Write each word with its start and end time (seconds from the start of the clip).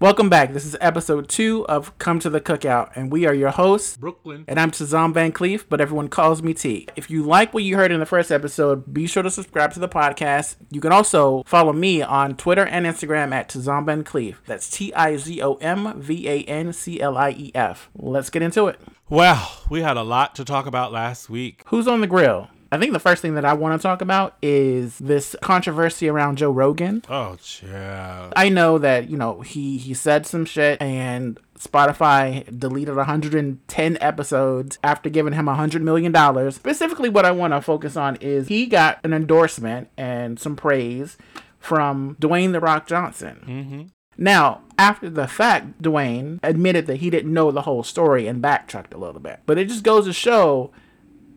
Welcome 0.00 0.28
back. 0.28 0.52
This 0.52 0.66
is 0.66 0.76
episode 0.80 1.28
two 1.28 1.64
of 1.66 1.96
Come 1.98 2.18
to 2.18 2.28
the 2.28 2.40
Cookout, 2.40 2.90
and 2.94 3.10
we 3.12 3.26
are 3.26 3.32
your 3.32 3.50
hosts, 3.50 3.96
Brooklyn. 3.96 4.44
and 4.48 4.58
I'm 4.60 4.70
Tizom 4.70 5.14
Van 5.14 5.32
Clief, 5.32 5.66
but 5.68 5.80
everyone 5.80 6.08
calls 6.08 6.42
me 6.42 6.52
T. 6.52 6.88
If 6.96 7.10
you 7.10 7.22
like 7.22 7.54
what 7.54 7.62
you 7.62 7.76
heard 7.76 7.90
in 7.92 8.00
the 8.00 8.06
first 8.06 8.30
episode, 8.32 8.92
be 8.92 9.06
sure 9.06 9.22
to 9.22 9.30
subscribe 9.30 9.72
to 9.74 9.80
the 9.80 9.88
podcast. 9.88 10.56
You 10.70 10.80
can 10.80 10.92
also 10.92 11.42
follow 11.46 11.72
me 11.72 12.02
on 12.02 12.36
Twitter 12.36 12.66
and 12.66 12.84
Instagram 12.84 13.32
at 13.32 13.48
Tizom 13.48 13.86
Van 13.86 14.04
Clief. 14.04 14.42
That's 14.46 14.68
T 14.68 14.92
I 14.94 15.16
Z 15.16 15.40
O 15.40 15.54
M 15.54 15.98
V 16.00 16.28
A 16.28 16.42
N 16.42 16.72
C 16.72 17.00
L 17.00 17.16
I 17.16 17.30
E 17.30 17.52
F. 17.54 17.88
Let's 17.94 18.30
get 18.30 18.42
into 18.42 18.66
it. 18.66 18.78
Well, 19.08 19.62
we 19.70 19.82
had 19.82 19.96
a 19.96 20.02
lot 20.02 20.34
to 20.34 20.44
talk 20.44 20.66
about 20.66 20.92
last 20.92 21.30
week. 21.30 21.62
Who's 21.66 21.86
on 21.86 22.00
the 22.00 22.06
grill? 22.06 22.50
I 22.74 22.78
think 22.78 22.92
the 22.92 22.98
first 22.98 23.22
thing 23.22 23.36
that 23.36 23.44
I 23.44 23.52
want 23.52 23.80
to 23.80 23.82
talk 23.82 24.02
about 24.02 24.36
is 24.42 24.98
this 24.98 25.36
controversy 25.40 26.08
around 26.08 26.38
Joe 26.38 26.50
Rogan. 26.50 27.02
Oh, 27.08 27.36
child. 27.36 28.32
I 28.34 28.48
know 28.48 28.78
that 28.78 29.08
you 29.08 29.16
know 29.16 29.42
he 29.42 29.78
he 29.78 29.94
said 29.94 30.26
some 30.26 30.44
shit 30.44 30.82
and 30.82 31.38
Spotify 31.56 32.58
deleted 32.58 32.96
110 32.96 33.98
episodes 34.00 34.78
after 34.82 35.08
giving 35.08 35.34
him 35.34 35.46
100 35.46 35.82
million 35.82 36.10
dollars. 36.10 36.56
Specifically, 36.56 37.08
what 37.08 37.24
I 37.24 37.30
want 37.30 37.52
to 37.52 37.60
focus 37.60 37.96
on 37.96 38.16
is 38.16 38.48
he 38.48 38.66
got 38.66 38.98
an 39.04 39.12
endorsement 39.12 39.88
and 39.96 40.40
some 40.40 40.56
praise 40.56 41.16
from 41.60 42.16
Dwayne 42.20 42.50
the 42.50 42.60
Rock 42.60 42.88
Johnson. 42.88 43.44
Mm-hmm. 43.46 43.82
Now, 44.16 44.62
after 44.78 45.08
the 45.08 45.28
fact, 45.28 45.80
Dwayne 45.80 46.40
admitted 46.42 46.86
that 46.86 46.96
he 46.96 47.10
didn't 47.10 47.32
know 47.32 47.50
the 47.50 47.62
whole 47.62 47.84
story 47.84 48.26
and 48.26 48.42
backtracked 48.42 48.94
a 48.94 48.98
little 48.98 49.20
bit. 49.20 49.40
But 49.46 49.58
it 49.58 49.68
just 49.68 49.84
goes 49.84 50.06
to 50.06 50.12
show 50.12 50.72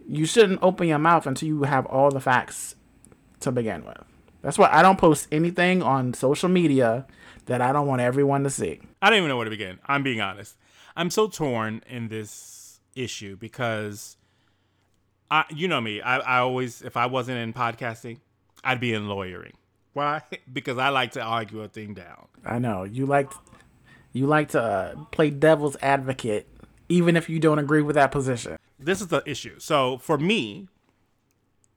you 0.07 0.25
shouldn't 0.25 0.59
open 0.61 0.88
your 0.88 0.99
mouth 0.99 1.27
until 1.27 1.47
you 1.47 1.63
have 1.63 1.85
all 1.85 2.11
the 2.11 2.20
facts 2.20 2.75
to 3.41 3.52
begin 3.52 3.85
with. 3.85 3.97
That's 4.41 4.57
why 4.57 4.70
I 4.71 4.81
don't 4.81 4.97
post 4.97 5.27
anything 5.31 5.81
on 5.81 6.13
social 6.13 6.49
media 6.49 7.05
that 7.45 7.61
I 7.61 7.71
don't 7.73 7.88
want 7.88 8.02
everyone 8.02 8.43
to 8.43 8.49
see. 8.49 8.80
I 9.02 9.09
don't 9.09 9.17
even 9.17 9.30
know 9.30 9.38
where 9.38 9.45
to 9.45 9.52
begin. 9.52 9.80
I'm 9.85 10.03
being 10.03 10.21
honest. 10.21 10.55
I'm 10.95 11.09
so 11.09 11.27
torn 11.27 11.81
in 11.88 12.08
this 12.08 12.80
issue 12.95 13.35
because 13.35 14.17
I 15.30 15.45
you 15.50 15.67
know 15.67 15.81
me. 15.81 16.02
I, 16.02 16.17
I 16.17 16.39
always 16.39 16.81
if 16.81 16.97
I 16.97 17.05
wasn't 17.05 17.38
in 17.39 17.53
podcasting, 17.53 18.19
I'd 18.63 18.80
be 18.80 18.94
in 18.94 19.08
lawyering. 19.08 19.53
Why? 19.94 20.22
because 20.53 20.78
I 20.78 20.89
like 20.89 21.11
to 21.11 21.22
argue 21.22 21.61
a 21.61 21.67
thing 21.67 21.94
down. 21.94 22.28
I 22.45 22.59
know 22.59 22.83
you 22.83 23.05
like 23.05 23.31
you 24.13 24.28
like 24.28 24.50
to 24.50 24.61
uh, 24.61 24.95
play 25.11 25.30
devil's 25.30 25.78
advocate 25.81 26.47
even 26.89 27.17
if 27.17 27.30
you 27.30 27.39
don't 27.39 27.59
agree 27.59 27.81
with 27.81 27.95
that 27.95 28.11
position. 28.11 28.58
This 28.80 29.02
is 29.02 29.08
the 29.08 29.23
issue. 29.25 29.59
So 29.59 29.97
for 29.97 30.17
me, 30.17 30.67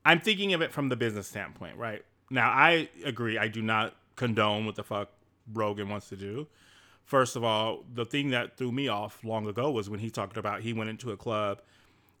I'm 0.05 0.19
thinking 0.19 0.53
of 0.53 0.61
it 0.61 0.71
from 0.71 0.89
the 0.89 0.95
business 0.95 1.27
standpoint, 1.27 1.77
right? 1.77 2.03
Now 2.29 2.49
I 2.49 2.89
agree. 3.03 3.37
I 3.37 3.47
do 3.47 3.61
not 3.61 3.95
condone 4.15 4.65
what 4.65 4.75
the 4.75 4.83
fuck 4.83 5.09
Rogan 5.51 5.89
wants 5.89 6.09
to 6.09 6.15
do. 6.15 6.47
First 7.03 7.35
of 7.35 7.43
all, 7.43 7.83
the 7.93 8.05
thing 8.05 8.29
that 8.29 8.57
threw 8.57 8.71
me 8.71 8.87
off 8.87 9.23
long 9.23 9.47
ago 9.47 9.69
was 9.71 9.89
when 9.89 9.99
he 9.99 10.09
talked 10.09 10.37
about 10.37 10.61
he 10.61 10.73
went 10.73 10.89
into 10.89 11.11
a 11.11 11.17
club 11.17 11.61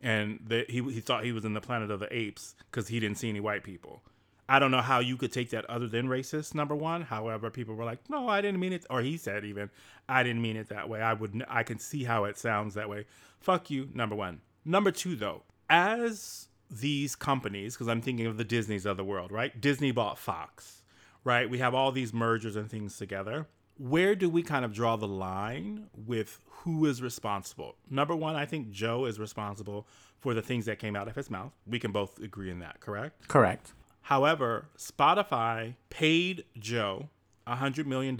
and 0.01 0.39
the, 0.45 0.65
he 0.67 0.81
he 0.81 0.99
thought 0.99 1.23
he 1.23 1.31
was 1.31 1.45
in 1.45 1.53
the 1.53 1.61
planet 1.61 1.91
of 1.91 1.99
the 1.99 2.13
apes 2.15 2.55
because 2.69 2.87
he 2.87 2.99
didn't 2.99 3.17
see 3.17 3.29
any 3.29 3.39
white 3.39 3.63
people. 3.63 4.01
I 4.49 4.59
don't 4.59 4.71
know 4.71 4.81
how 4.81 4.99
you 4.99 5.15
could 5.15 5.31
take 5.31 5.51
that 5.51 5.63
other 5.69 5.87
than 5.87 6.07
racist. 6.07 6.53
Number 6.53 6.75
one, 6.75 7.03
however, 7.03 7.49
people 7.49 7.75
were 7.75 7.85
like, 7.85 8.09
"No, 8.09 8.27
I 8.27 8.41
didn't 8.41 8.59
mean 8.59 8.73
it," 8.73 8.85
or 8.89 9.01
he 9.01 9.15
said 9.15 9.45
even, 9.45 9.69
"I 10.09 10.23
didn't 10.23 10.41
mean 10.41 10.57
it 10.57 10.67
that 10.69 10.89
way." 10.89 11.01
I 11.01 11.13
would, 11.13 11.45
I 11.47 11.63
can 11.63 11.79
see 11.79 12.03
how 12.03 12.25
it 12.25 12.37
sounds 12.37 12.73
that 12.73 12.89
way. 12.89 13.05
Fuck 13.39 13.69
you. 13.69 13.89
Number 13.93 14.15
one. 14.15 14.41
Number 14.63 14.91
two, 14.91 15.15
though, 15.15 15.43
as 15.69 16.47
these 16.69 17.15
companies, 17.15 17.73
because 17.73 17.87
I'm 17.87 18.01
thinking 18.01 18.25
of 18.27 18.37
the 18.37 18.43
Disneys 18.43 18.85
of 18.85 18.97
the 18.97 19.03
world, 19.03 19.31
right? 19.31 19.59
Disney 19.59 19.91
bought 19.91 20.17
Fox, 20.17 20.83
right? 21.23 21.49
We 21.49 21.57
have 21.57 21.73
all 21.73 21.91
these 21.91 22.13
mergers 22.13 22.55
and 22.55 22.69
things 22.69 22.97
together. 22.97 23.47
Where 23.77 24.15
do 24.15 24.29
we 24.29 24.43
kind 24.43 24.63
of 24.63 24.73
draw 24.73 24.95
the 24.95 25.07
line 25.07 25.87
with 25.95 26.39
who 26.45 26.85
is 26.85 27.01
responsible? 27.01 27.75
Number 27.89 28.15
one, 28.15 28.35
I 28.35 28.45
think 28.45 28.69
Joe 28.69 29.05
is 29.05 29.19
responsible 29.19 29.87
for 30.19 30.33
the 30.33 30.41
things 30.41 30.65
that 30.65 30.77
came 30.77 30.95
out 30.95 31.07
of 31.07 31.15
his 31.15 31.29
mouth. 31.29 31.51
We 31.65 31.79
can 31.79 31.91
both 31.91 32.19
agree 32.19 32.51
in 32.51 32.59
that, 32.59 32.79
correct? 32.79 33.27
Correct. 33.27 33.73
However, 34.01 34.65
Spotify 34.77 35.75
paid 35.89 36.45
Joe 36.59 37.09
$100 37.47 37.85
million 37.85 38.19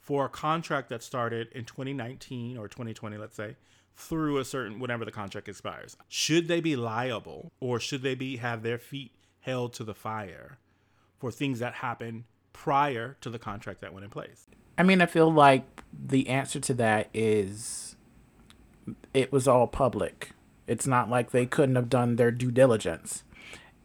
for 0.00 0.26
a 0.26 0.28
contract 0.28 0.88
that 0.88 1.02
started 1.02 1.48
in 1.52 1.64
2019 1.64 2.56
or 2.56 2.66
2020, 2.68 3.16
let's 3.16 3.36
say, 3.36 3.56
through 3.98 4.38
a 4.38 4.44
certain 4.44 4.78
whenever 4.78 5.04
the 5.04 5.10
contract 5.10 5.48
expires. 5.48 5.96
Should 6.08 6.46
they 6.46 6.60
be 6.60 6.76
liable 6.76 7.52
or 7.60 7.80
should 7.80 8.02
they 8.02 8.14
be 8.14 8.36
have 8.36 8.62
their 8.62 8.78
feet 8.78 9.12
held 9.40 9.72
to 9.74 9.84
the 9.84 9.94
fire 9.94 10.58
for 11.18 11.32
things 11.32 11.58
that 11.58 11.74
happened 11.74 12.24
prior 12.52 13.16
to 13.20 13.28
the 13.28 13.38
contract 13.38 13.80
that 13.80 13.92
went 13.92 14.04
in 14.04 14.10
place? 14.10 14.46
I 14.78 14.84
mean, 14.84 15.02
I 15.02 15.06
feel 15.06 15.30
like 15.30 15.82
the 15.92 16.28
answer 16.28 16.60
to 16.60 16.74
that 16.74 17.08
is 17.12 17.96
it 19.12 19.32
was 19.32 19.48
all 19.48 19.66
public. 19.66 20.30
It's 20.68 20.86
not 20.86 21.10
like 21.10 21.32
they 21.32 21.44
couldn't 21.44 21.74
have 21.74 21.88
done 21.88 22.16
their 22.16 22.30
due 22.30 22.52
diligence. 22.52 23.24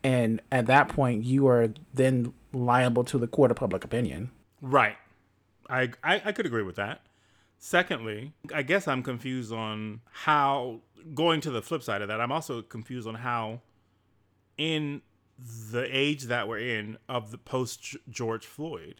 And 0.03 0.41
at 0.51 0.67
that 0.67 0.89
point, 0.89 1.23
you 1.23 1.47
are 1.47 1.69
then 1.93 2.33
liable 2.51 3.03
to 3.05 3.17
the 3.17 3.27
court 3.27 3.49
of 3.49 3.57
public 3.57 3.83
opinion. 3.83 4.29
Right. 4.61 4.97
I, 5.69 5.91
I, 6.03 6.21
I 6.25 6.31
could 6.33 6.45
agree 6.45 6.61
with 6.61 6.75
that. 6.75 7.01
Secondly, 7.65 8.33
I 8.53 8.61
guess 8.61 8.89
I'm 8.89 9.01
confused 9.01 9.53
on 9.53 10.01
how, 10.11 10.81
going 11.13 11.39
to 11.39 11.49
the 11.49 11.61
flip 11.61 11.81
side 11.81 12.01
of 12.01 12.09
that, 12.09 12.19
I'm 12.19 12.29
also 12.29 12.61
confused 12.61 13.07
on 13.07 13.15
how, 13.15 13.61
in 14.57 15.01
the 15.71 15.87
age 15.89 16.23
that 16.23 16.49
we're 16.49 16.59
in 16.59 16.97
of 17.07 17.31
the 17.31 17.37
post 17.37 17.95
George 18.09 18.45
Floyd, 18.45 18.95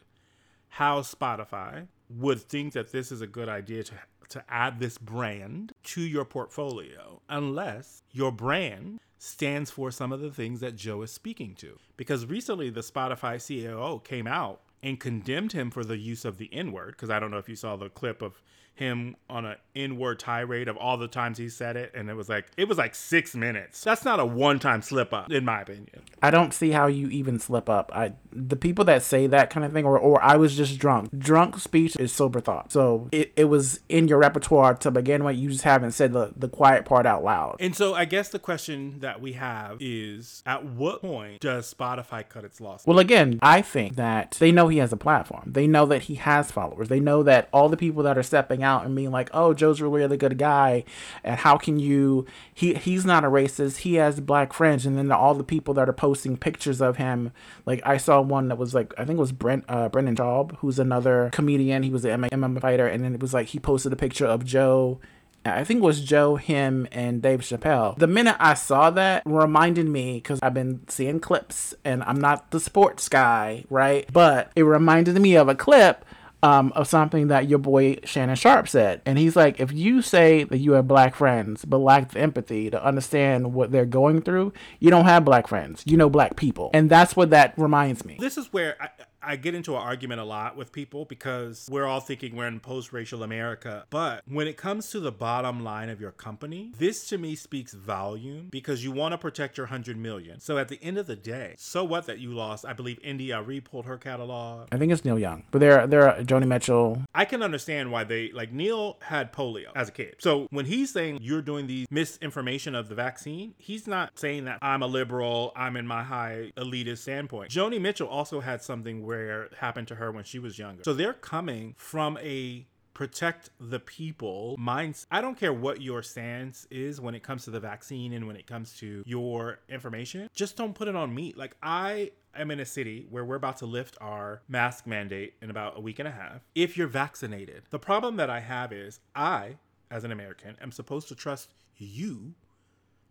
how 0.70 1.02
Spotify 1.02 1.88
would 2.10 2.40
think 2.40 2.72
that 2.72 2.94
this 2.94 3.12
is 3.12 3.20
a 3.20 3.28
good 3.28 3.50
idea 3.50 3.84
to 3.84 3.96
to 4.30 4.44
add 4.48 4.80
this 4.80 4.98
brand 4.98 5.74
to 5.84 6.02
your 6.02 6.24
portfolio 6.24 7.22
unless 7.28 8.02
your 8.12 8.32
brand 8.32 9.02
stands 9.18 9.70
for 9.70 9.92
some 9.92 10.14
of 10.14 10.22
the 10.22 10.32
things 10.32 10.62
that 10.62 10.78
Joe 10.78 11.02
is 11.02 11.12
speaking 11.12 11.54
to. 11.56 11.78
Because 11.98 12.26
recently 12.26 12.70
the 12.70 12.82
Spotify 12.82 13.36
CEO 13.36 14.02
came 14.02 14.26
out 14.26 14.62
and 14.84 15.00
condemned 15.00 15.54
him 15.54 15.72
for 15.72 15.84
the 15.84 15.98
use 15.98 16.26
of 16.26 16.38
the 16.38 16.54
N 16.54 16.72
word. 16.72 16.92
Because 16.92 17.10
I 17.10 17.20
don't 17.20 17.32
know 17.32 17.38
if 17.38 17.50
you 17.50 17.56
saw 17.56 17.76
the 17.76 17.90
clip 17.90 18.22
of 18.22 18.42
him 18.76 19.16
on 19.30 19.46
an 19.46 19.56
N 19.76 19.98
word 19.98 20.20
tirade 20.20 20.68
of 20.68 20.78
all 20.78 20.98
the 20.98 21.08
times 21.08 21.38
he 21.38 21.50
said 21.50 21.76
it, 21.76 21.92
and 21.96 22.10
it 22.10 22.16
was 22.16 22.30
like 22.30 22.48
it 22.58 22.68
was 22.68 22.78
like 22.78 22.96
six 22.96 23.36
minutes. 23.36 23.84
That's 23.84 24.04
not 24.04 24.20
a 24.20 24.26
one 24.26 24.60
time 24.60 24.82
slip 24.82 25.14
up, 25.14 25.32
in 25.32 25.46
my 25.46 25.62
opinion. 25.62 26.02
I 26.22 26.32
don't 26.32 26.54
see 26.54 26.72
how 26.72 26.88
you 26.88 27.08
even 27.10 27.40
slip 27.40 27.70
up. 27.70 27.92
I 27.94 28.14
the 28.32 28.56
people 28.56 28.86
that 28.86 29.04
say 29.04 29.28
that 29.28 29.50
kind 29.50 29.66
of 29.66 29.74
thing, 29.74 29.86
or 29.86 29.98
or 29.98 30.22
I 30.24 30.38
was 30.38 30.56
just 30.58 30.80
drunk. 30.80 31.18
Drunk 31.18 31.60
speech 31.60 31.96
is 31.98 32.12
sober 32.12 32.40
thought. 32.40 32.72
So 32.72 33.10
it, 33.12 33.32
it 33.36 33.46
was 33.46 33.82
in 33.90 34.08
your 34.08 34.18
repertoire 34.18 34.74
to 34.76 34.92
begin 34.92 35.24
with. 35.24 35.38
You 35.38 35.50
just 35.50 35.64
haven't 35.64 35.92
said 35.92 36.14
the, 36.14 36.34
the 36.36 36.50
quiet 36.50 36.86
part 36.86 37.06
out 37.06 37.24
loud. 37.24 37.58
And 37.60 37.76
so 37.76 37.94
I 37.94 38.06
guess 38.06 38.30
the 38.30 38.40
question 38.40 39.00
that 39.00 39.22
we 39.22 39.34
have 39.34 39.78
is 39.80 40.42
at 40.46 40.66
what 40.66 41.02
point 41.02 41.42
does 41.42 41.72
Spotify 41.74 42.28
cut 42.28 42.44
its 42.44 42.60
losses? 42.60 42.88
Well, 42.88 43.00
again, 43.00 43.40
I 43.42 43.62
think 43.62 43.96
that 43.96 44.38
they 44.40 44.52
know 44.52 44.68
he 44.68 44.78
has 44.78 44.94
a 44.94 44.98
platform. 44.98 45.44
They 45.46 45.68
know 45.68 45.86
that 45.88 46.04
he 46.04 46.16
has 46.16 46.52
followers. 46.52 46.90
They 46.90 47.00
know 47.00 47.24
that 47.24 47.50
all 47.54 47.70
the 47.70 47.78
people 47.78 48.04
that 48.04 48.18
are 48.18 48.24
stepping 48.24 48.63
out 48.64 48.86
and 48.86 48.96
being 48.96 49.12
like, 49.12 49.30
"Oh, 49.34 49.54
Joe's 49.54 49.82
a 49.82 49.88
really 49.88 50.18
good 50.18 50.38
guy," 50.38 50.84
and 51.24 51.40
how 51.40 51.58
can 51.58 51.80
you? 51.80 52.26
He 52.54 52.74
he's 52.76 53.06
not 53.06 53.24
a 53.24 53.28
racist. 53.28 53.78
He 53.78 53.96
has 53.96 54.20
black 54.20 54.54
friends, 54.54 54.86
and 54.86 54.98
then 54.98 55.12
all 55.12 55.36
the 55.36 55.44
people 55.44 55.74
that 55.76 55.90
are 55.90 55.94
posting 55.94 56.38
pictures 56.38 56.82
of 56.82 56.98
him. 56.98 57.32
Like 57.66 57.82
I 57.86 57.98
saw 57.98 58.22
one 58.22 58.48
that 58.48 58.58
was 58.58 58.74
like 58.74 58.94
I 58.98 59.06
think 59.06 59.18
it 59.18 59.22
was 59.22 59.32
Brent 59.32 59.66
uh, 59.68 59.90
Brendan 59.90 60.16
Schaub, 60.16 60.58
who's 60.58 60.80
another 60.80 61.30
comedian. 61.34 61.84
He 61.84 61.90
was 61.90 62.06
an 62.06 62.22
MMA 62.22 62.62
fighter, 62.62 62.88
and 62.88 63.04
then 63.04 63.14
it 63.14 63.22
was 63.22 63.34
like 63.34 63.48
he 63.48 63.60
posted 63.60 63.94
a 63.94 63.98
picture 63.98 64.26
of 64.26 64.46
Joe. 64.46 65.00
I 65.46 65.64
think 65.64 65.80
it 65.80 65.86
was 65.86 66.02
Joe, 66.02 66.38
him, 66.38 66.88
and 66.92 67.22
Dave 67.22 67.42
Chappelle. 67.42 67.98
The 67.98 68.08
minute 68.08 68.38
I 68.40 68.54
saw 68.54 68.90
that 68.92 69.24
reminded 69.26 69.88
me 69.88 70.16
because 70.16 70.40
I've 70.42 70.54
been 70.54 70.88
seeing 70.88 71.20
clips 71.20 71.74
and 71.84 72.02
I'm 72.04 72.20
not 72.20 72.52
the 72.52 72.60
sports 72.60 73.10
guy, 73.10 73.66
right? 73.70 74.08
But 74.12 74.52
it 74.56 74.64
reminded 74.64 75.20
me 75.20 75.36
of 75.36 75.50
a 75.50 75.56
clip 75.56 76.06
um, 76.44 76.74
of 76.76 76.88
something 76.88 77.30
that 77.30 77.48
your 77.48 77.58
boy 77.58 77.98
Shannon 78.04 78.36
Sharpe 78.36 78.68
said. 78.68 79.02
And 79.06 79.18
he's 79.18 79.36
like, 79.36 79.62
if 79.62 79.72
you 79.72 80.02
say 80.02 80.44
that 80.44 80.58
you 80.58 80.74
have 80.74 80.88
black 80.88 81.16
friends 81.16 81.64
but 81.66 81.78
lack 81.78 82.12
the 82.12 82.20
empathy 82.20 82.70
to 82.70 82.84
understand 82.84 83.54
what 83.54 83.72
they're 83.72 83.86
going 83.86 84.22
through, 84.22 84.52
you 84.80 84.92
don't 84.92 85.06
have 85.06 85.24
black 85.24 85.48
friends. 85.48 85.84
You 85.86 85.96
know 85.96 86.10
black 86.10 86.36
people. 86.36 86.70
And 86.74 86.90
that's 86.90 87.16
what 87.16 87.30
that 87.30 87.54
reminds 87.58 88.04
me. 88.04 88.18
This 88.20 88.38
is 88.38 88.52
where 88.52 88.76
I, 88.82 88.90
I 89.24 89.36
get 89.36 89.56
into 89.56 89.76
an 89.76 89.82
argument 89.82 90.22
a 90.22 90.24
lot 90.24 90.58
with 90.58 90.72
people 90.72 91.06
because 91.06 91.68
we're 91.72 91.86
all 91.86 92.00
thinking 92.00 92.36
we're 92.36 92.48
in 92.48 92.60
post 92.60 92.92
racial 92.92 93.24
America. 93.24 93.86
But 93.90 94.24
when 94.28 94.48
it 94.48 94.58
comes 94.58 94.90
to 94.92 95.00
the 95.00 95.12
bottom 95.12 95.64
line 95.64 95.90
of 95.90 96.02
your 96.02 96.12
company, 96.12 96.72
this 96.78 97.08
to 97.10 97.18
me 97.18 97.36
speaks 97.36 97.74
volume 97.74 98.48
because 98.50 98.84
you 98.84 98.92
want 98.92 99.14
to 99.14 99.18
protect 99.18 99.58
your 99.58 99.68
100 99.68 99.98
million. 99.98 100.40
So 100.40 100.58
at 100.58 100.68
the 100.68 100.80
end 100.82 100.98
of 100.98 101.08
the 101.08 101.16
day, 101.16 101.56
so 101.58 101.84
what 101.84 102.06
that 102.08 102.20
you 102.20 102.34
lost? 102.34 102.66
I 102.66 102.74
believe 102.74 103.00
India 103.04 103.38
Arie 103.38 103.62
pulled 103.62 103.86
her 103.86 103.98
catalog. 103.98 104.68
I 104.72 104.78
think 104.78 104.92
it's 104.92 105.06
Neil 105.06 105.20
Young, 105.20 105.44
but 105.52 105.60
they're 105.60 105.88
they're 105.88 106.10
uh, 106.10 106.24
Joni 106.24 106.48
Mitchell. 106.48 107.02
I 107.16 107.26
can 107.26 107.42
understand 107.42 107.92
why 107.92 108.04
they 108.04 108.32
like 108.32 108.52
Neil 108.52 108.98
had 109.02 109.32
polio 109.32 109.68
as 109.76 109.90
a 109.90 109.92
kid. 109.92 110.16
So 110.20 110.48
when 110.50 110.66
he's 110.66 110.92
saying 110.92 111.20
you're 111.22 111.42
doing 111.42 111.68
the 111.68 111.86
misinformation 111.90 112.76
of 112.76 112.90
the 112.90 112.96
vaccine, 112.96 113.54
he's 113.58 113.88
not 113.88 114.12
saying 114.16 114.46
that 114.46 114.60
I'm 114.62 114.82
a 114.82 114.88
liberal, 114.88 115.54
I'm 115.56 115.78
in 115.78 115.88
my 115.88 116.04
high 116.04 116.52
elitist 116.58 117.00
standpoint. 117.00 117.52
Joni 117.52 117.80
Mitchell 117.80 118.08
also 118.08 118.42
had 118.42 118.62
something 118.62 119.06
where 119.06 119.13
it 119.16 119.54
happened 119.56 119.88
to 119.90 119.96
her 119.96 120.12
when 120.12 120.24
she 120.24 120.40
was 120.40 120.58
younger. 120.60 120.84
So 120.84 120.94
they're 120.94 121.14
coming 121.14 121.76
from 121.78 122.18
a 122.22 122.66
protect 122.94 123.50
the 123.60 123.80
people 123.80 124.56
minds 124.60 125.08
i 125.10 125.20
don't 125.20 125.36
care 125.40 125.52
what 125.52 125.82
your 125.82 126.04
stance 126.04 126.68
is 126.70 127.02
when 127.02 127.16
it 127.16 127.24
comes 127.24 127.44
to 127.44 127.50
the 127.50 127.60
vaccine 127.60 128.14
and 128.14 128.28
when 128.28 128.36
it 128.36 128.46
comes 128.46 128.78
to 128.78 129.04
your 129.06 129.60
information. 129.68 130.30
Just 130.36 130.56
don't 130.56 130.76
put 130.76 130.88
it 130.88 130.96
on 130.96 131.14
me. 131.14 131.34
Like 131.36 131.56
i 131.64 132.12
am 132.36 132.52
in 132.52 132.60
a 132.60 132.66
city 132.66 133.08
where 133.10 133.26
we're 133.26 133.36
about 133.36 133.58
to 133.58 133.66
lift 133.66 133.98
our 134.00 134.42
mask 134.48 134.86
mandate 134.86 135.34
in 135.42 135.50
about 135.50 135.78
a 135.78 135.82
week 135.82 136.00
and 136.00 136.08
a 136.08 136.12
half. 136.12 136.42
If 136.56 136.78
you're 136.78 136.88
vaccinated 136.88 137.64
the 137.72 137.80
problem 137.80 138.18
that 138.18 138.30
i 138.30 138.40
have 138.40 138.72
is 138.72 139.00
i 139.16 139.58
as 139.90 140.04
an 140.04 140.12
american 140.12 140.56
am 140.62 140.72
supposed 140.72 141.08
to 141.08 141.16
trust 141.16 141.54
you 141.78 142.36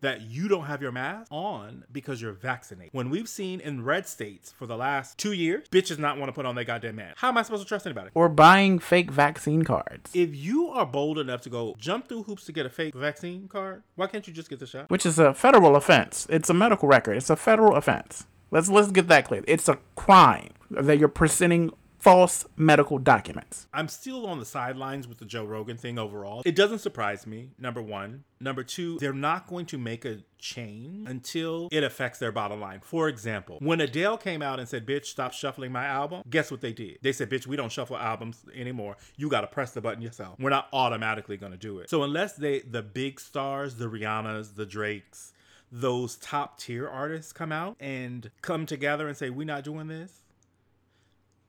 that 0.02 0.20
you 0.20 0.48
don't 0.48 0.64
have 0.64 0.82
your 0.82 0.92
mask 0.92 1.28
on 1.32 1.84
because 1.90 2.20
you're 2.20 2.32
vaccinated. 2.32 2.92
When 2.92 3.08
we've 3.08 3.28
seen 3.28 3.60
in 3.60 3.84
red 3.84 4.06
states 4.06 4.52
for 4.52 4.66
the 4.66 4.76
last 4.76 5.16
two 5.16 5.32
years, 5.32 5.66
bitches 5.68 5.98
not 5.98 6.18
want 6.18 6.28
to 6.28 6.32
put 6.32 6.44
on 6.44 6.54
their 6.54 6.64
goddamn 6.64 6.96
mask. 6.96 7.16
How 7.18 7.28
am 7.28 7.38
I 7.38 7.42
supposed 7.42 7.62
to 7.62 7.68
trust 7.68 7.86
anybody? 7.86 8.10
Or 8.14 8.28
buying 8.28 8.78
fake 8.78 9.10
vaccine 9.10 9.62
cards. 9.62 10.10
If 10.14 10.36
you 10.36 10.68
are 10.68 10.84
bold 10.84 11.18
enough 11.18 11.40
to 11.42 11.50
go 11.50 11.74
jump 11.78 12.08
through 12.08 12.24
hoops 12.24 12.44
to 12.44 12.52
get 12.52 12.66
a 12.66 12.70
fake 12.70 12.94
vaccine 12.94 13.48
card, 13.48 13.82
why 13.96 14.08
can't 14.08 14.26
you 14.26 14.34
just 14.34 14.50
get 14.50 14.58
the 14.58 14.66
shot? 14.66 14.90
Which 14.90 15.06
is 15.06 15.18
a 15.18 15.32
federal 15.32 15.76
offense. 15.76 16.26
It's 16.28 16.50
a 16.50 16.54
medical 16.54 16.88
record. 16.88 17.16
It's 17.16 17.30
a 17.30 17.36
federal 17.36 17.76
offense. 17.76 18.26
Let's 18.50 18.68
let's 18.68 18.90
get 18.90 19.08
that 19.08 19.24
clear. 19.24 19.42
It's 19.48 19.68
a 19.68 19.78
crime 19.96 20.50
that 20.70 20.98
you're 20.98 21.08
presenting 21.08 21.72
false 22.02 22.44
medical 22.56 22.98
documents. 22.98 23.68
I'm 23.72 23.86
still 23.86 24.26
on 24.26 24.40
the 24.40 24.44
sidelines 24.44 25.06
with 25.06 25.18
the 25.18 25.24
Joe 25.24 25.44
Rogan 25.44 25.76
thing 25.76 26.00
overall. 26.00 26.42
It 26.44 26.56
doesn't 26.56 26.80
surprise 26.80 27.28
me, 27.28 27.50
number 27.60 27.80
one. 27.80 28.24
Number 28.40 28.64
two, 28.64 28.98
they're 28.98 29.12
not 29.12 29.46
going 29.46 29.66
to 29.66 29.78
make 29.78 30.04
a 30.04 30.18
change 30.36 31.08
until 31.08 31.68
it 31.70 31.84
affects 31.84 32.18
their 32.18 32.32
bottom 32.32 32.60
line. 32.60 32.80
For 32.82 33.08
example, 33.08 33.58
when 33.60 33.80
Adele 33.80 34.18
came 34.18 34.42
out 34.42 34.58
and 34.58 34.68
said, 34.68 34.84
Bitch, 34.84 35.06
stop 35.06 35.32
shuffling 35.32 35.70
my 35.70 35.84
album, 35.84 36.24
guess 36.28 36.50
what 36.50 36.60
they 36.60 36.72
did? 36.72 36.98
They 37.02 37.12
said, 37.12 37.30
Bitch, 37.30 37.46
we 37.46 37.54
don't 37.54 37.70
shuffle 37.70 37.96
albums 37.96 38.44
anymore. 38.52 38.96
You 39.16 39.28
got 39.28 39.42
to 39.42 39.46
press 39.46 39.70
the 39.70 39.80
button 39.80 40.02
yourself. 40.02 40.40
We're 40.40 40.50
not 40.50 40.66
automatically 40.72 41.36
going 41.36 41.52
to 41.52 41.58
do 41.58 41.78
it. 41.78 41.88
So, 41.88 42.02
unless 42.02 42.32
they, 42.32 42.60
the 42.60 42.82
big 42.82 43.20
stars, 43.20 43.76
the 43.76 43.86
Rihannas, 43.86 44.56
the 44.56 44.66
Drakes, 44.66 45.34
those 45.70 46.16
top 46.16 46.58
tier 46.58 46.86
artists 46.86 47.32
come 47.32 47.50
out 47.50 47.76
and 47.80 48.30
come 48.42 48.66
together 48.66 49.06
and 49.06 49.16
say, 49.16 49.30
We're 49.30 49.46
not 49.46 49.62
doing 49.62 49.86
this, 49.86 50.21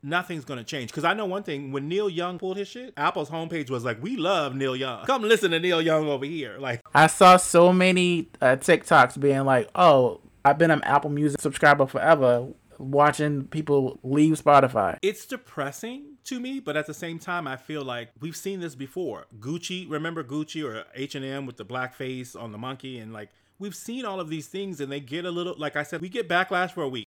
nothing's 0.03 0.45
gonna 0.45 0.63
change. 0.63 0.91
Because 0.91 1.03
I 1.03 1.13
know 1.13 1.25
one 1.25 1.43
thing: 1.43 1.71
when 1.71 1.87
Neil 1.87 2.09
Young 2.09 2.37
pulled 2.37 2.57
his 2.57 2.67
shit, 2.67 2.93
Apple's 2.97 3.29
homepage 3.29 3.69
was 3.69 3.83
like, 3.83 4.01
"We 4.01 4.17
love 4.17 4.55
Neil 4.55 4.75
Young. 4.75 5.05
Come 5.05 5.23
listen 5.23 5.51
to 5.51 5.59
Neil 5.59 5.81
Young 5.81 6.07
over 6.07 6.25
here." 6.25 6.57
Like, 6.59 6.81
I 6.93 7.07
saw 7.07 7.37
so 7.37 7.71
many 7.73 8.29
uh, 8.41 8.57
TikToks 8.57 9.19
being 9.19 9.45
like, 9.45 9.69
"Oh, 9.75 10.21
I've 10.45 10.57
been 10.57 10.71
an 10.71 10.83
Apple 10.83 11.09
Music 11.09 11.41
subscriber 11.41 11.85
forever." 11.85 12.47
Watching 12.79 13.45
people 13.45 13.99
leave 14.03 14.41
Spotify. 14.41 14.97
It's 15.03 15.27
depressing 15.27 16.17
to 16.25 16.39
me, 16.39 16.59
but 16.59 16.75
at 16.75 16.87
the 16.87 16.93
same 16.93 17.19
time, 17.19 17.47
I 17.47 17.55
feel 17.55 17.83
like 17.83 18.09
we've 18.19 18.35
seen 18.35 18.61
this 18.61 18.73
before. 18.73 19.27
Gucci, 19.39 19.89
remember 19.89 20.23
Gucci 20.23 20.65
or 20.65 20.83
H 20.95 21.13
and 21.13 21.23
M 21.23 21.45
with 21.45 21.57
the 21.57 21.63
black 21.63 21.93
face 21.93 22.35
on 22.35 22.51
the 22.51 22.57
monkey, 22.57 22.97
and 22.97 23.13
like 23.13 23.29
we've 23.59 23.75
seen 23.75 24.05
all 24.05 24.19
of 24.19 24.27
these 24.27 24.47
things, 24.47 24.81
and 24.81 24.91
they 24.91 24.99
get 24.99 25.23
a 25.23 25.31
little. 25.31 25.55
Like 25.57 25.75
I 25.75 25.83
said, 25.83 26.01
we 26.01 26.09
get 26.09 26.27
backlash 26.27 26.71
for 26.71 26.81
a 26.81 26.89
week. 26.89 27.05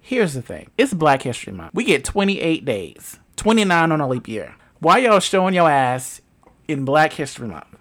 Here's 0.00 0.34
the 0.34 0.42
thing 0.42 0.70
it's 0.78 0.94
Black 0.94 1.22
History 1.22 1.52
Month. 1.52 1.72
We 1.74 1.84
get 1.84 2.04
28 2.04 2.64
days, 2.64 3.18
29 3.36 3.92
on 3.92 4.00
a 4.00 4.08
leap 4.08 4.28
year. 4.28 4.56
Why 4.80 4.98
y'all 4.98 5.20
showing 5.20 5.54
your 5.54 5.70
ass 5.70 6.20
in 6.66 6.84
Black 6.84 7.12
History 7.12 7.48
Month? 7.48 7.76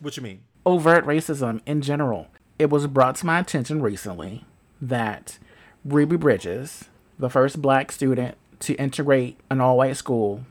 What 0.00 0.16
you 0.16 0.22
mean? 0.22 0.42
Overt 0.64 1.04
racism 1.04 1.60
in 1.66 1.82
general. 1.82 2.28
It 2.58 2.70
was 2.70 2.86
brought 2.86 3.16
to 3.16 3.26
my 3.26 3.38
attention 3.38 3.82
recently 3.82 4.44
that 4.80 5.38
Ruby 5.84 6.16
Bridges, 6.16 6.84
the 7.18 7.30
first 7.30 7.60
black 7.62 7.92
student 7.92 8.36
to 8.60 8.74
integrate 8.74 9.38
an 9.50 9.60
all 9.60 9.76
white 9.76 9.96
school, 9.96 10.44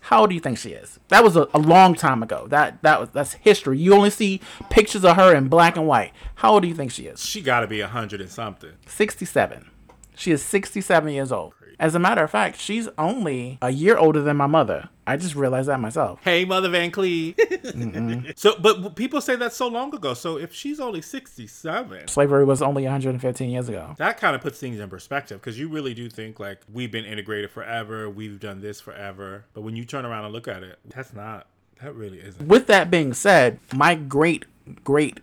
how 0.00 0.20
old 0.20 0.30
do 0.30 0.34
you 0.34 0.40
think 0.40 0.58
she 0.58 0.70
is? 0.70 0.98
That 1.08 1.24
was 1.24 1.34
a, 1.36 1.48
a, 1.54 1.58
long 1.58 1.94
time 1.94 2.22
ago. 2.22 2.46
That 2.48 2.82
that 2.82 3.00
was 3.00 3.08
that's 3.10 3.34
history. 3.34 3.78
You 3.78 3.94
only 3.94 4.10
see 4.10 4.40
pictures 4.68 5.02
of 5.02 5.16
her 5.16 5.34
in 5.34 5.48
black 5.48 5.76
and 5.76 5.86
white. 5.86 6.12
How 6.34 6.52
old 6.52 6.62
do 6.62 6.68
you 6.68 6.74
think 6.74 6.92
she 6.92 7.06
is? 7.06 7.24
She 7.24 7.40
got 7.40 7.60
to 7.60 7.66
be 7.66 7.80
a 7.80 7.88
hundred 7.88 8.20
and 8.20 8.30
something. 8.30 8.72
Sixty-seven. 8.86 9.70
She 10.16 10.30
is 10.30 10.42
67 10.42 11.12
years 11.12 11.32
old. 11.32 11.54
As 11.78 11.94
a 11.94 11.98
matter 11.98 12.22
of 12.22 12.30
fact, 12.30 12.60
she's 12.60 12.88
only 12.96 13.58
a 13.60 13.70
year 13.70 13.96
older 13.96 14.22
than 14.22 14.36
my 14.36 14.46
mother. 14.46 14.88
I 15.06 15.16
just 15.16 15.34
realized 15.34 15.68
that 15.68 15.80
myself. 15.80 16.20
Hey, 16.22 16.44
Mother 16.44 16.68
Van 16.68 16.90
Clief. 16.90 17.36
mm-hmm. 17.36 18.30
So, 18.36 18.54
but 18.58 18.94
people 18.94 19.20
say 19.20 19.36
that 19.36 19.52
so 19.52 19.68
long 19.68 19.94
ago. 19.94 20.14
So, 20.14 20.38
if 20.38 20.54
she's 20.54 20.80
only 20.80 21.02
67, 21.02 22.08
slavery 22.08 22.44
was 22.44 22.62
only 22.62 22.84
115 22.84 23.50
years 23.50 23.68
ago. 23.68 23.94
That 23.98 24.18
kind 24.18 24.34
of 24.34 24.40
puts 24.40 24.58
things 24.58 24.78
in 24.78 24.88
perspective 24.88 25.40
because 25.40 25.58
you 25.58 25.68
really 25.68 25.94
do 25.94 26.08
think 26.08 26.38
like 26.38 26.60
we've 26.72 26.92
been 26.92 27.04
integrated 27.04 27.50
forever, 27.50 28.08
we've 28.08 28.40
done 28.40 28.60
this 28.60 28.80
forever. 28.80 29.44
But 29.52 29.62
when 29.62 29.76
you 29.76 29.84
turn 29.84 30.06
around 30.06 30.24
and 30.24 30.32
look 30.32 30.48
at 30.48 30.62
it, 30.62 30.78
that's 30.86 31.12
not, 31.12 31.48
that 31.82 31.94
really 31.94 32.20
isn't. 32.20 32.46
With 32.46 32.66
that 32.68 32.90
being 32.90 33.12
said, 33.14 33.58
my 33.74 33.94
great 33.94 34.44
great 34.84 35.20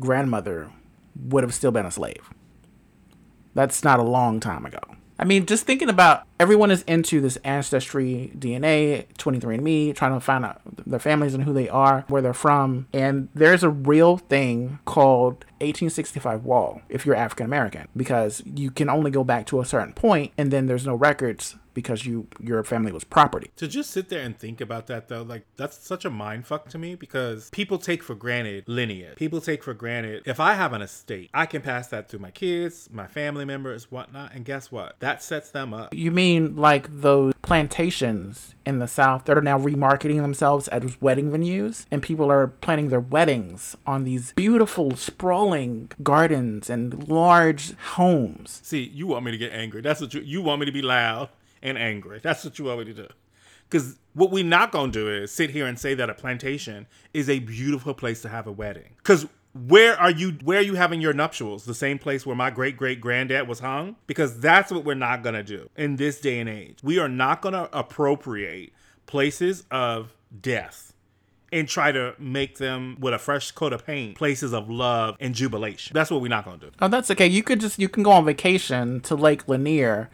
grandmother 0.00 0.70
would 1.28 1.44
have 1.44 1.54
still 1.54 1.70
been 1.70 1.86
a 1.86 1.90
slave. 1.90 2.30
That's 3.60 3.84
not 3.84 4.00
a 4.00 4.02
long 4.02 4.40
time 4.40 4.64
ago. 4.64 4.78
I 5.18 5.26
mean, 5.26 5.44
just 5.44 5.66
thinking 5.66 5.90
about 5.90 6.22
everyone 6.38 6.70
is 6.70 6.80
into 6.84 7.20
this 7.20 7.36
ancestry 7.44 8.32
DNA, 8.34 9.04
23andMe, 9.18 9.94
trying 9.94 10.14
to 10.14 10.20
find 10.20 10.46
out 10.46 10.62
their 10.86 10.98
families 10.98 11.34
and 11.34 11.44
who 11.44 11.52
they 11.52 11.68
are, 11.68 12.06
where 12.08 12.22
they're 12.22 12.32
from. 12.32 12.86
And 12.94 13.28
there's 13.34 13.62
a 13.62 13.68
real 13.68 14.16
thing 14.16 14.78
called 14.86 15.44
1865 15.60 16.44
wall 16.44 16.82
if 16.88 17.06
you're 17.06 17.14
African 17.14 17.46
American, 17.46 17.88
because 17.96 18.42
you 18.44 18.70
can 18.70 18.88
only 18.88 19.10
go 19.10 19.24
back 19.24 19.46
to 19.46 19.60
a 19.60 19.64
certain 19.64 19.92
point 19.92 20.32
and 20.36 20.50
then 20.50 20.66
there's 20.66 20.86
no 20.86 20.94
records 20.94 21.56
because 21.74 22.04
you 22.04 22.26
your 22.40 22.62
family 22.64 22.92
was 22.92 23.04
property. 23.04 23.50
To 23.56 23.68
just 23.68 23.90
sit 23.90 24.08
there 24.08 24.22
and 24.22 24.38
think 24.38 24.60
about 24.60 24.86
that 24.88 25.08
though, 25.08 25.22
like 25.22 25.46
that's 25.56 25.78
such 25.78 26.04
a 26.04 26.10
mind 26.10 26.46
fuck 26.46 26.68
to 26.70 26.78
me 26.78 26.94
because 26.94 27.50
people 27.50 27.78
take 27.78 28.02
for 28.02 28.14
granted 28.14 28.64
lineage. 28.66 29.16
People 29.16 29.40
take 29.40 29.62
for 29.62 29.74
granted 29.74 30.22
if 30.26 30.40
I 30.40 30.54
have 30.54 30.72
an 30.72 30.82
estate, 30.82 31.30
I 31.32 31.46
can 31.46 31.62
pass 31.62 31.88
that 31.88 32.08
to 32.10 32.18
my 32.18 32.30
kids, 32.30 32.88
my 32.92 33.06
family 33.06 33.44
members, 33.44 33.90
whatnot, 33.90 34.34
and 34.34 34.44
guess 34.44 34.70
what? 34.72 34.96
That 35.00 35.22
sets 35.22 35.50
them 35.50 35.72
up. 35.72 35.94
You 35.94 36.10
mean 36.10 36.56
like 36.56 36.88
those 37.00 37.34
plantations 37.42 38.54
in 38.70 38.78
the 38.78 38.88
South 38.88 39.26
that 39.26 39.36
are 39.36 39.42
now 39.42 39.58
remarketing 39.58 40.22
themselves 40.22 40.68
as 40.68 40.98
wedding 41.00 41.30
venues, 41.30 41.84
and 41.90 42.02
people 42.02 42.30
are 42.30 42.46
planning 42.46 42.88
their 42.88 43.00
weddings 43.00 43.76
on 43.86 44.04
these 44.04 44.32
beautiful, 44.32 44.96
sprawling 44.96 45.90
gardens 46.02 46.70
and 46.70 47.08
large 47.08 47.76
homes. 47.76 48.60
See, 48.64 48.84
you 48.94 49.06
want 49.06 49.26
me 49.26 49.32
to 49.32 49.38
get 49.38 49.52
angry. 49.52 49.82
That's 49.82 50.00
what 50.00 50.14
you 50.14 50.22
you 50.22 50.40
want 50.40 50.60
me 50.60 50.66
to 50.66 50.72
be 50.72 50.82
loud 50.82 51.28
and 51.62 51.76
angry. 51.76 52.20
That's 52.22 52.44
what 52.44 52.58
you 52.58 52.64
want 52.66 52.78
me 52.78 52.84
to 52.86 52.94
do. 52.94 53.08
Because 53.68 53.98
what 54.14 54.30
we're 54.30 54.44
not 54.44 54.72
gonna 54.72 54.90
do 54.90 55.08
is 55.08 55.30
sit 55.30 55.50
here 55.50 55.66
and 55.66 55.78
say 55.78 55.94
that 55.94 56.10
a 56.10 56.14
plantation 56.14 56.86
is 57.12 57.28
a 57.28 57.38
beautiful 57.40 57.94
place 57.94 58.22
to 58.22 58.28
have 58.28 58.46
a 58.46 58.52
wedding. 58.52 58.94
Because 58.96 59.26
where 59.52 59.98
are 59.98 60.10
you 60.10 60.38
where 60.44 60.58
are 60.58 60.62
you 60.62 60.74
having 60.74 61.00
your 61.00 61.12
nuptials? 61.12 61.64
The 61.64 61.74
same 61.74 61.98
place 61.98 62.24
where 62.24 62.36
my 62.36 62.50
great 62.50 62.76
great 62.76 63.00
granddad 63.00 63.48
was 63.48 63.60
hung? 63.60 63.96
Because 64.06 64.38
that's 64.38 64.70
what 64.70 64.84
we're 64.84 64.94
not 64.94 65.22
going 65.22 65.34
to 65.34 65.42
do 65.42 65.68
in 65.76 65.96
this 65.96 66.20
day 66.20 66.38
and 66.38 66.48
age. 66.48 66.78
We 66.82 66.98
are 66.98 67.08
not 67.08 67.42
going 67.42 67.54
to 67.54 67.68
appropriate 67.76 68.72
places 69.06 69.64
of 69.70 70.14
death 70.40 70.92
and 71.52 71.66
try 71.66 71.90
to 71.90 72.14
make 72.16 72.58
them 72.58 72.96
with 73.00 73.12
a 73.12 73.18
fresh 73.18 73.50
coat 73.50 73.72
of 73.72 73.84
paint 73.84 74.16
places 74.16 74.52
of 74.52 74.70
love 74.70 75.16
and 75.18 75.34
jubilation. 75.34 75.94
That's 75.94 76.10
what 76.10 76.20
we're 76.20 76.28
not 76.28 76.44
going 76.44 76.60
to 76.60 76.66
do. 76.66 76.72
Oh 76.80 76.88
that's 76.88 77.10
okay. 77.10 77.26
You 77.26 77.42
could 77.42 77.60
just 77.60 77.78
you 77.78 77.88
can 77.88 78.04
go 78.04 78.12
on 78.12 78.24
vacation 78.24 79.00
to 79.00 79.16
lake 79.16 79.48
lanier 79.48 80.10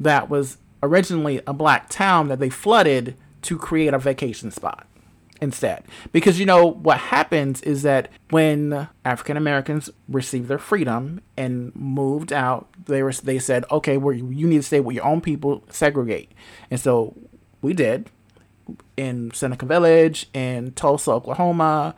that 0.00 0.28
was 0.28 0.58
originally 0.82 1.40
a 1.46 1.52
black 1.52 1.88
town 1.90 2.28
that 2.28 2.40
they 2.40 2.50
flooded 2.50 3.16
to 3.42 3.56
create 3.56 3.94
a 3.94 3.98
vacation 3.98 4.50
spot 4.50 4.86
instead. 5.40 5.84
Because 6.12 6.38
you 6.38 6.46
know 6.46 6.66
what 6.66 6.98
happens 6.98 7.60
is 7.62 7.82
that 7.82 8.08
when 8.30 8.88
African 9.04 9.36
Americans 9.36 9.90
received 10.08 10.48
their 10.48 10.58
freedom 10.58 11.20
and 11.36 11.74
moved 11.74 12.32
out, 12.32 12.68
they 12.86 13.02
were 13.02 13.12
they 13.12 13.38
said, 13.38 13.64
"Okay, 13.70 13.96
we 13.96 14.18
you 14.18 14.46
need 14.46 14.58
to 14.58 14.62
stay 14.62 14.80
with 14.80 14.96
your 14.96 15.04
own 15.04 15.20
people, 15.20 15.64
segregate." 15.68 16.32
And 16.70 16.80
so 16.80 17.16
we 17.62 17.72
did 17.72 18.10
in 18.96 19.32
Seneca 19.32 19.66
Village, 19.66 20.28
in 20.32 20.72
Tulsa, 20.72 21.10
Oklahoma, 21.10 21.94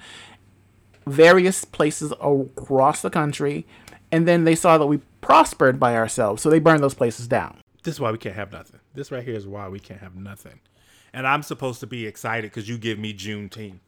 various 1.07 1.65
places 1.65 2.13
across 2.21 3.03
the 3.03 3.11
country, 3.11 3.67
and 4.11 4.27
then 4.27 4.45
they 4.45 4.55
saw 4.55 4.79
that 4.79 4.87
we 4.87 4.99
prospered 5.21 5.79
by 5.79 5.97
ourselves, 5.97 6.43
so 6.43 6.51
they 6.51 6.59
burned 6.59 6.83
those 6.83 6.95
places 6.95 7.29
down. 7.29 7.59
This 7.83 7.95
is 7.95 8.01
why 8.01 8.13
we 8.13 8.19
can't 8.19 8.37
have 8.37 8.53
nothing. 8.53 8.81
This 8.95 9.11
right 9.11 9.25
here 9.25 9.35
is 9.35 9.47
why 9.47 9.69
we 9.69 9.81
can't 9.81 10.01
have 10.01 10.15
nothing. 10.15 10.61
And 11.15 11.27
I'm 11.27 11.43
supposed 11.43 11.81
to 11.81 11.87
be 11.87 12.07
excited 12.07 12.51
because 12.51 12.69
you 12.69 12.79
give 12.79 12.99
me 12.99 13.13
Juneteenth. 13.13 13.81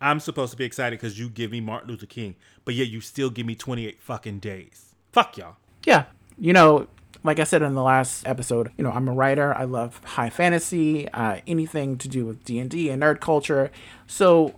I'm 0.00 0.20
supposed 0.20 0.50
to 0.50 0.56
be 0.56 0.64
excited 0.64 0.98
because 0.98 1.18
you 1.18 1.28
give 1.28 1.50
me 1.50 1.60
Martin 1.60 1.90
Luther 1.90 2.06
King, 2.06 2.34
but 2.64 2.74
yet 2.74 2.88
you 2.88 3.00
still 3.00 3.30
give 3.30 3.46
me 3.46 3.54
28 3.54 4.02
fucking 4.02 4.40
days. 4.40 4.94
Fuck 5.12 5.36
y'all. 5.36 5.56
Yeah. 5.86 6.04
You 6.36 6.52
know, 6.52 6.88
like 7.22 7.40
I 7.40 7.44
said 7.44 7.62
in 7.62 7.74
the 7.74 7.82
last 7.82 8.26
episode, 8.26 8.70
you 8.76 8.84
know, 8.84 8.90
I'm 8.90 9.08
a 9.08 9.12
writer. 9.12 9.54
I 9.54 9.64
love 9.64 10.00
high 10.04 10.30
fantasy, 10.30 11.08
uh, 11.10 11.40
anything 11.46 11.96
to 11.98 12.08
do 12.08 12.26
with 12.26 12.44
D&D 12.44 12.90
and 12.90 13.02
nerd 13.02 13.20
culture. 13.20 13.70
So 14.06 14.54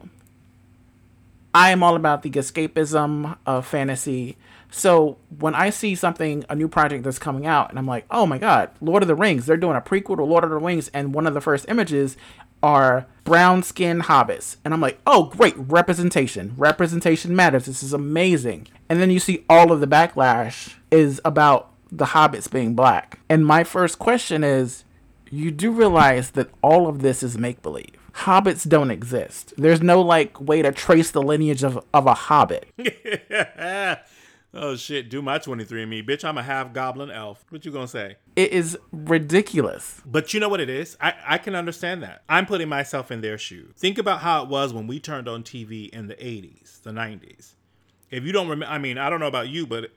I 1.55 1.71
am 1.71 1.83
all 1.83 1.97
about 1.97 2.23
the 2.23 2.31
escapism 2.31 3.37
of 3.47 3.67
fantasy. 3.67 4.37
So 4.77 5.17
when 5.39 5.55
I 5.55 5.71
see 5.71 5.95
something, 5.95 6.45
a 6.51 6.55
new 6.55 6.69
project 6.69 7.03
that's 7.03 7.19
coming 7.19 7.47
out, 7.47 7.71
and 7.71 7.79
I'm 7.79 7.87
like, 7.87 8.05
oh 8.11 8.27
my 8.27 8.37
god, 8.37 8.69
Lord 8.83 9.03
of 9.03 9.07
the 9.07 9.15
Rings, 9.15 9.47
they're 9.47 9.57
doing 9.57 9.75
a 9.75 9.81
prequel 9.81 10.17
to 10.17 10.25
Lord 10.25 10.45
of 10.45 10.51
the 10.51 10.59
Rings, 10.59 10.91
and 10.93 11.15
one 11.15 11.27
of 11.27 11.33
the 11.33 11.41
first 11.41 11.65
images 11.71 12.15
are 12.63 13.07
brown 13.25 13.63
skinned 13.63 14.03
hobbits. 14.03 14.57
And 14.67 14.75
I'm 14.75 14.83
like, 14.83 15.01
oh, 15.07 15.25
great, 15.25 15.55
representation. 15.57 16.53
Representation 16.59 17.35
matters. 17.35 17.65
This 17.65 17.83
is 17.83 17.95
amazing. 17.95 18.69
And 18.91 19.01
then 19.01 19.11
you 19.11 19.19
see 19.19 19.47
all 19.49 19.73
of 19.73 19.81
the 19.81 19.87
backlash 19.87 20.75
is 20.91 21.23
about 21.25 21.71
the 21.91 22.07
hobbits 22.07 22.51
being 22.51 22.75
black. 22.75 23.19
And 23.31 23.47
my 23.47 23.65
first 23.65 23.99
question 23.99 24.45
is 24.45 24.85
you 25.31 25.51
do 25.53 25.71
realize 25.71 26.33
that 26.33 26.51
all 26.63 26.87
of 26.87 27.01
this 27.01 27.23
is 27.23 27.39
make 27.39 27.63
believe. 27.63 27.95
Hobbits 28.13 28.69
don't 28.69 28.91
exist. 28.91 29.55
There's 29.57 29.81
no 29.81 30.03
like 30.03 30.39
way 30.39 30.61
to 30.61 30.71
trace 30.71 31.11
the 31.11 31.23
lineage 31.23 31.63
of, 31.65 31.83
of 31.95 32.07
a 32.07 32.15
hobbit. 32.15 32.69
oh 34.55 34.77
shit, 34.77 35.09
do 35.09 35.23
my 35.23 35.39
23andMe. 35.39 36.07
Bitch, 36.07 36.25
I'm 36.25 36.39
a 36.39 36.43
half 36.43 36.73
goblin 36.73 37.11
elf. 37.11 37.45
What 37.51 37.65
you 37.65 37.73
gonna 37.73 37.89
say? 37.89 38.17
It 38.35 38.53
is 38.53 38.79
ridiculous. 38.93 40.01
But 40.05 40.35
you 40.35 40.41
know 40.41 40.49
what 40.49 40.61
it 40.61 40.71
is? 40.71 40.97
I, 41.01 41.15
I 41.27 41.39
can 41.39 41.55
understand 41.55 42.03
that. 42.03 42.23
I'm 42.29 42.47
putting 42.47 42.69
myself 42.69 43.11
in 43.11 43.21
their 43.21 43.39
shoes. 43.39 43.75
Think 43.77 43.99
about 43.99 44.21
how 44.21 44.43
it 44.43 44.49
was 44.49 44.73
when 44.73 44.87
we 44.87 45.01
turned 45.01 45.29
on 45.29 45.43
TV 45.43 45.89
in 45.91 46.07
the 46.07 46.15
80s, 46.15 46.83
the 46.83 46.91
90s. 46.91 47.53
If 48.11 48.25
you 48.25 48.33
don't 48.33 48.49
remember, 48.49 48.73
I 48.73 48.79
mean, 48.79 48.99
I 48.99 49.11
don't 49.11 49.21
know 49.21 49.27
about 49.27 49.49
you, 49.49 49.67
but 49.67 49.91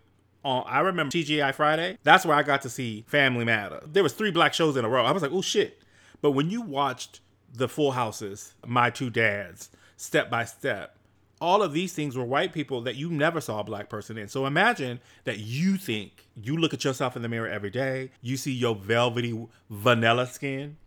on 0.44 0.64
I 0.68 0.80
remember 0.80 1.12
TGI 1.12 1.54
Friday. 1.54 1.98
That's 2.04 2.26
where 2.26 2.36
I 2.36 2.44
got 2.44 2.62
to 2.64 2.70
see 2.70 3.04
Family 3.08 3.46
Matter. 3.46 3.82
There 3.86 4.04
was 4.04 4.14
three 4.14 4.32
black 4.32 4.54
shows 4.54 4.78
in 4.78 4.86
a 4.86 4.90
row. 4.90 5.06
I 5.06 5.12
was 5.12 5.22
like, 5.22 5.32
oh 5.32 5.42
shit. 5.42 5.82
But 6.22 6.32
when 6.32 6.50
you 6.50 6.62
watched 6.62 7.22
the 7.54 7.68
Full 7.68 7.92
Houses, 7.92 8.54
My 8.66 8.90
Two 8.90 9.10
Dads, 9.10 9.70
Step 9.98 10.30
by 10.30 10.46
Step, 10.46 10.98
all 11.42 11.64
of 11.64 11.74
these 11.74 11.94
things 11.94 12.18
were 12.18 12.26
white 12.26 12.54
people 12.54 12.82
that 12.82 12.96
you 12.96 13.10
never 13.10 13.40
saw 13.40 13.60
a 13.60 13.64
black 13.64 13.90
person 13.90 14.18
in. 14.18 14.28
So 14.28 14.46
imagine 14.46 15.00
that 15.24 15.40
you 15.40 15.78
think 15.78 16.28
you 16.36 16.58
look 16.58 16.74
at 16.74 16.84
yourself 16.84 17.16
in 17.16 17.22
the 17.22 17.30
mirror 17.30 17.48
every 17.48 17.70
day, 17.70 18.12
you 18.22 18.38
see 18.38 18.52
your 18.52 18.76
velvety 18.76 19.48
vanilla 19.70 20.28
skin, 20.28 20.78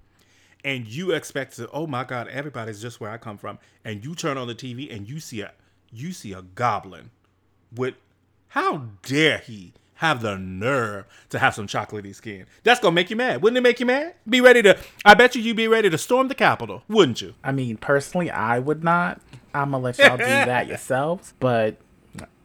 and 0.65 0.87
you 0.87 1.11
expect 1.13 1.57
to, 1.57 1.69
oh 1.71 1.87
my 1.87 2.05
God, 2.05 2.29
everybody's 2.29 2.81
just 2.81 3.01
where 3.01 3.11
I 3.11 3.17
come 3.17 3.39
from. 3.39 3.59
And 3.85 4.05
you 4.05 4.15
turn 4.15 4.37
on 4.37 4.47
the 4.47 4.55
TV 4.55 4.95
and 4.95 5.09
you 5.09 5.21
see 5.21 5.41
a 5.41 5.53
you 5.95 6.13
see 6.13 6.33
a 6.33 6.43
goblin 6.43 7.11
with 7.75 7.95
how 8.49 8.85
dare 9.03 9.39
he 9.39 9.75
have 9.97 10.23
the 10.23 10.37
nerve 10.37 11.07
to 11.31 11.39
have 11.39 11.55
some 11.55 11.67
chocolatey 11.67 12.15
skin? 12.15 12.47
That's 12.63 12.81
gonna 12.81 12.95
make 12.95 13.11
you 13.11 13.17
mad. 13.17 13.43
Wouldn't 13.43 13.59
it 13.59 13.63
make 13.63 13.81
you 13.81 13.87
mad? 13.87 14.15
Be 14.29 14.41
ready 14.41 14.63
to. 14.63 14.79
I 15.05 15.15
bet 15.15 15.35
you 15.35 15.43
you'd 15.43 15.57
be 15.57 15.69
ready 15.69 15.91
to 15.91 15.99
storm 15.99 16.29
the 16.29 16.35
Capitol, 16.35 16.83
wouldn't 16.89 17.21
you? 17.21 17.35
I 17.45 17.53
mean, 17.53 17.77
personally, 17.77 18.31
I 18.31 18.59
would 18.59 18.83
not. 18.83 19.21
I'm 19.55 19.73
gonna 19.73 19.83
let 19.83 19.99
y'all 19.99 20.17
do 20.17 20.25
that 20.25 20.67
yourselves, 20.67 21.35
but 21.41 21.77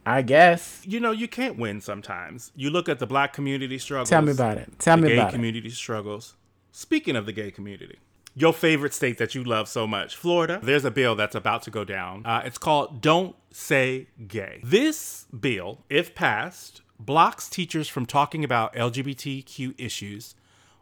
I 0.06 0.22
guess 0.22 0.82
you 0.84 1.00
know 1.00 1.10
you 1.10 1.28
can't 1.28 1.58
win. 1.58 1.80
Sometimes 1.80 2.52
you 2.56 2.70
look 2.70 2.88
at 2.88 2.98
the 2.98 3.06
black 3.06 3.32
community 3.32 3.78
struggles. 3.78 4.08
Tell 4.08 4.22
me 4.22 4.32
about 4.32 4.58
it. 4.58 4.78
Tell 4.78 4.96
the 4.96 5.02
me 5.02 5.08
gay 5.08 5.18
about 5.18 5.32
community 5.32 5.70
struggles. 5.70 6.34
Speaking 6.72 7.16
of 7.16 7.26
the 7.26 7.32
gay 7.32 7.50
community, 7.50 7.98
your 8.34 8.52
favorite 8.52 8.94
state 8.94 9.18
that 9.18 9.34
you 9.34 9.42
love 9.42 9.68
so 9.68 9.86
much, 9.86 10.16
Florida, 10.16 10.60
there's 10.62 10.84
a 10.84 10.90
bill 10.90 11.14
that's 11.16 11.34
about 11.34 11.62
to 11.64 11.70
go 11.70 11.84
down. 11.84 12.24
Uh, 12.24 12.42
it's 12.44 12.56
called 12.56 13.00
Don't 13.00 13.34
Say 13.50 14.06
Gay. 14.26 14.60
This 14.62 15.26
bill, 15.38 15.84
if 15.90 16.14
passed, 16.14 16.82
blocks 16.98 17.48
teachers 17.48 17.88
from 17.88 18.06
talking 18.06 18.44
about 18.44 18.74
LGBTQ 18.74 19.74
issues 19.78 20.34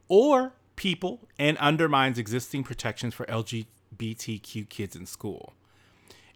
or 0.08 0.52
people 0.76 1.20
and 1.38 1.56
undermines 1.58 2.18
existing 2.18 2.64
protections 2.64 3.14
for 3.14 3.26
LGBTQ 3.26 4.68
kids 4.68 4.94
in 4.94 5.06
school. 5.06 5.54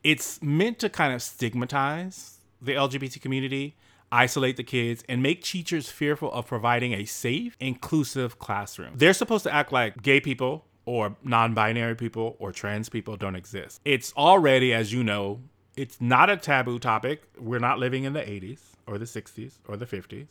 It's 0.02 0.40
meant 0.42 0.78
to 0.80 0.88
kind 0.88 1.12
of 1.14 1.22
stigmatize 1.22 2.38
the 2.60 2.72
LGBT 2.72 3.20
community, 3.20 3.76
isolate 4.10 4.56
the 4.56 4.64
kids, 4.64 5.04
and 5.08 5.22
make 5.22 5.42
teachers 5.42 5.90
fearful 5.90 6.32
of 6.32 6.46
providing 6.46 6.94
a 6.94 7.04
safe, 7.04 7.56
inclusive 7.60 8.38
classroom. 8.38 8.94
They're 8.96 9.12
supposed 9.12 9.44
to 9.44 9.54
act 9.54 9.72
like 9.72 10.02
gay 10.02 10.20
people 10.20 10.64
or 10.86 11.16
non 11.22 11.54
binary 11.54 11.94
people 11.94 12.36
or 12.38 12.52
trans 12.52 12.88
people 12.88 13.16
don't 13.16 13.36
exist. 13.36 13.80
It's 13.84 14.12
already, 14.16 14.72
as 14.72 14.92
you 14.92 15.04
know, 15.04 15.40
it's 15.76 16.00
not 16.00 16.30
a 16.30 16.36
taboo 16.36 16.78
topic. 16.78 17.22
We're 17.38 17.60
not 17.60 17.78
living 17.78 18.04
in 18.04 18.12
the 18.12 18.20
80s 18.20 18.60
or 18.86 18.98
the 18.98 19.04
60s 19.04 19.54
or 19.66 19.76
the 19.76 19.86
50s. 19.86 20.26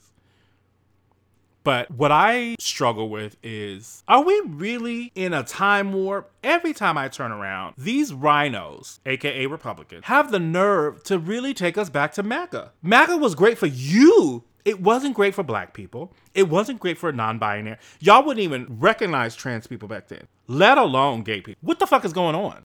But 1.64 1.92
what 1.92 2.12
I 2.12 2.56
struggle 2.60 3.10
with 3.10 3.38
is 3.44 4.04
are 4.08 4.24
we 4.24 4.42
really 4.46 5.12
in 5.14 5.34
a 5.34 5.44
time 5.44 5.94
warp? 5.94 6.32
Every 6.44 6.74
time 6.74 6.98
I 6.98 7.10
turn 7.10 7.32
around, 7.32 7.76
these 7.78 8.12
RINOs, 8.12 9.00
aka 9.06 9.46
Republicans, 9.46 10.06
have 10.06 10.32
the 10.32 10.40
nerve 10.40 11.04
to 11.04 11.20
really 11.20 11.54
take 11.54 11.78
us 11.78 11.90
back 11.90 12.14
to 12.14 12.24
MAGA. 12.24 12.72
MAGA 12.82 13.18
was 13.18 13.36
great 13.36 13.58
for 13.58 13.68
you. 13.68 14.44
It 14.66 14.82
wasn't 14.82 15.16
great 15.16 15.36
for 15.36 15.44
black 15.44 15.74
people. 15.74 16.14
It 16.34 16.50
wasn't 16.50 16.80
great 16.80 16.98
for 16.98 17.12
non 17.12 17.40
binary. 17.40 17.78
Y'all 18.00 18.24
wouldn't 18.24 18.44
even 18.44 18.66
recognize 18.80 19.36
trans 19.36 19.68
people 19.68 19.88
back 19.88 20.08
then, 20.08 20.28
let 20.48 20.78
alone 20.78 21.24
gay 21.24 21.42
people. 21.42 21.60
What 21.62 21.80
the 21.80 21.88
fuck 21.88 22.06
is 22.06 22.14
going 22.14 22.36
on? 22.36 22.64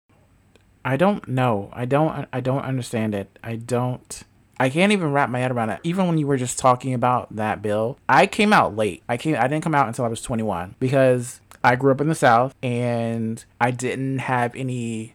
I 0.84 0.96
don't 0.96 1.26
know. 1.28 1.70
I 1.72 1.84
don't. 1.84 2.28
I 2.32 2.40
don't 2.40 2.62
understand 2.62 3.14
it. 3.14 3.38
I 3.42 3.56
don't. 3.56 4.22
I 4.58 4.68
can't 4.68 4.92
even 4.92 5.12
wrap 5.12 5.30
my 5.30 5.40
head 5.40 5.50
around 5.50 5.70
it. 5.70 5.80
Even 5.82 6.06
when 6.06 6.18
you 6.18 6.26
were 6.26 6.36
just 6.36 6.58
talking 6.58 6.94
about 6.94 7.34
that 7.34 7.62
bill, 7.62 7.98
I 8.08 8.26
came 8.26 8.52
out 8.52 8.76
late. 8.76 9.02
I 9.08 9.16
came. 9.16 9.36
I 9.36 9.48
didn't 9.48 9.64
come 9.64 9.74
out 9.74 9.88
until 9.88 10.04
I 10.04 10.08
was 10.08 10.22
21 10.22 10.76
because 10.78 11.40
I 11.62 11.76
grew 11.76 11.90
up 11.92 12.00
in 12.00 12.08
the 12.08 12.14
South 12.14 12.54
and 12.62 13.44
I 13.60 13.70
didn't 13.70 14.18
have 14.18 14.54
any 14.54 15.14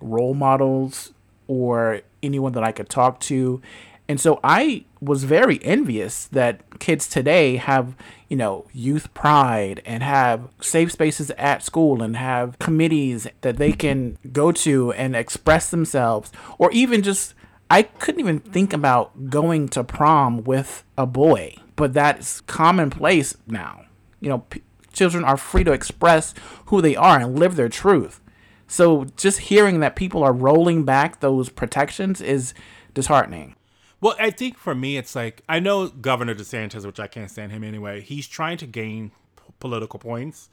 role 0.00 0.34
models 0.34 1.12
or 1.46 2.00
anyone 2.22 2.52
that 2.52 2.64
I 2.64 2.72
could 2.72 2.88
talk 2.88 3.20
to. 3.20 3.60
And 4.08 4.20
so 4.20 4.40
I 4.42 4.84
was 5.00 5.24
very 5.24 5.62
envious 5.64 6.26
that 6.26 6.78
kids 6.80 7.06
today 7.08 7.56
have, 7.56 7.96
you 8.28 8.36
know, 8.36 8.66
youth 8.72 9.12
pride 9.14 9.80
and 9.86 10.02
have 10.02 10.48
safe 10.60 10.92
spaces 10.92 11.30
at 11.38 11.62
school 11.62 12.02
and 12.02 12.16
have 12.16 12.58
committees 12.58 13.26
that 13.40 13.56
they 13.56 13.72
can 13.72 14.18
go 14.32 14.52
to 14.52 14.92
and 14.92 15.16
express 15.16 15.70
themselves 15.70 16.32
or 16.58 16.70
even 16.72 17.02
just 17.02 17.34
I 17.70 17.84
couldn't 17.84 18.20
even 18.20 18.40
think 18.40 18.74
about 18.74 19.30
going 19.30 19.66
to 19.70 19.82
prom 19.82 20.44
with 20.44 20.84
a 20.98 21.06
boy, 21.06 21.56
but 21.74 21.94
that's 21.94 22.42
commonplace 22.42 23.34
now. 23.46 23.86
You 24.20 24.28
know, 24.28 24.38
p- 24.40 24.62
children 24.92 25.24
are 25.24 25.38
free 25.38 25.64
to 25.64 25.72
express 25.72 26.34
who 26.66 26.82
they 26.82 26.94
are 26.96 27.18
and 27.18 27.38
live 27.38 27.56
their 27.56 27.70
truth. 27.70 28.20
So 28.66 29.06
just 29.16 29.38
hearing 29.40 29.80
that 29.80 29.96
people 29.96 30.22
are 30.22 30.34
rolling 30.34 30.84
back 30.84 31.20
those 31.20 31.48
protections 31.48 32.20
is 32.20 32.52
disheartening. 32.92 33.56
Well, 34.02 34.14
I 34.20 34.30
think 34.30 34.58
for 34.58 34.74
me, 34.74 34.98
it's 34.98 35.16
like 35.16 35.42
I 35.48 35.60
know 35.60 35.88
Governor 35.88 36.34
DeSantis, 36.34 36.84
which 36.84 37.00
I 37.00 37.06
can't 37.06 37.30
stand 37.30 37.52
him 37.52 37.64
anyway. 37.64 38.02
He's 38.02 38.28
trying 38.28 38.58
to 38.58 38.66
gain 38.66 39.12
p- 39.36 39.44
political 39.60 39.98
points. 39.98 40.50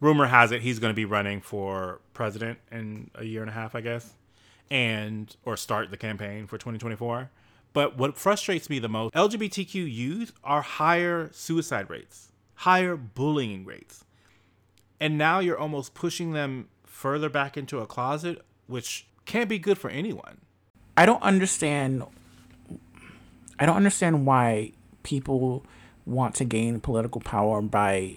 Rumor 0.00 0.26
has 0.26 0.50
it 0.50 0.62
he's 0.62 0.80
going 0.80 0.90
to 0.90 0.96
be 0.96 1.04
running 1.04 1.40
for 1.40 2.00
president 2.14 2.58
in 2.72 3.10
a 3.14 3.24
year 3.24 3.42
and 3.42 3.50
a 3.50 3.54
half, 3.54 3.76
I 3.76 3.82
guess 3.82 4.14
and 4.70 5.36
or 5.44 5.56
start 5.56 5.90
the 5.90 5.96
campaign 5.96 6.46
for 6.46 6.58
2024. 6.58 7.30
But 7.72 7.96
what 7.96 8.16
frustrates 8.16 8.70
me 8.70 8.78
the 8.78 8.88
most, 8.88 9.14
LGBTQ 9.14 9.92
youth 9.92 10.32
are 10.42 10.62
higher 10.62 11.30
suicide 11.32 11.90
rates, 11.90 12.32
higher 12.54 12.96
bullying 12.96 13.64
rates. 13.64 14.04
And 14.98 15.18
now 15.18 15.40
you're 15.40 15.58
almost 15.58 15.92
pushing 15.92 16.32
them 16.32 16.68
further 16.84 17.28
back 17.28 17.56
into 17.56 17.80
a 17.80 17.86
closet, 17.86 18.42
which 18.66 19.06
can't 19.26 19.48
be 19.48 19.58
good 19.58 19.76
for 19.76 19.90
anyone. 19.90 20.40
I 20.96 21.04
don't 21.04 21.22
understand 21.22 22.02
I 23.58 23.66
don't 23.66 23.76
understand 23.76 24.26
why 24.26 24.72
people 25.02 25.64
want 26.04 26.34
to 26.36 26.44
gain 26.44 26.80
political 26.80 27.20
power 27.20 27.60
by 27.60 28.16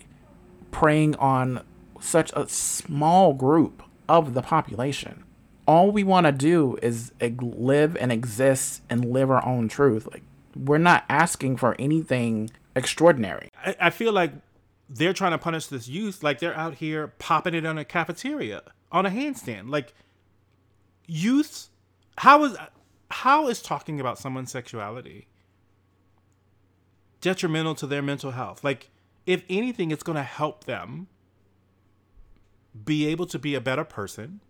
preying 0.71 1.15
on 1.15 1.63
such 1.99 2.31
a 2.33 2.47
small 2.47 3.33
group 3.33 3.83
of 4.07 4.33
the 4.33 4.41
population 4.41 5.23
all 5.69 5.91
we 5.91 6.03
want 6.03 6.25
to 6.25 6.31
do 6.31 6.79
is 6.81 7.11
live 7.39 7.95
and 7.97 8.11
exist 8.11 8.81
and 8.89 9.05
live 9.05 9.29
our 9.29 9.45
own 9.45 9.67
truth. 9.67 10.07
Like 10.11 10.23
we're 10.55 10.79
not 10.79 11.05
asking 11.07 11.57
for 11.57 11.75
anything 11.77 12.49
extraordinary. 12.75 13.51
I, 13.63 13.75
I 13.79 13.89
feel 13.91 14.11
like 14.11 14.33
they're 14.89 15.13
trying 15.13 15.33
to 15.33 15.37
punish 15.37 15.67
this 15.67 15.87
youth 15.87 16.23
like 16.23 16.39
they're 16.39 16.55
out 16.55 16.73
here 16.73 17.09
popping 17.19 17.53
it 17.53 17.67
on 17.67 17.77
a 17.77 17.85
cafeteria 17.85 18.63
on 18.91 19.05
a 19.05 19.11
handstand. 19.11 19.69
Like 19.69 19.93
youth, 21.05 21.69
how 22.17 22.43
is 22.45 22.57
how 23.11 23.47
is 23.47 23.61
talking 23.61 23.99
about 23.99 24.17
someone's 24.17 24.51
sexuality 24.51 25.27
detrimental 27.21 27.75
to 27.75 27.87
their 27.87 28.01
mental 28.01 28.31
health? 28.31 28.63
Like 28.63 28.89
if 29.25 29.43
anything, 29.49 29.91
it's 29.91 30.03
going 30.03 30.15
to 30.15 30.23
help 30.23 30.65
them 30.65 31.07
be 32.85 33.07
able 33.07 33.25
to 33.27 33.39
be 33.39 33.55
a 33.55 33.61
better 33.61 33.83
person 33.83 34.41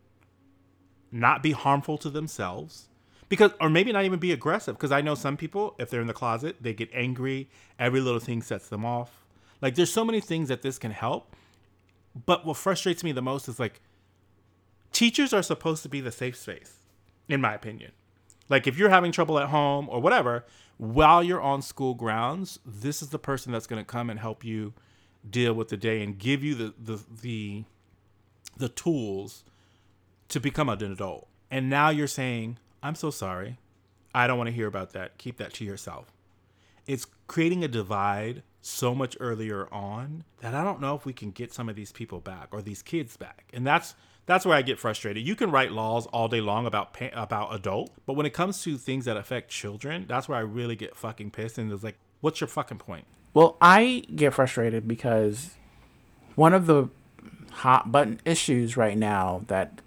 not 1.11 1.41
be 1.41 1.51
harmful 1.51 1.97
to 1.97 2.09
themselves 2.09 2.87
because 3.27 3.51
or 3.59 3.69
maybe 3.69 3.91
not 3.91 4.05
even 4.05 4.19
be 4.19 4.31
aggressive 4.31 4.75
because 4.75 4.91
i 4.91 5.01
know 5.01 5.15
some 5.15 5.37
people 5.37 5.75
if 5.79 5.89
they're 5.89 6.01
in 6.01 6.07
the 6.07 6.13
closet 6.13 6.55
they 6.61 6.73
get 6.73 6.89
angry 6.93 7.49
every 7.77 7.99
little 7.99 8.19
thing 8.19 8.41
sets 8.41 8.69
them 8.69 8.85
off 8.85 9.25
like 9.61 9.75
there's 9.75 9.91
so 9.91 10.05
many 10.05 10.19
things 10.19 10.49
that 10.49 10.61
this 10.61 10.77
can 10.77 10.91
help 10.91 11.35
but 12.25 12.45
what 12.45 12.57
frustrates 12.57 13.03
me 13.03 13.11
the 13.11 13.21
most 13.21 13.47
is 13.47 13.59
like 13.59 13.81
teachers 14.91 15.33
are 15.33 15.43
supposed 15.43 15.83
to 15.83 15.89
be 15.89 16.01
the 16.01 16.11
safe 16.11 16.35
space 16.35 16.75
in 17.27 17.41
my 17.41 17.53
opinion 17.53 17.91
like 18.49 18.67
if 18.67 18.77
you're 18.77 18.89
having 18.89 19.11
trouble 19.11 19.39
at 19.39 19.47
home 19.47 19.87
or 19.89 19.99
whatever 19.99 20.45
while 20.79 21.21
you're 21.21 21.41
on 21.41 21.61
school 21.61 21.93
grounds 21.93 22.57
this 22.65 23.01
is 23.01 23.09
the 23.09 23.19
person 23.19 23.51
that's 23.51 23.67
going 23.67 23.79
to 23.79 23.85
come 23.85 24.09
and 24.09 24.19
help 24.19 24.43
you 24.43 24.73
deal 25.29 25.53
with 25.53 25.67
the 25.67 25.77
day 25.77 26.01
and 26.01 26.17
give 26.17 26.43
you 26.43 26.55
the 26.55 26.73
the 26.81 26.99
the, 27.21 27.63
the 28.57 28.69
tools 28.69 29.43
to 30.29 30.39
become 30.39 30.69
an 30.69 30.91
adult. 30.91 31.27
And 31.51 31.69
now 31.69 31.89
you're 31.89 32.07
saying, 32.07 32.57
I'm 32.81 32.95
so 32.95 33.09
sorry. 33.09 33.57
I 34.13 34.27
don't 34.27 34.37
want 34.37 34.47
to 34.47 34.53
hear 34.53 34.67
about 34.67 34.93
that. 34.93 35.17
Keep 35.17 35.37
that 35.37 35.53
to 35.55 35.65
yourself. 35.65 36.13
It's 36.85 37.07
creating 37.27 37.63
a 37.63 37.67
divide 37.67 38.43
so 38.61 38.93
much 38.95 39.15
earlier 39.19 39.71
on 39.73 40.23
that 40.39 40.53
I 40.53 40.63
don't 40.63 40.81
know 40.81 40.95
if 40.95 41.05
we 41.05 41.13
can 41.13 41.31
get 41.31 41.53
some 41.53 41.69
of 41.69 41.75
these 41.75 41.91
people 41.91 42.19
back 42.19 42.49
or 42.51 42.61
these 42.61 42.81
kids 42.81 43.17
back. 43.17 43.49
And 43.53 43.65
that's 43.65 43.95
that's 44.29 44.45
where 44.45 44.55
I 44.55 44.61
get 44.61 44.77
frustrated. 44.77 45.27
You 45.27 45.35
can 45.35 45.49
write 45.49 45.71
laws 45.71 46.05
all 46.05 46.27
day 46.27 46.39
long 46.39 46.67
about 46.67 46.93
pa- 46.93 47.09
about 47.13 47.51
adult, 47.55 47.89
but 48.05 48.13
when 48.13 48.27
it 48.27 48.29
comes 48.29 48.61
to 48.61 48.77
things 48.77 49.05
that 49.05 49.17
affect 49.17 49.49
children, 49.49 50.05
that's 50.07 50.29
where 50.29 50.37
I 50.37 50.41
really 50.41 50.75
get 50.75 50.95
fucking 50.95 51.31
pissed. 51.31 51.57
And 51.57 51.71
it's 51.71 51.83
like, 51.83 51.97
what's 52.21 52.39
your 52.39 52.47
fucking 52.47 52.77
point? 52.77 53.05
Well, 53.33 53.57
I 53.59 54.03
get 54.15 54.35
frustrated 54.35 54.87
because 54.87 55.55
one 56.35 56.53
of 56.53 56.67
the 56.67 56.89
hot 57.49 57.91
button 57.91 58.21
issues 58.23 58.77
right 58.77 58.95
now 58.95 59.45
that 59.47 59.81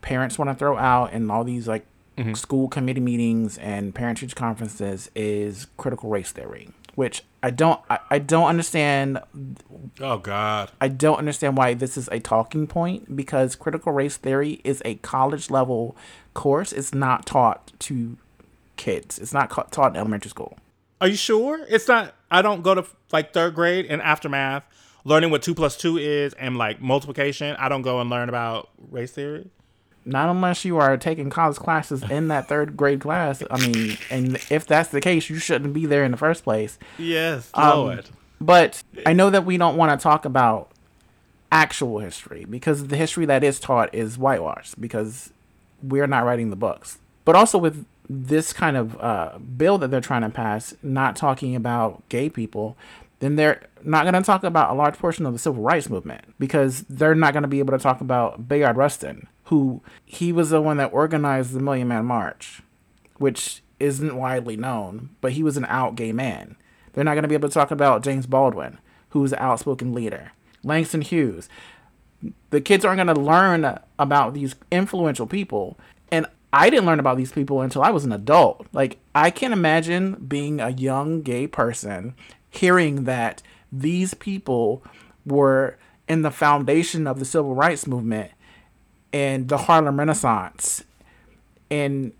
parents 0.00 0.38
want 0.38 0.50
to 0.50 0.56
throw 0.56 0.76
out 0.76 1.12
in 1.12 1.30
all 1.30 1.44
these 1.44 1.68
like 1.68 1.86
mm-hmm. 2.16 2.34
school 2.34 2.66
committee 2.66 3.00
meetings 3.00 3.58
and 3.58 3.94
parent 3.94 4.18
teacher 4.18 4.34
conferences 4.34 5.08
is 5.14 5.68
critical 5.76 6.10
race 6.10 6.32
theory, 6.32 6.70
which 6.98 7.22
I 7.44 7.50
don't 7.50 7.80
I, 7.88 8.00
I 8.10 8.18
don't 8.18 8.48
understand. 8.48 9.20
Oh 10.00 10.18
God, 10.18 10.72
I 10.80 10.88
don't 10.88 11.18
understand 11.18 11.56
why 11.56 11.74
this 11.74 11.96
is 11.96 12.08
a 12.10 12.18
talking 12.18 12.66
point 12.66 13.14
because 13.14 13.54
critical 13.54 13.92
race 13.92 14.16
theory 14.16 14.60
is 14.64 14.82
a 14.84 14.96
college 14.96 15.48
level 15.48 15.96
course. 16.34 16.72
It's 16.72 16.92
not 16.92 17.24
taught 17.24 17.72
to 17.78 18.16
kids. 18.76 19.20
It's 19.20 19.32
not 19.32 19.48
ca- 19.48 19.68
taught 19.70 19.92
in 19.92 19.96
elementary 19.96 20.30
school. 20.30 20.58
Are 21.00 21.06
you 21.06 21.14
sure? 21.14 21.64
It's 21.68 21.86
not. 21.86 22.16
I 22.32 22.42
don't 22.42 22.62
go 22.62 22.74
to 22.74 22.84
like 23.12 23.32
third 23.32 23.54
grade 23.54 23.86
and 23.86 24.02
aftermath 24.02 24.64
learning 25.04 25.30
what 25.30 25.40
two 25.40 25.54
plus 25.54 25.76
two 25.76 25.98
is 25.98 26.34
and 26.34 26.58
like 26.58 26.80
multiplication. 26.80 27.54
I 27.60 27.68
don't 27.68 27.82
go 27.82 28.00
and 28.00 28.10
learn 28.10 28.28
about 28.28 28.70
race 28.90 29.12
theory. 29.12 29.48
Not 30.08 30.28
unless 30.28 30.64
you 30.64 30.78
are 30.78 30.96
taking 30.96 31.30
college 31.30 31.56
classes 31.56 32.02
in 32.02 32.28
that 32.28 32.48
third 32.48 32.76
grade 32.76 33.00
class. 33.00 33.42
I 33.50 33.60
mean, 33.66 33.98
and 34.10 34.36
if 34.50 34.66
that's 34.66 34.88
the 34.88 35.00
case, 35.00 35.28
you 35.28 35.36
shouldn't 35.36 35.74
be 35.74 35.86
there 35.86 36.04
in 36.04 36.10
the 36.10 36.16
first 36.16 36.44
place. 36.44 36.78
Yes, 36.98 37.50
um, 37.54 38.00
But 38.40 38.82
I 39.04 39.12
know 39.12 39.30
that 39.30 39.44
we 39.44 39.58
don't 39.58 39.76
want 39.76 39.98
to 39.98 40.02
talk 40.02 40.24
about 40.24 40.70
actual 41.50 41.98
history 41.98 42.44
because 42.48 42.88
the 42.88 42.96
history 42.96 43.26
that 43.26 43.44
is 43.44 43.60
taught 43.60 43.94
is 43.94 44.18
whitewashed 44.18 44.80
because 44.80 45.30
we're 45.82 46.06
not 46.06 46.24
writing 46.24 46.50
the 46.50 46.56
books. 46.56 46.98
But 47.24 47.36
also 47.36 47.58
with 47.58 47.84
this 48.08 48.52
kind 48.52 48.76
of 48.76 49.00
uh, 49.00 49.38
bill 49.38 49.78
that 49.78 49.90
they're 49.90 50.00
trying 50.00 50.22
to 50.22 50.30
pass, 50.30 50.74
not 50.82 51.16
talking 51.16 51.54
about 51.54 52.02
gay 52.08 52.30
people, 52.30 52.76
then 53.20 53.36
they're 53.36 53.62
not 53.82 54.04
going 54.04 54.14
to 54.14 54.22
talk 54.22 54.44
about 54.44 54.70
a 54.70 54.74
large 54.74 54.96
portion 54.96 55.26
of 55.26 55.32
the 55.32 55.38
civil 55.38 55.62
rights 55.62 55.90
movement 55.90 56.22
because 56.38 56.82
they're 56.88 57.14
not 57.14 57.32
going 57.32 57.42
to 57.42 57.48
be 57.48 57.58
able 57.58 57.76
to 57.76 57.82
talk 57.82 58.00
about 58.00 58.48
Bayard 58.48 58.76
Rustin, 58.76 59.26
who 59.48 59.82
he 60.04 60.30
was 60.30 60.50
the 60.50 60.60
one 60.60 60.76
that 60.76 60.92
organized 60.92 61.52
the 61.52 61.60
Million 61.60 61.88
Man 61.88 62.04
March, 62.04 62.60
which 63.16 63.62
isn't 63.80 64.16
widely 64.16 64.56
known, 64.56 65.10
but 65.22 65.32
he 65.32 65.42
was 65.42 65.56
an 65.56 65.64
out 65.66 65.94
gay 65.94 66.12
man. 66.12 66.56
They're 66.92 67.04
not 67.04 67.14
going 67.14 67.22
to 67.22 67.28
be 67.28 67.34
able 67.34 67.48
to 67.48 67.54
talk 67.54 67.70
about 67.70 68.02
James 68.02 68.26
Baldwin, 68.26 68.78
who's 69.10 69.32
an 69.32 69.38
outspoken 69.38 69.94
leader, 69.94 70.32
Langston 70.62 71.00
Hughes. 71.00 71.48
The 72.50 72.60
kids 72.60 72.84
aren't 72.84 72.98
going 72.98 73.14
to 73.14 73.20
learn 73.20 73.78
about 73.98 74.34
these 74.34 74.54
influential 74.70 75.26
people. 75.26 75.78
And 76.10 76.26
I 76.52 76.68
didn't 76.68 76.86
learn 76.86 77.00
about 77.00 77.16
these 77.16 77.32
people 77.32 77.62
until 77.62 77.82
I 77.82 77.90
was 77.90 78.04
an 78.04 78.12
adult. 78.12 78.66
Like, 78.72 78.98
I 79.14 79.30
can't 79.30 79.52
imagine 79.52 80.26
being 80.26 80.60
a 80.60 80.70
young 80.70 81.22
gay 81.22 81.46
person 81.46 82.14
hearing 82.50 83.04
that 83.04 83.42
these 83.70 84.12
people 84.14 84.82
were 85.24 85.78
in 86.06 86.22
the 86.22 86.30
foundation 86.30 87.06
of 87.06 87.18
the 87.18 87.24
civil 87.24 87.54
rights 87.54 87.86
movement 87.86 88.32
and 89.12 89.48
the 89.48 89.58
Harlem 89.58 89.98
Renaissance 89.98 90.84
and 91.70 92.12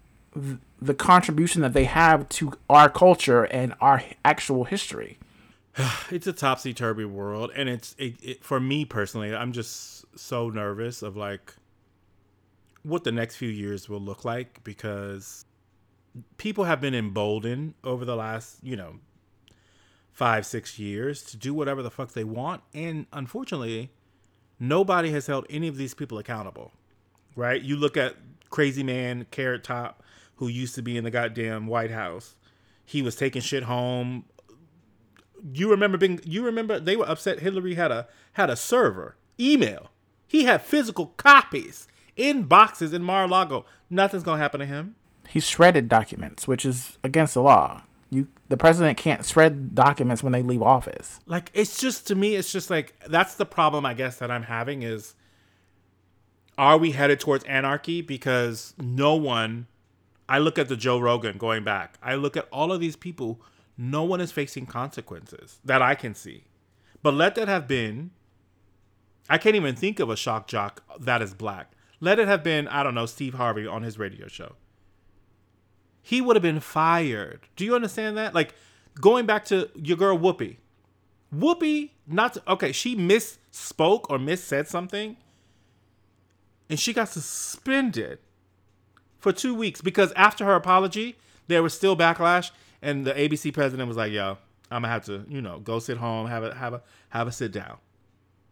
the 0.80 0.94
contribution 0.94 1.62
that 1.62 1.72
they 1.72 1.84
have 1.84 2.28
to 2.28 2.52
our 2.70 2.88
culture 2.88 3.44
and 3.44 3.74
our 3.80 4.02
actual 4.24 4.64
history. 4.64 5.18
It's 6.10 6.26
a 6.26 6.32
topsy 6.32 6.74
turvy 6.74 7.04
world, 7.04 7.50
and 7.54 7.68
it's 7.68 7.94
it, 7.98 8.14
it, 8.22 8.44
for 8.44 8.60
me 8.60 8.84
personally. 8.84 9.34
I'm 9.34 9.52
just 9.52 10.04
so 10.18 10.48
nervous 10.48 11.02
of 11.02 11.16
like 11.16 11.54
what 12.82 13.04
the 13.04 13.12
next 13.12 13.36
few 13.36 13.48
years 13.48 13.88
will 13.88 14.00
look 14.00 14.24
like 14.24 14.64
because 14.64 15.44
people 16.36 16.64
have 16.64 16.80
been 16.80 16.94
emboldened 16.94 17.74
over 17.84 18.04
the 18.04 18.16
last 18.16 18.58
you 18.62 18.76
know 18.76 18.96
five, 20.18 20.44
six 20.44 20.80
years 20.80 21.22
to 21.22 21.36
do 21.36 21.54
whatever 21.54 21.80
the 21.80 21.92
fuck 21.92 22.12
they 22.12 22.24
want. 22.24 22.60
And 22.74 23.06
unfortunately, 23.12 23.92
nobody 24.58 25.12
has 25.12 25.28
held 25.28 25.46
any 25.48 25.68
of 25.68 25.76
these 25.76 25.94
people 25.94 26.18
accountable. 26.18 26.72
Right? 27.38 27.62
You 27.62 27.76
look 27.76 27.96
at 27.96 28.16
crazy 28.50 28.82
man, 28.82 29.26
Carrot 29.30 29.62
Top, 29.62 30.02
who 30.36 30.48
used 30.48 30.74
to 30.74 30.82
be 30.82 30.96
in 30.96 31.04
the 31.04 31.10
goddamn 31.10 31.68
White 31.68 31.92
House. 31.92 32.34
He 32.84 33.00
was 33.00 33.14
taking 33.14 33.42
shit 33.42 33.62
home. 33.62 34.24
You 35.52 35.70
remember 35.70 35.96
being 35.96 36.20
you 36.24 36.44
remember 36.44 36.80
they 36.80 36.96
were 36.96 37.08
upset 37.08 37.38
Hillary 37.38 37.76
had 37.76 37.92
a 37.92 38.08
had 38.32 38.50
a 38.50 38.56
server, 38.56 39.14
email. 39.38 39.90
He 40.26 40.44
had 40.44 40.62
physical 40.62 41.06
copies 41.16 41.86
in 42.16 42.42
boxes 42.42 42.92
in 42.92 43.04
Mar-a-Lago. 43.04 43.64
Nothing's 43.88 44.24
gonna 44.24 44.42
happen 44.42 44.58
to 44.58 44.66
him. 44.66 44.96
He 45.28 45.38
shredded 45.38 45.88
documents, 45.88 46.48
which 46.48 46.66
is 46.66 46.98
against 47.04 47.34
the 47.34 47.42
law. 47.42 47.82
You 48.10 48.26
the 48.48 48.56
president 48.56 48.98
can't 48.98 49.24
shred 49.24 49.76
documents 49.76 50.24
when 50.24 50.32
they 50.32 50.42
leave 50.42 50.62
office. 50.62 51.20
Like 51.24 51.52
it's 51.54 51.78
just 51.78 52.08
to 52.08 52.16
me, 52.16 52.34
it's 52.34 52.50
just 52.50 52.68
like 52.68 52.98
that's 53.06 53.36
the 53.36 53.46
problem 53.46 53.86
I 53.86 53.94
guess 53.94 54.16
that 54.16 54.28
I'm 54.28 54.42
having 54.42 54.82
is 54.82 55.14
are 56.58 56.76
we 56.76 56.90
headed 56.90 57.20
towards 57.20 57.44
anarchy? 57.44 58.02
Because 58.02 58.74
no 58.78 59.14
one 59.14 59.66
I 60.28 60.38
look 60.38 60.58
at 60.58 60.68
the 60.68 60.76
Joe 60.76 60.98
Rogan 60.98 61.38
going 61.38 61.64
back. 61.64 61.96
I 62.02 62.16
look 62.16 62.36
at 62.36 62.48
all 62.52 62.70
of 62.70 62.80
these 62.80 62.96
people, 62.96 63.40
no 63.78 64.04
one 64.04 64.20
is 64.20 64.30
facing 64.30 64.66
consequences 64.66 65.58
that 65.64 65.80
I 65.80 65.94
can 65.94 66.14
see. 66.14 66.44
But 67.02 67.14
let 67.14 67.34
that 67.36 67.48
have 67.48 67.66
been 67.66 68.10
I 69.30 69.38
can't 69.38 69.56
even 69.56 69.76
think 69.76 70.00
of 70.00 70.10
a 70.10 70.16
shock 70.16 70.48
jock 70.48 70.82
that 71.00 71.22
is 71.22 71.32
black. 71.32 71.72
Let 72.00 72.18
it 72.18 72.28
have 72.28 72.42
been, 72.42 72.68
I 72.68 72.82
don't 72.82 72.94
know, 72.94 73.06
Steve 73.06 73.34
Harvey 73.34 73.66
on 73.66 73.82
his 73.82 73.98
radio 73.98 74.26
show 74.28 74.54
he 76.08 76.22
would 76.22 76.36
have 76.36 76.42
been 76.42 76.58
fired. 76.58 77.40
Do 77.54 77.66
you 77.66 77.74
understand 77.74 78.16
that? 78.16 78.34
Like 78.34 78.54
going 78.98 79.26
back 79.26 79.44
to 79.46 79.68
your 79.74 79.98
girl 79.98 80.16
Whoopi. 80.16 80.56
Whoopi, 81.34 81.90
not 82.06 82.32
to, 82.32 82.42
okay, 82.52 82.72
she 82.72 82.96
misspoke 82.96 84.06
or 84.08 84.16
missaid 84.18 84.68
something, 84.68 85.18
and 86.68 86.78
she 86.78 86.92
got 86.92 87.08
suspended 87.08 88.18
for 89.18 89.32
two 89.32 89.54
weeks 89.54 89.80
because 89.80 90.12
after 90.12 90.44
her 90.44 90.54
apology, 90.54 91.16
there 91.46 91.62
was 91.62 91.74
still 91.74 91.96
backlash, 91.96 92.50
and 92.82 93.06
the 93.06 93.12
ABC 93.12 93.52
president 93.52 93.88
was 93.88 93.96
like, 93.96 94.12
"Yo, 94.12 94.38
I'm 94.70 94.82
gonna 94.82 94.88
have 94.88 95.04
to, 95.06 95.24
you 95.28 95.40
know, 95.40 95.58
go 95.58 95.78
sit 95.78 95.98
home, 95.98 96.26
have 96.28 96.44
a 96.44 96.54
have 96.54 96.74
a 96.74 96.82
have 97.10 97.26
a 97.26 97.32
sit 97.32 97.52
down." 97.52 97.78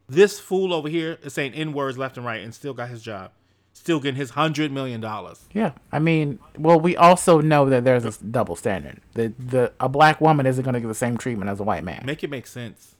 This 0.09 0.39
fool 0.39 0.73
over 0.73 0.89
here 0.89 1.19
is 1.23 1.33
saying 1.33 1.55
n 1.55 1.73
words 1.73 1.99
left 1.99 2.17
and 2.17 2.25
right, 2.27 2.43
and 2.43 2.55
still 2.55 2.75
got 2.75 2.89
his 2.89 3.03
job 3.03 3.33
still 3.77 4.01
getting 4.01 4.17
his 4.17 4.31
hundred 4.31 4.73
million 4.73 5.01
dollars. 5.01 5.45
Yeah, 5.53 5.73
I 5.93 5.99
mean, 5.99 6.39
well, 6.59 6.81
we 6.81 6.97
also 6.97 7.41
know 7.41 7.69
that 7.69 7.85
there's 7.85 8.05
a 8.05 8.25
double 8.25 8.57
standard. 8.57 9.01
The 9.15 9.33
the 9.39 9.73
a 9.79 9.89
black 9.89 10.21
woman 10.21 10.47
isn't 10.47 10.65
going 10.65 10.75
to 10.75 10.81
get 10.81 10.89
the 10.89 10.95
same 10.95 11.19
treatment 11.19 11.51
as 11.51 11.61
a 11.61 11.63
white 11.63 11.85
man. 11.85 12.03
Make 12.05 12.25
it 12.25 12.31
make 12.31 12.47
sense. 12.47 12.95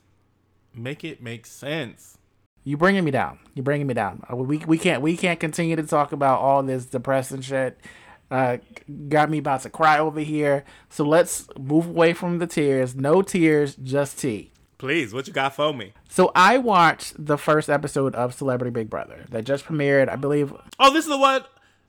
Make 0.73 1.03
it 1.03 1.21
make 1.21 1.45
sense. 1.45 2.16
You 2.67 2.75
bringing 2.75 3.05
me 3.05 3.11
down. 3.11 3.39
You're 3.53 3.63
bringing 3.63 3.87
me 3.87 3.93
down. 3.93 4.23
Uh, 4.29 4.35
we 4.35 4.57
we 4.57 4.77
can't 4.77 5.01
we 5.01 5.15
can't 5.15 5.39
continue 5.39 5.77
to 5.77 5.83
talk 5.83 6.11
about 6.11 6.41
all 6.41 6.61
this 6.63 6.85
depressing 6.85 7.39
shit. 7.39 7.79
Uh, 8.29 8.57
got 9.07 9.29
me 9.29 9.37
about 9.37 9.61
to 9.61 9.69
cry 9.69 9.99
over 9.99 10.19
here. 10.19 10.65
So 10.89 11.05
let's 11.05 11.47
move 11.57 11.87
away 11.87 12.11
from 12.11 12.39
the 12.39 12.45
tears. 12.45 12.93
No 12.93 13.21
tears, 13.21 13.77
just 13.77 14.19
tea. 14.19 14.51
Please, 14.79 15.13
what 15.13 15.27
you 15.27 15.33
got 15.33 15.55
for 15.55 15.73
me? 15.73 15.93
So 16.09 16.33
I 16.35 16.57
watched 16.57 17.13
the 17.17 17.37
first 17.37 17.69
episode 17.69 18.13
of 18.15 18.33
Celebrity 18.33 18.71
Big 18.71 18.89
Brother 18.89 19.23
that 19.29 19.45
just 19.45 19.63
premiered, 19.63 20.09
I 20.09 20.17
believe. 20.17 20.53
Oh, 20.77 20.91
this 20.91 21.05
is 21.05 21.09
the 21.09 21.17
one. 21.17 21.43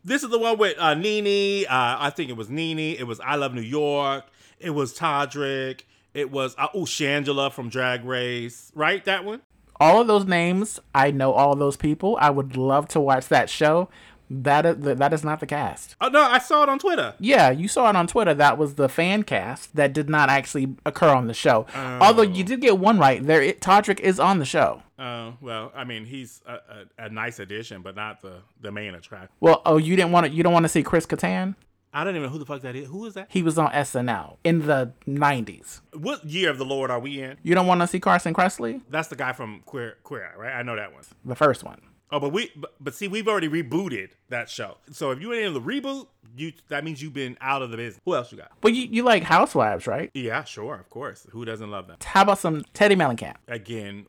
This 0.04 0.22
is 0.22 0.30
the 0.30 0.38
one 0.38 0.58
with 0.58 0.78
uh, 0.78 0.94
Nene. 0.94 1.66
Uh, 1.66 1.96
I 1.98 2.10
think 2.10 2.30
it 2.30 2.36
was 2.36 2.50
Nene. 2.50 2.78
It 2.78 3.04
was 3.04 3.18
I 3.18 3.34
Love 3.34 3.52
New 3.52 3.62
York. 3.62 4.26
It 4.60 4.70
was 4.70 4.96
Todrick. 4.96 5.80
It 6.14 6.30
was 6.30 6.54
uh, 6.56 6.68
oh 6.72 6.82
Shangela 6.82 7.50
from 7.50 7.68
Drag 7.68 8.04
Race. 8.04 8.70
Right, 8.76 9.04
that 9.06 9.24
one. 9.24 9.42
All 9.80 10.00
of 10.00 10.06
those 10.06 10.24
names, 10.24 10.80
I 10.94 11.10
know 11.10 11.32
all 11.32 11.52
of 11.52 11.58
those 11.58 11.76
people. 11.76 12.18
I 12.20 12.30
would 12.30 12.56
love 12.56 12.88
to 12.88 13.00
watch 13.00 13.28
that 13.28 13.48
show. 13.48 13.88
That 14.30 14.66
is, 14.66 14.76
that 14.98 15.12
is 15.12 15.24
not 15.24 15.40
the 15.40 15.46
cast. 15.46 15.96
Oh 16.00 16.08
no, 16.08 16.20
I 16.20 16.38
saw 16.38 16.62
it 16.62 16.68
on 16.68 16.78
Twitter. 16.78 17.14
Yeah, 17.18 17.50
you 17.50 17.66
saw 17.66 17.88
it 17.88 17.96
on 17.96 18.06
Twitter. 18.06 18.34
That 18.34 18.58
was 18.58 18.74
the 18.74 18.88
fan 18.88 19.22
cast 19.22 19.74
that 19.76 19.94
did 19.94 20.10
not 20.10 20.28
actually 20.28 20.76
occur 20.84 21.08
on 21.08 21.28
the 21.28 21.34
show. 21.34 21.66
Oh. 21.74 21.98
Although 22.02 22.22
you 22.22 22.44
did 22.44 22.60
get 22.60 22.78
one 22.78 22.98
right. 22.98 23.24
There, 23.24 23.40
it, 23.40 23.60
Todrick 23.60 24.00
is 24.00 24.20
on 24.20 24.38
the 24.38 24.44
show. 24.44 24.82
Oh 24.98 25.02
uh, 25.02 25.32
well, 25.40 25.72
I 25.74 25.84
mean 25.84 26.04
he's 26.04 26.42
a, 26.46 26.52
a, 26.52 27.04
a, 27.04 27.08
nice 27.08 27.38
addition, 27.38 27.80
but 27.80 27.96
not 27.96 28.20
the 28.20 28.42
the 28.60 28.70
main 28.70 28.94
attraction. 28.94 29.30
Well, 29.40 29.62
oh, 29.64 29.78
you 29.78 29.96
didn't 29.96 30.12
want 30.12 30.26
to. 30.26 30.32
You 30.32 30.42
don't 30.42 30.52
want 30.52 30.64
to 30.64 30.68
see 30.68 30.82
Chris 30.82 31.06
Kattan. 31.06 31.54
I 31.92 32.04
don't 32.04 32.14
even 32.14 32.24
know 32.24 32.28
who 32.32 32.38
the 32.38 32.46
fuck 32.46 32.62
that 32.62 32.76
is. 32.76 32.88
Who 32.88 33.06
is 33.06 33.14
that? 33.14 33.28
He 33.30 33.42
was 33.42 33.58
on 33.58 33.70
SNL 33.72 34.36
in 34.44 34.66
the 34.66 34.92
'90s. 35.06 35.80
What 35.94 36.24
year 36.24 36.50
of 36.50 36.58
the 36.58 36.64
Lord 36.64 36.90
are 36.90 37.00
we 37.00 37.20
in? 37.22 37.36
You 37.42 37.54
don't 37.54 37.66
want 37.66 37.80
to 37.80 37.86
see 37.86 38.00
Carson 38.00 38.34
Kressley? 38.34 38.80
That's 38.90 39.08
the 39.08 39.16
guy 39.16 39.32
from 39.32 39.62
Queer 39.66 39.96
Queer, 40.02 40.32
right? 40.36 40.52
I 40.52 40.62
know 40.62 40.76
that 40.76 40.92
one. 40.92 41.04
The 41.24 41.36
first 41.36 41.64
one. 41.64 41.80
Oh, 42.10 42.20
but 42.20 42.32
we 42.32 42.50
but, 42.56 42.74
but 42.80 42.94
see, 42.94 43.08
we've 43.08 43.28
already 43.28 43.48
rebooted 43.48 44.10
that 44.30 44.48
show. 44.48 44.78
So 44.90 45.10
if 45.10 45.20
you 45.20 45.32
ain't 45.32 45.44
in 45.44 45.54
the 45.54 45.60
reboot, 45.60 46.06
you 46.36 46.52
that 46.68 46.84
means 46.84 47.02
you've 47.02 47.12
been 47.12 47.36
out 47.40 47.62
of 47.62 47.70
the 47.70 47.76
business. 47.76 48.00
Who 48.04 48.14
else 48.14 48.32
you 48.32 48.38
got? 48.38 48.52
But 48.60 48.72
you, 48.74 48.88
you 48.90 49.02
like 49.02 49.22
Housewives, 49.22 49.86
right? 49.86 50.10
Yeah, 50.14 50.44
sure, 50.44 50.74
of 50.76 50.88
course. 50.88 51.26
Who 51.32 51.44
doesn't 51.44 51.70
love 51.70 51.86
them? 51.86 51.98
How 52.02 52.22
about 52.22 52.38
some 52.38 52.62
Teddi 52.74 52.96
Mellencamp? 52.96 53.36
Again, 53.46 54.06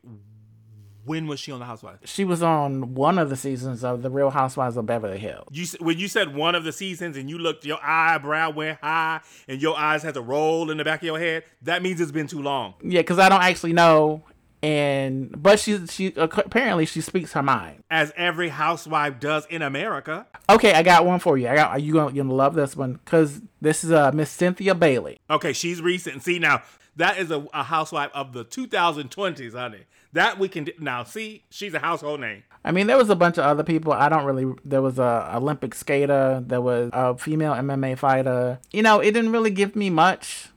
when 1.04 1.26
was 1.26 1.40
she 1.40 1.52
on 1.52 1.58
the 1.60 1.64
Housewives? 1.64 2.08
She 2.08 2.24
was 2.24 2.42
on 2.42 2.94
one 2.94 3.18
of 3.18 3.30
the 3.30 3.36
seasons 3.36 3.84
of 3.84 4.02
The 4.02 4.10
Real 4.10 4.30
Housewives 4.30 4.76
of 4.76 4.86
Beverly 4.86 5.18
Hills. 5.18 5.48
You 5.50 5.66
when 5.80 5.98
you 5.98 6.08
said 6.08 6.34
one 6.34 6.54
of 6.54 6.64
the 6.64 6.72
seasons 6.72 7.16
and 7.16 7.28
you 7.28 7.38
looked, 7.38 7.64
your 7.64 7.78
eyebrow 7.82 8.50
went 8.50 8.78
high 8.82 9.20
and 9.48 9.60
your 9.60 9.76
eyes 9.76 10.02
had 10.02 10.14
to 10.14 10.20
roll 10.20 10.70
in 10.70 10.76
the 10.78 10.84
back 10.84 11.00
of 11.00 11.06
your 11.06 11.18
head. 11.18 11.44
That 11.62 11.82
means 11.82 12.00
it's 12.00 12.12
been 12.12 12.26
too 12.26 12.42
long. 12.42 12.74
Yeah, 12.82 13.00
because 13.00 13.18
I 13.18 13.28
don't 13.28 13.42
actually 13.42 13.72
know, 13.72 14.24
and 14.62 15.34
but 15.42 15.58
she 15.58 15.86
she 15.86 16.12
apparently 16.16 16.86
she 16.86 17.00
speaks 17.00 17.32
her 17.32 17.42
mind. 17.42 17.82
As 17.90 18.12
every 18.16 18.48
housewife 18.48 19.18
does 19.18 19.46
in 19.46 19.62
America. 19.62 20.26
Okay, 20.48 20.72
I 20.72 20.82
got 20.82 21.06
one 21.06 21.18
for 21.18 21.38
you. 21.38 21.48
I 21.48 21.54
got 21.54 21.70
are 21.70 21.78
you 21.78 21.94
gonna 21.94 22.14
you 22.14 22.22
gonna 22.22 22.34
love 22.34 22.54
this 22.54 22.76
one 22.76 23.00
because 23.04 23.40
this 23.60 23.84
is 23.84 23.92
uh 23.92 24.12
Miss 24.12 24.30
Cynthia 24.30 24.74
Bailey. 24.74 25.18
Okay, 25.30 25.52
she's 25.52 25.80
recent. 25.80 26.22
See 26.22 26.38
now, 26.38 26.62
that 26.96 27.18
is 27.18 27.30
a, 27.30 27.46
a 27.54 27.62
housewife 27.64 28.10
of 28.14 28.32
the 28.32 28.44
2020s, 28.44 29.52
honey. 29.54 29.84
That 30.12 30.38
we 30.38 30.48
can 30.48 30.68
now 30.78 31.04
see. 31.04 31.44
She's 31.50 31.72
a 31.72 31.78
household 31.78 32.20
name. 32.20 32.42
I 32.64 32.72
mean, 32.72 32.88
there 32.88 32.98
was 32.98 33.08
a 33.08 33.16
bunch 33.16 33.38
of 33.38 33.44
other 33.44 33.62
people. 33.62 33.92
I 33.92 34.08
don't 34.08 34.24
really. 34.24 34.52
There 34.64 34.82
was 34.82 34.98
a 34.98 35.30
Olympic 35.34 35.74
skater. 35.74 36.42
There 36.44 36.60
was 36.60 36.90
a 36.92 37.16
female 37.16 37.52
MMA 37.52 37.96
fighter. 37.96 38.58
You 38.72 38.82
know, 38.82 39.00
it 39.00 39.12
didn't 39.12 39.32
really 39.32 39.50
give 39.50 39.76
me 39.76 39.88
much. 39.88 40.48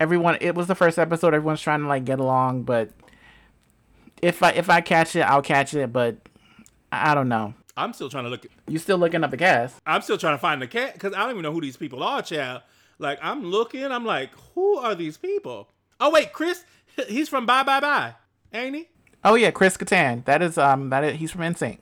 Everyone, 0.00 0.36
it 0.40 0.56
was 0.56 0.66
the 0.66 0.74
first 0.74 0.98
episode. 0.98 1.34
Everyone's 1.34 1.60
trying 1.60 1.80
to 1.80 1.86
like 1.86 2.04
get 2.04 2.18
along, 2.18 2.64
but 2.64 2.90
if 4.24 4.42
I 4.42 4.50
if 4.50 4.70
I 4.70 4.80
catch 4.80 5.14
it, 5.16 5.20
I'll 5.20 5.42
catch 5.42 5.74
it. 5.74 5.92
But 5.92 6.16
I 6.90 7.14
don't 7.14 7.28
know. 7.28 7.54
I'm 7.76 7.92
still 7.92 8.08
trying 8.08 8.24
to 8.24 8.30
look. 8.30 8.46
You 8.68 8.78
still 8.78 8.98
looking 8.98 9.22
up 9.22 9.30
the 9.30 9.36
cast? 9.36 9.80
I'm 9.86 10.02
still 10.02 10.18
trying 10.18 10.34
to 10.34 10.38
find 10.38 10.62
the 10.62 10.66
cat 10.66 10.94
because 10.94 11.12
I 11.12 11.20
don't 11.20 11.30
even 11.30 11.42
know 11.42 11.52
who 11.52 11.60
these 11.60 11.76
people 11.76 12.02
are, 12.02 12.22
child. 12.22 12.62
Like 12.98 13.18
I'm 13.22 13.44
looking, 13.44 13.84
I'm 13.84 14.04
like, 14.04 14.30
who 14.54 14.76
are 14.78 14.94
these 14.94 15.16
people? 15.16 15.68
Oh 16.00 16.10
wait, 16.10 16.32
Chris, 16.32 16.64
he's 17.08 17.28
from 17.28 17.46
Bye 17.46 17.64
Bye 17.64 17.80
Bye, 17.80 18.14
ain't 18.52 18.76
he? 18.76 18.88
Oh 19.24 19.34
yeah, 19.34 19.50
Chris 19.50 19.76
Kattan. 19.76 20.24
That 20.24 20.42
is 20.42 20.56
um 20.56 20.90
that 20.90 21.04
is, 21.04 21.18
he's 21.18 21.30
from 21.32 21.42
NSYNC. 21.42 21.78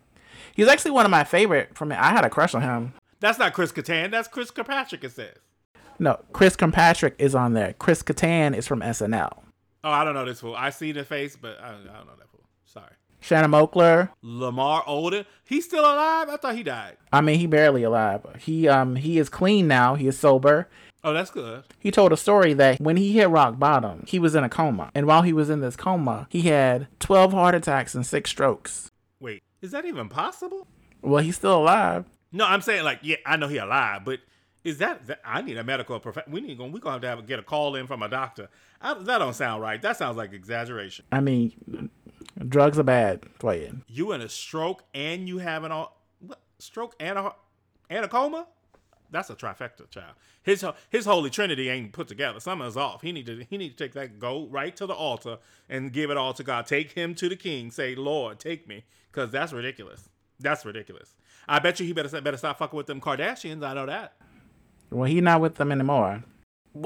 He's 0.55 0.69
actually 0.69 0.91
one 0.91 1.05
of 1.05 1.11
my 1.11 1.25
favorite. 1.25 1.77
From 1.77 1.93
I 1.93 2.11
had 2.11 2.25
a 2.25 2.31
crush 2.31 2.55
on 2.55 2.63
him. 2.63 2.95
That's 3.21 3.39
not 3.39 3.53
Chris 3.53 3.73
Kattan. 3.73 4.11
That's 4.11 4.29
Chris 4.29 4.51
Kirkpatrick. 4.51 5.05
It 5.05 5.13
says. 5.13 5.37
No, 5.99 6.19
Chris 6.33 6.57
Kirkpatrick 6.57 7.15
is 7.19 7.35
on 7.35 7.53
there. 7.53 7.75
Chris 7.75 8.03
Kattan 8.03 8.57
is 8.57 8.67
from 8.67 8.81
SNL. 8.81 9.39
Oh, 9.85 9.91
I 9.91 10.05
don't 10.05 10.15
know 10.15 10.25
this 10.25 10.41
fool. 10.41 10.55
I 10.57 10.71
see 10.71 10.93
the 10.93 11.05
face, 11.05 11.37
but 11.37 11.61
I, 11.61 11.69
I 11.69 11.73
don't 11.73 11.85
know 11.85 12.17
that. 12.19 12.32
Shanna 13.23 13.49
Moakler. 13.49 14.11
Lamar 14.21 14.83
Odom. 14.83 15.25
He's 15.45 15.65
still 15.65 15.85
alive. 15.85 16.29
I 16.29 16.37
thought 16.37 16.57
he 16.57 16.63
died. 16.63 16.97
I 17.13 17.21
mean, 17.23 17.39
he 17.39 17.47
barely 17.47 17.83
alive. 17.83 18.27
He 18.39 18.69
um 18.69 18.97
he 18.97 19.19
is 19.19 19.29
clean 19.29 19.67
now. 19.67 19.95
He 19.95 20.07
is 20.07 20.19
sober. 20.19 20.69
Oh, 21.05 21.13
that's 21.13 21.31
good. 21.31 21.65
He 21.79 21.91
told 21.91 22.13
a 22.13 22.17
story 22.17 22.53
that 22.55 22.81
when 22.81 22.97
he 22.97 23.13
hit 23.13 23.29
rock 23.29 23.59
bottom, 23.59 24.05
he 24.07 24.19
was 24.19 24.35
in 24.35 24.45
a 24.45 24.49
coma, 24.49 24.91
and 24.95 25.07
while 25.07 25.23
he 25.23 25.33
was 25.33 25.51
in 25.51 25.61
this 25.61 25.77
coma, 25.77 26.27
he 26.31 26.43
had 26.43 26.87
twelve 27.01 27.33
heart 27.33 27.55
attacks 27.55 27.95
and 27.95 28.07
six 28.07 28.31
strokes. 28.31 28.91
Wait, 29.19 29.43
is 29.61 29.71
that 29.71 29.85
even 29.85 30.09
possible? 30.09 30.67
Well, 31.01 31.23
he's 31.23 31.37
still 31.37 31.59
alive. 31.59 32.05
No, 32.31 32.47
I'm 32.47 32.61
saying 32.61 32.85
like, 32.85 33.01
yeah, 33.03 33.17
I 33.27 33.37
know 33.37 33.49
he 33.49 33.57
alive, 33.59 34.05
but 34.05 34.21
is 34.65 34.79
that, 34.79 35.07
that 35.09 35.21
I 35.25 35.43
need 35.43 35.59
a 35.59 35.65
medical 35.65 35.99
prof- 35.99 36.27
We 36.29 36.41
need 36.41 36.57
to 36.59 36.65
we 36.65 36.81
gonna 36.81 36.95
have 36.95 37.03
to 37.03 37.09
have, 37.09 37.27
get 37.27 37.39
a 37.39 37.43
call 37.43 37.75
in 37.75 37.87
from 37.87 38.03
a 38.03 38.09
doctor. 38.09 38.49
I, 38.81 38.95
that 38.95 39.19
don't 39.19 39.35
sound 39.35 39.61
right. 39.61 39.83
That 39.83 39.97
sounds 39.97 40.17
like 40.17 40.33
exaggeration. 40.33 41.05
I 41.11 41.21
mean, 41.21 41.91
drugs 42.49 42.79
are 42.79 42.85
bad 42.85 43.25
for 43.39 43.55
you. 43.55 43.83
In 44.13 44.21
a 44.21 44.29
stroke 44.29 44.85
and 44.95 45.29
you 45.29 45.39
have 45.39 45.65
an 45.65 45.73
all 45.73 46.01
what, 46.21 46.41
stroke 46.59 46.95
and 47.01 47.19
a 47.19 47.35
and 47.91 48.05
a 48.05 48.09
coma. 48.09 48.47
That's 49.11 49.29
a 49.29 49.35
trifecta, 49.35 49.91
child. 49.91 50.15
His 50.43 50.65
his 50.91 51.05
holy 51.05 51.31
trinity 51.31 51.69
ain't 51.69 51.93
put 51.93 52.09
together. 52.09 52.41
Something's 52.41 52.77
off. 52.77 53.03
He 53.03 53.13
need 53.13 53.27
to 53.27 53.45
he 53.49 53.59
need 53.59 53.77
to 53.77 53.85
take 53.85 53.93
that 53.93 54.19
go 54.19 54.47
right 54.47 54.75
to 54.77 54.87
the 54.87 54.95
altar 54.95 55.39
and 55.69 55.93
give 55.93 56.11
it 56.11 56.17
all 56.17 56.33
to 56.35 56.43
God. 56.43 56.67
Take 56.67 56.93
him 56.93 57.15
to 57.17 57.29
the 57.29 57.37
King. 57.37 57.71
Say, 57.71 57.95
Lord, 57.95 58.41
take 58.41 58.67
me, 58.67 58.85
because 59.11 59.31
that's 59.31 59.53
ridiculous. 59.53 60.09
That's 60.41 60.65
ridiculous. 60.65 61.15
I 61.47 61.59
bet 61.59 61.79
you 61.79 61.87
he 61.87 61.93
better 61.93 62.21
better 62.21 62.37
stop 62.37 62.59
fucking 62.59 62.77
with 62.77 62.87
them 62.87 63.01
Kardashians. 63.01 63.65
I 63.65 63.75
know 63.75 63.87
that. 63.87 64.15
Well, 64.91 65.09
he 65.09 65.21
not 65.21 65.41
with 65.41 65.57
them 65.57 65.73
anymore. 65.73 66.25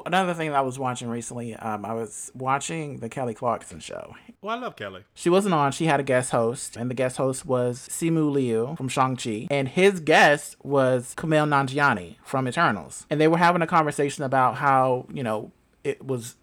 Another 0.04 0.34
thing 0.34 0.50
that 0.50 0.56
I 0.56 0.62
was 0.62 0.78
watching 0.78 1.08
recently, 1.08 1.54
um, 1.54 1.84
I 1.84 1.94
was 1.94 2.32
watching 2.34 2.98
the 2.98 3.08
Kelly 3.08 3.34
Clarkson 3.34 3.78
show. 3.78 4.14
Well, 4.42 4.56
I 4.56 4.60
love 4.60 4.74
Kelly. 4.74 5.04
She 5.14 5.30
wasn't 5.30 5.54
on. 5.54 5.70
She 5.72 5.86
had 5.86 6.00
a 6.00 6.02
guest 6.02 6.32
host, 6.32 6.76
and 6.76 6.90
the 6.90 6.94
guest 6.94 7.16
host 7.16 7.46
was 7.46 7.88
Simu 7.88 8.30
Liu 8.30 8.74
from 8.76 8.88
Shang-Chi. 8.88 9.46
And 9.50 9.68
his 9.68 10.00
guest 10.00 10.56
was 10.64 11.14
Kumail 11.16 11.48
Nanjiani 11.48 12.16
from 12.24 12.48
Eternals. 12.48 13.06
And 13.10 13.20
they 13.20 13.28
were 13.28 13.38
having 13.38 13.62
a 13.62 13.66
conversation 13.66 14.24
about 14.24 14.56
how, 14.56 15.06
you 15.12 15.22
know, 15.22 15.52
it 15.84 16.04
was 16.04 16.36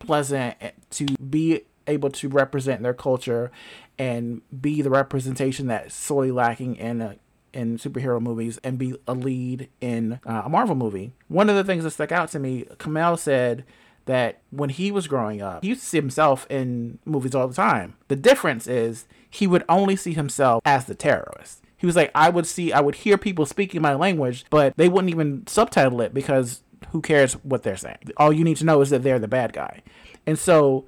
pleasant 0.00 0.56
to 0.90 1.06
be 1.30 1.62
able 1.86 2.10
to 2.10 2.28
represent 2.28 2.82
their 2.82 2.94
culture 2.94 3.52
and 3.98 4.42
be 4.60 4.82
the 4.82 4.90
representation 4.90 5.68
that's 5.68 5.94
sorely 5.94 6.32
lacking 6.32 6.76
in 6.76 7.00
a, 7.00 7.16
in 7.52 7.78
superhero 7.78 8.20
movies 8.20 8.58
and 8.64 8.78
be 8.78 8.96
a 9.06 9.14
lead 9.14 9.68
in 9.80 10.20
uh, 10.26 10.42
a 10.44 10.48
Marvel 10.48 10.74
movie. 10.74 11.12
One 11.28 11.48
of 11.48 11.56
the 11.56 11.64
things 11.64 11.84
that 11.84 11.90
stuck 11.90 12.12
out 12.12 12.30
to 12.30 12.38
me, 12.38 12.64
Kumail 12.78 13.18
said 13.18 13.64
that 14.06 14.40
when 14.50 14.70
he 14.70 14.90
was 14.90 15.06
growing 15.06 15.40
up, 15.40 15.62
he 15.62 15.68
used 15.68 15.82
to 15.82 15.86
see 15.86 15.98
himself 15.98 16.46
in 16.50 16.98
movies 17.04 17.34
all 17.34 17.48
the 17.48 17.54
time. 17.54 17.94
The 18.08 18.16
difference 18.16 18.66
is 18.66 19.06
he 19.28 19.46
would 19.46 19.64
only 19.68 19.96
see 19.96 20.12
himself 20.12 20.62
as 20.64 20.86
the 20.86 20.94
terrorist. 20.94 21.62
He 21.76 21.86
was 21.86 21.96
like, 21.96 22.10
I 22.14 22.28
would 22.28 22.46
see, 22.46 22.72
I 22.72 22.80
would 22.80 22.96
hear 22.96 23.18
people 23.18 23.46
speaking 23.46 23.82
my 23.82 23.94
language, 23.94 24.44
but 24.50 24.76
they 24.76 24.88
wouldn't 24.88 25.12
even 25.12 25.46
subtitle 25.46 26.00
it 26.00 26.14
because 26.14 26.62
who 26.90 27.00
cares 27.00 27.34
what 27.44 27.62
they're 27.62 27.76
saying? 27.76 27.98
All 28.16 28.32
you 28.32 28.44
need 28.44 28.56
to 28.58 28.64
know 28.64 28.80
is 28.82 28.90
that 28.90 29.02
they're 29.02 29.18
the 29.18 29.28
bad 29.28 29.52
guy. 29.52 29.82
And 30.26 30.38
so 30.38 30.84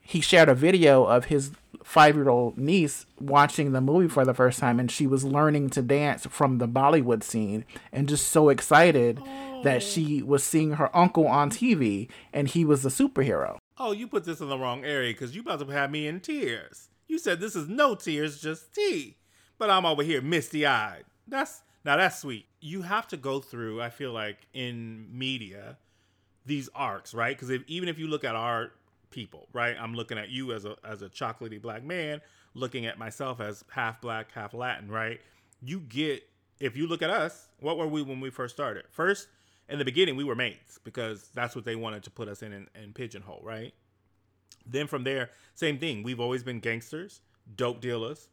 he 0.00 0.20
shared 0.20 0.48
a 0.48 0.54
video 0.54 1.04
of 1.04 1.26
his 1.26 1.52
five 1.84 2.14
year 2.16 2.28
old 2.28 2.58
niece 2.58 3.06
watching 3.20 3.72
the 3.72 3.80
movie 3.80 4.08
for 4.08 4.24
the 4.24 4.34
first 4.34 4.58
time, 4.58 4.78
and 4.80 4.90
she 4.90 5.06
was 5.06 5.24
learning 5.24 5.70
to 5.70 5.82
dance 5.82 6.26
from 6.26 6.58
the 6.58 6.68
Bollywood 6.68 7.22
scene 7.22 7.64
and 7.92 8.08
just 8.08 8.28
so 8.28 8.48
excited 8.48 9.20
that 9.64 9.76
oh. 9.76 9.80
she 9.80 10.22
was 10.22 10.44
seeing 10.44 10.72
her 10.72 10.94
uncle 10.96 11.26
on 11.26 11.50
TV 11.50 12.08
and 12.32 12.48
he 12.48 12.64
was 12.64 12.82
the 12.82 12.88
superhero. 12.88 13.58
Oh, 13.78 13.92
you 13.92 14.06
put 14.06 14.24
this 14.24 14.40
in 14.40 14.48
the 14.48 14.58
wrong 14.58 14.84
area 14.84 15.12
because 15.12 15.34
you 15.34 15.42
about 15.42 15.60
to 15.60 15.66
have 15.66 15.90
me 15.90 16.06
in 16.06 16.20
tears. 16.20 16.88
You 17.08 17.18
said 17.18 17.40
this 17.40 17.56
is 17.56 17.68
no 17.68 17.94
tears, 17.94 18.40
just 18.40 18.74
tea. 18.74 19.16
But 19.58 19.70
I'm 19.70 19.86
over 19.86 20.02
here 20.02 20.22
misty 20.22 20.66
eyed. 20.66 21.04
That's 21.26 21.62
now 21.84 21.96
that's 21.96 22.20
sweet. 22.20 22.46
You 22.60 22.82
have 22.82 23.08
to 23.08 23.16
go 23.16 23.40
through, 23.40 23.82
I 23.82 23.90
feel 23.90 24.12
like, 24.12 24.38
in 24.52 25.06
media, 25.12 25.78
these 26.46 26.68
arcs, 26.74 27.12
right? 27.12 27.36
Because 27.36 27.50
if, 27.50 27.62
even 27.66 27.88
if 27.88 27.98
you 27.98 28.06
look 28.06 28.24
at 28.24 28.36
our 28.36 28.72
people, 29.12 29.46
right? 29.52 29.76
I'm 29.78 29.94
looking 29.94 30.18
at 30.18 30.30
you 30.30 30.52
as 30.52 30.64
a 30.64 30.76
as 30.84 31.02
a 31.02 31.08
chocolatey 31.08 31.62
black 31.62 31.84
man, 31.84 32.20
looking 32.54 32.86
at 32.86 32.98
myself 32.98 33.40
as 33.40 33.64
half 33.70 34.00
black, 34.00 34.32
half 34.32 34.54
Latin, 34.54 34.90
right? 34.90 35.20
You 35.62 35.80
get 35.80 36.24
if 36.58 36.76
you 36.76 36.86
look 36.86 37.02
at 37.02 37.10
us, 37.10 37.48
what 37.60 37.76
were 37.78 37.86
we 37.86 38.02
when 38.02 38.20
we 38.20 38.30
first 38.30 38.54
started? 38.54 38.84
First, 38.90 39.28
in 39.68 39.78
the 39.78 39.84
beginning, 39.84 40.16
we 40.16 40.24
were 40.24 40.34
mates 40.34 40.78
because 40.82 41.28
that's 41.34 41.56
what 41.56 41.64
they 41.64 41.76
wanted 41.76 42.02
to 42.04 42.10
put 42.10 42.28
us 42.28 42.42
in 42.42 42.68
and, 42.74 42.94
pigeonhole, 42.94 43.40
right? 43.42 43.74
Then 44.66 44.86
from 44.86 45.04
there, 45.04 45.30
same 45.54 45.78
thing. 45.78 46.02
We've 46.02 46.20
always 46.20 46.42
been 46.42 46.60
gangsters, 46.60 47.20
dope 47.56 47.80
dealers, 47.80 48.28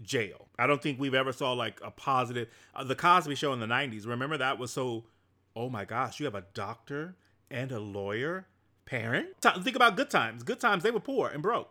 jail. 0.00 0.48
I 0.58 0.66
don't 0.66 0.82
think 0.82 1.00
we've 1.00 1.14
ever 1.14 1.32
saw 1.32 1.52
like 1.52 1.80
a 1.82 1.90
positive. 1.90 2.48
Uh, 2.74 2.84
the 2.84 2.94
Cosby 2.94 3.34
Show 3.34 3.52
in 3.52 3.60
the 3.60 3.66
'90s. 3.66 4.06
Remember 4.06 4.36
that 4.38 4.58
was 4.58 4.72
so. 4.72 5.04
Oh 5.54 5.68
my 5.68 5.84
gosh, 5.84 6.18
you 6.18 6.24
have 6.26 6.34
a 6.34 6.44
doctor 6.54 7.16
and 7.50 7.72
a 7.72 7.80
lawyer 7.80 8.46
parent. 8.86 9.28
Think 9.40 9.76
about 9.76 9.96
good 9.96 10.10
times. 10.10 10.42
Good 10.42 10.60
times 10.60 10.82
they 10.82 10.90
were 10.90 11.00
poor 11.00 11.28
and 11.28 11.42
broke. 11.42 11.70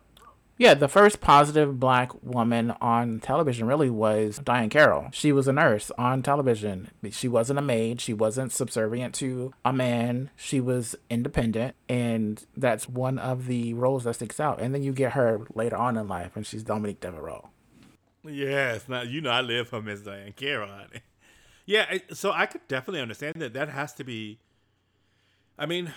Yeah, 0.58 0.76
the 0.76 0.88
first 0.88 1.21
positive 1.21 1.80
black 1.80 2.12
woman 2.24 2.76
on 2.82 3.19
television 3.19 3.65
really 3.65 3.89
was 3.89 4.38
Diahann 4.38 4.69
Carroll. 4.69 5.08
She 5.12 5.32
was 5.32 5.47
a 5.47 5.54
nurse 5.54 5.89
on 5.97 6.21
television. 6.21 6.91
She 7.10 7.28
wasn't 7.28 7.58
a 7.58 7.63
maid. 7.63 8.00
She 8.00 8.13
wasn't 8.13 8.52
subservient 8.52 9.15
to 9.15 9.54
a 9.65 9.74
man. 9.74 10.30
She 10.36 10.62
was 10.62 10.95
independent. 11.10 11.76
And 11.89 12.45
that's 12.56 12.88
one 12.88 13.17
of 13.17 13.47
the 13.47 13.74
roles 13.74 14.04
that 14.04 14.13
sticks 14.13 14.39
out. 14.39 14.62
And 14.62 14.76
then 14.76 14.84
you 14.84 14.93
get 14.93 15.13
her 15.13 15.41
later 15.56 15.78
on 15.78 15.97
in 15.97 16.08
life, 16.08 16.36
and 16.36 16.45
she's 16.45 16.63
Dominique 16.63 17.00
Devereaux. 17.00 17.50
Yes, 18.24 18.88
now 18.88 19.02
you 19.02 19.19
know 19.19 19.32
I 19.32 19.41
live 19.41 19.69
for 19.69 19.82
Miss 19.82 20.02
Diahann 20.02 20.36
Carroll, 20.36 20.69
honey. 20.69 21.02
Yeah, 21.65 22.00
so 22.12 22.32
I 22.32 22.47
could 22.47 22.67
definitely 22.67 23.02
understand 23.02 23.36
that. 23.38 23.54
That 23.54 23.69
has 23.69 23.93
to 23.93 24.04
be. 24.04 24.39
I 25.58 25.67
mean, 25.67 25.93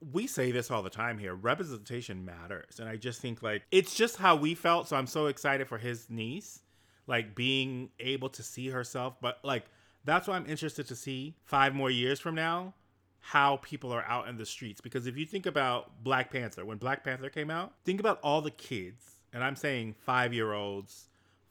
we 0.00 0.26
say 0.26 0.50
this 0.52 0.70
all 0.70 0.82
the 0.82 0.90
time 0.90 1.18
here. 1.18 1.34
Representation 1.34 2.24
matters, 2.24 2.78
and 2.78 2.88
I 2.88 2.96
just 2.96 3.20
think 3.20 3.42
like 3.42 3.62
it's 3.70 3.94
just 3.94 4.16
how 4.16 4.36
we 4.36 4.54
felt. 4.54 4.88
So 4.88 4.96
I'm 4.96 5.06
so 5.06 5.26
excited 5.26 5.68
for 5.68 5.78
his 5.78 6.08
niece, 6.08 6.60
like 7.06 7.34
being 7.34 7.90
able 7.98 8.28
to 8.30 8.42
see 8.42 8.68
herself. 8.68 9.16
But 9.20 9.38
like 9.42 9.64
that's 10.04 10.28
why 10.28 10.36
I'm 10.36 10.46
interested 10.46 10.86
to 10.88 10.96
see 10.96 11.36
five 11.44 11.74
more 11.74 11.90
years 11.90 12.20
from 12.20 12.34
now 12.34 12.74
how 13.20 13.56
people 13.58 13.92
are 13.92 14.04
out 14.04 14.28
in 14.28 14.38
the 14.38 14.46
streets. 14.46 14.80
Because 14.80 15.06
if 15.06 15.16
you 15.16 15.26
think 15.26 15.44
about 15.44 16.02
Black 16.02 16.30
Panther, 16.30 16.64
when 16.64 16.78
Black 16.78 17.04
Panther 17.04 17.28
came 17.28 17.50
out, 17.50 17.72
think 17.84 18.00
about 18.00 18.20
all 18.22 18.40
the 18.40 18.50
kids, 18.50 19.16
and 19.32 19.42
I'm 19.42 19.56
saying 19.56 19.96
five 19.98 20.32
year 20.32 20.52
olds 20.52 21.08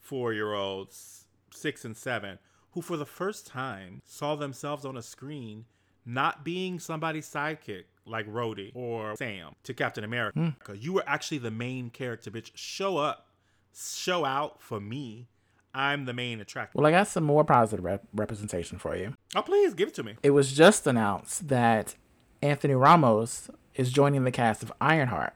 four 0.07 0.31
year 0.31 0.53
olds, 0.53 1.25
six 1.51 1.83
and 1.83 1.97
seven, 1.97 2.39
who 2.71 2.81
for 2.81 2.95
the 2.95 3.05
first 3.05 3.45
time 3.45 4.01
saw 4.05 4.35
themselves 4.35 4.85
on 4.85 4.95
a 4.95 5.01
screen 5.01 5.65
not 6.07 6.43
being 6.43 6.79
somebody's 6.79 7.27
sidekick 7.29 7.83
like 8.05 8.25
Rhodey 8.27 8.71
or 8.73 9.15
Sam 9.17 9.53
to 9.63 9.73
Captain 9.73 10.03
America. 10.03 10.53
Hmm. 10.65 10.73
You 10.75 10.93
were 10.93 11.03
actually 11.05 11.39
the 11.39 11.51
main 11.51 11.89
character, 11.89 12.31
bitch. 12.31 12.51
Show 12.55 12.97
up, 12.97 13.27
show 13.75 14.25
out 14.25 14.61
for 14.61 14.79
me. 14.79 15.27
I'm 15.73 16.05
the 16.05 16.13
main 16.13 16.39
attraction. 16.39 16.71
Well, 16.79 16.87
I 16.87 16.91
got 16.91 17.07
some 17.07 17.23
more 17.23 17.43
positive 17.43 17.83
rep- 17.85 18.07
representation 18.13 18.79
for 18.79 18.95
you. 18.95 19.13
Oh, 19.35 19.43
please 19.43 19.75
give 19.75 19.89
it 19.89 19.93
to 19.95 20.03
me. 20.03 20.15
It 20.23 20.31
was 20.31 20.53
just 20.53 20.87
announced 20.87 21.49
that 21.49 21.93
Anthony 22.41 22.73
Ramos 22.73 23.49
is 23.75 23.91
joining 23.91 24.23
the 24.23 24.31
cast 24.31 24.63
of 24.63 24.73
Ironheart 24.81 25.33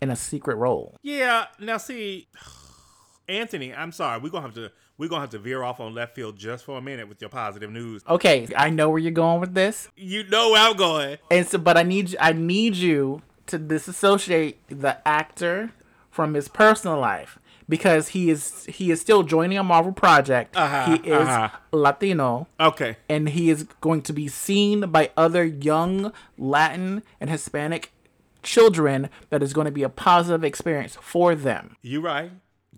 in 0.00 0.10
a 0.10 0.16
secret 0.16 0.56
role. 0.56 0.94
Yeah. 1.02 1.46
Now, 1.58 1.78
see, 1.78 2.28
Anthony, 3.28 3.74
I'm 3.74 3.90
sorry. 3.90 4.20
We're 4.20 4.28
gonna 4.28 4.46
have 4.46 4.54
to 4.54 4.70
we're 4.98 5.08
gonna 5.08 5.22
have 5.22 5.30
to 5.30 5.38
veer 5.38 5.62
off 5.62 5.80
on 5.80 5.94
left 5.94 6.14
field 6.14 6.36
just 6.36 6.64
for 6.64 6.78
a 6.78 6.82
minute 6.82 7.08
with 7.08 7.20
your 7.20 7.30
positive 7.30 7.70
news. 7.70 8.02
Okay, 8.08 8.48
I 8.56 8.70
know 8.70 8.90
where 8.90 8.98
you're 8.98 9.10
going 9.12 9.40
with 9.40 9.54
this, 9.54 9.88
You 9.96 10.24
know 10.24 10.50
where 10.50 10.68
I'm 10.70 10.76
going. 10.76 11.18
and 11.30 11.46
so, 11.46 11.58
but 11.58 11.76
I 11.76 11.82
need 11.82 12.10
you 12.10 12.18
I 12.20 12.32
need 12.32 12.76
you 12.76 13.22
to 13.46 13.58
disassociate 13.58 14.58
the 14.68 15.06
actor 15.06 15.72
from 16.10 16.34
his 16.34 16.48
personal 16.48 16.98
life 16.98 17.38
because 17.68 18.08
he 18.08 18.28
is 18.30 18.64
he 18.66 18.90
is 18.90 19.00
still 19.00 19.22
joining 19.22 19.58
a 19.58 19.62
Marvel 19.64 19.92
project. 19.92 20.56
Uh-huh, 20.56 20.96
he 20.96 21.08
is 21.08 21.28
uh-huh. 21.28 21.48
Latino. 21.72 22.46
Okay. 22.60 22.96
and 23.08 23.30
he 23.30 23.50
is 23.50 23.64
going 23.80 24.02
to 24.02 24.12
be 24.12 24.28
seen 24.28 24.90
by 24.90 25.10
other 25.16 25.44
young 25.44 26.12
Latin 26.36 27.02
and 27.20 27.30
Hispanic 27.30 27.92
children 28.42 29.08
that 29.30 29.42
is 29.42 29.52
going 29.52 29.64
to 29.64 29.70
be 29.70 29.82
a 29.82 29.88
positive 29.88 30.44
experience 30.44 30.96
for 31.00 31.34
them. 31.34 31.76
You 31.82 32.00
right. 32.00 32.32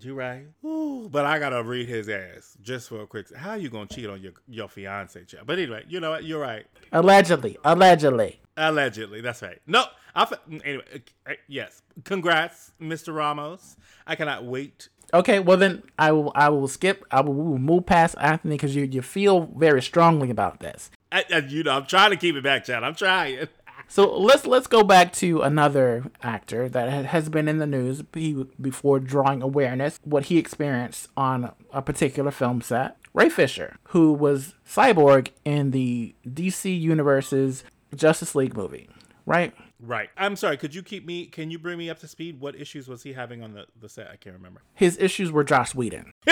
You 0.05 0.13
right. 0.13 0.45
Ooh, 0.63 1.09
but 1.11 1.25
I 1.25 1.39
gotta 1.39 1.63
read 1.63 1.89
his 1.89 2.07
ass 2.09 2.55
just 2.61 2.89
for 2.89 3.01
a 3.01 3.07
quick. 3.07 3.35
How 3.35 3.51
are 3.51 3.57
you 3.57 3.69
gonna 3.71 3.87
cheat 3.87 4.07
on 4.07 4.21
your 4.21 4.33
your 4.47 4.69
fiance, 4.69 5.23
child? 5.25 5.47
But 5.47 5.57
anyway, 5.57 5.83
you 5.87 5.99
know 5.99 6.11
what? 6.11 6.23
You're 6.25 6.39
right. 6.39 6.67
Allegedly, 6.91 7.57
allegedly. 7.63 8.39
Allegedly, 8.55 9.21
that's 9.21 9.41
right. 9.41 9.59
No, 9.65 9.85
I 10.13 10.21
f- 10.21 10.33
anyway. 10.63 10.83
uh, 11.27 11.33
Yes, 11.47 11.81
congrats, 12.03 12.71
Mr. 12.79 13.15
Ramos. 13.15 13.77
I 14.05 14.15
cannot 14.15 14.45
wait. 14.45 14.89
Okay, 15.11 15.39
well 15.39 15.57
then 15.57 15.81
I 15.97 16.11
will 16.11 16.31
I 16.35 16.49
will 16.49 16.67
skip 16.67 17.03
I 17.09 17.21
will, 17.21 17.33
will 17.33 17.57
move 17.57 17.87
past 17.87 18.15
Anthony 18.21 18.57
because 18.57 18.75
you 18.75 18.83
you 18.85 19.01
feel 19.01 19.47
very 19.57 19.81
strongly 19.81 20.29
about 20.29 20.59
this. 20.59 20.91
I, 21.11 21.25
I, 21.33 21.37
you 21.39 21.63
know, 21.63 21.71
I'm 21.71 21.85
trying 21.87 22.11
to 22.11 22.17
keep 22.17 22.35
it 22.35 22.43
back, 22.43 22.65
Chad. 22.65 22.83
I'm 22.83 22.93
trying. 22.95 23.47
So 23.87 24.17
let's 24.17 24.45
let's 24.45 24.67
go 24.67 24.83
back 24.83 25.13
to 25.13 25.41
another 25.41 26.05
actor 26.21 26.67
that 26.69 27.05
has 27.05 27.29
been 27.29 27.47
in 27.47 27.59
the 27.59 27.67
news 27.67 28.03
he, 28.13 28.45
before 28.59 28.99
drawing 28.99 29.41
awareness 29.41 29.99
what 30.03 30.25
he 30.25 30.37
experienced 30.37 31.07
on 31.15 31.53
a 31.71 31.81
particular 31.81 32.31
film 32.31 32.61
set. 32.61 32.97
Ray 33.13 33.29
Fisher, 33.29 33.77
who 33.89 34.11
was 34.11 34.55
Cyborg 34.67 35.29
in 35.45 35.71
the 35.71 36.15
DC 36.27 36.77
Universe's 36.79 37.63
Justice 37.95 38.35
League 38.35 38.57
movie, 38.57 38.89
right? 39.25 39.53
Right. 39.79 40.09
I'm 40.17 40.35
sorry. 40.35 40.57
Could 40.57 40.75
you 40.75 40.83
keep 40.83 41.05
me? 41.05 41.27
Can 41.27 41.51
you 41.51 41.59
bring 41.59 41.77
me 41.77 41.89
up 41.89 41.99
to 41.99 42.07
speed? 42.07 42.39
What 42.39 42.55
issues 42.55 42.87
was 42.87 43.03
he 43.03 43.13
having 43.13 43.43
on 43.43 43.53
the 43.53 43.65
the 43.79 43.87
set? 43.87 44.07
I 44.07 44.15
can't 44.15 44.35
remember. 44.35 44.61
His 44.73 44.97
issues 44.97 45.31
were 45.31 45.43
Joss 45.43 45.75
Whedon. 45.75 46.11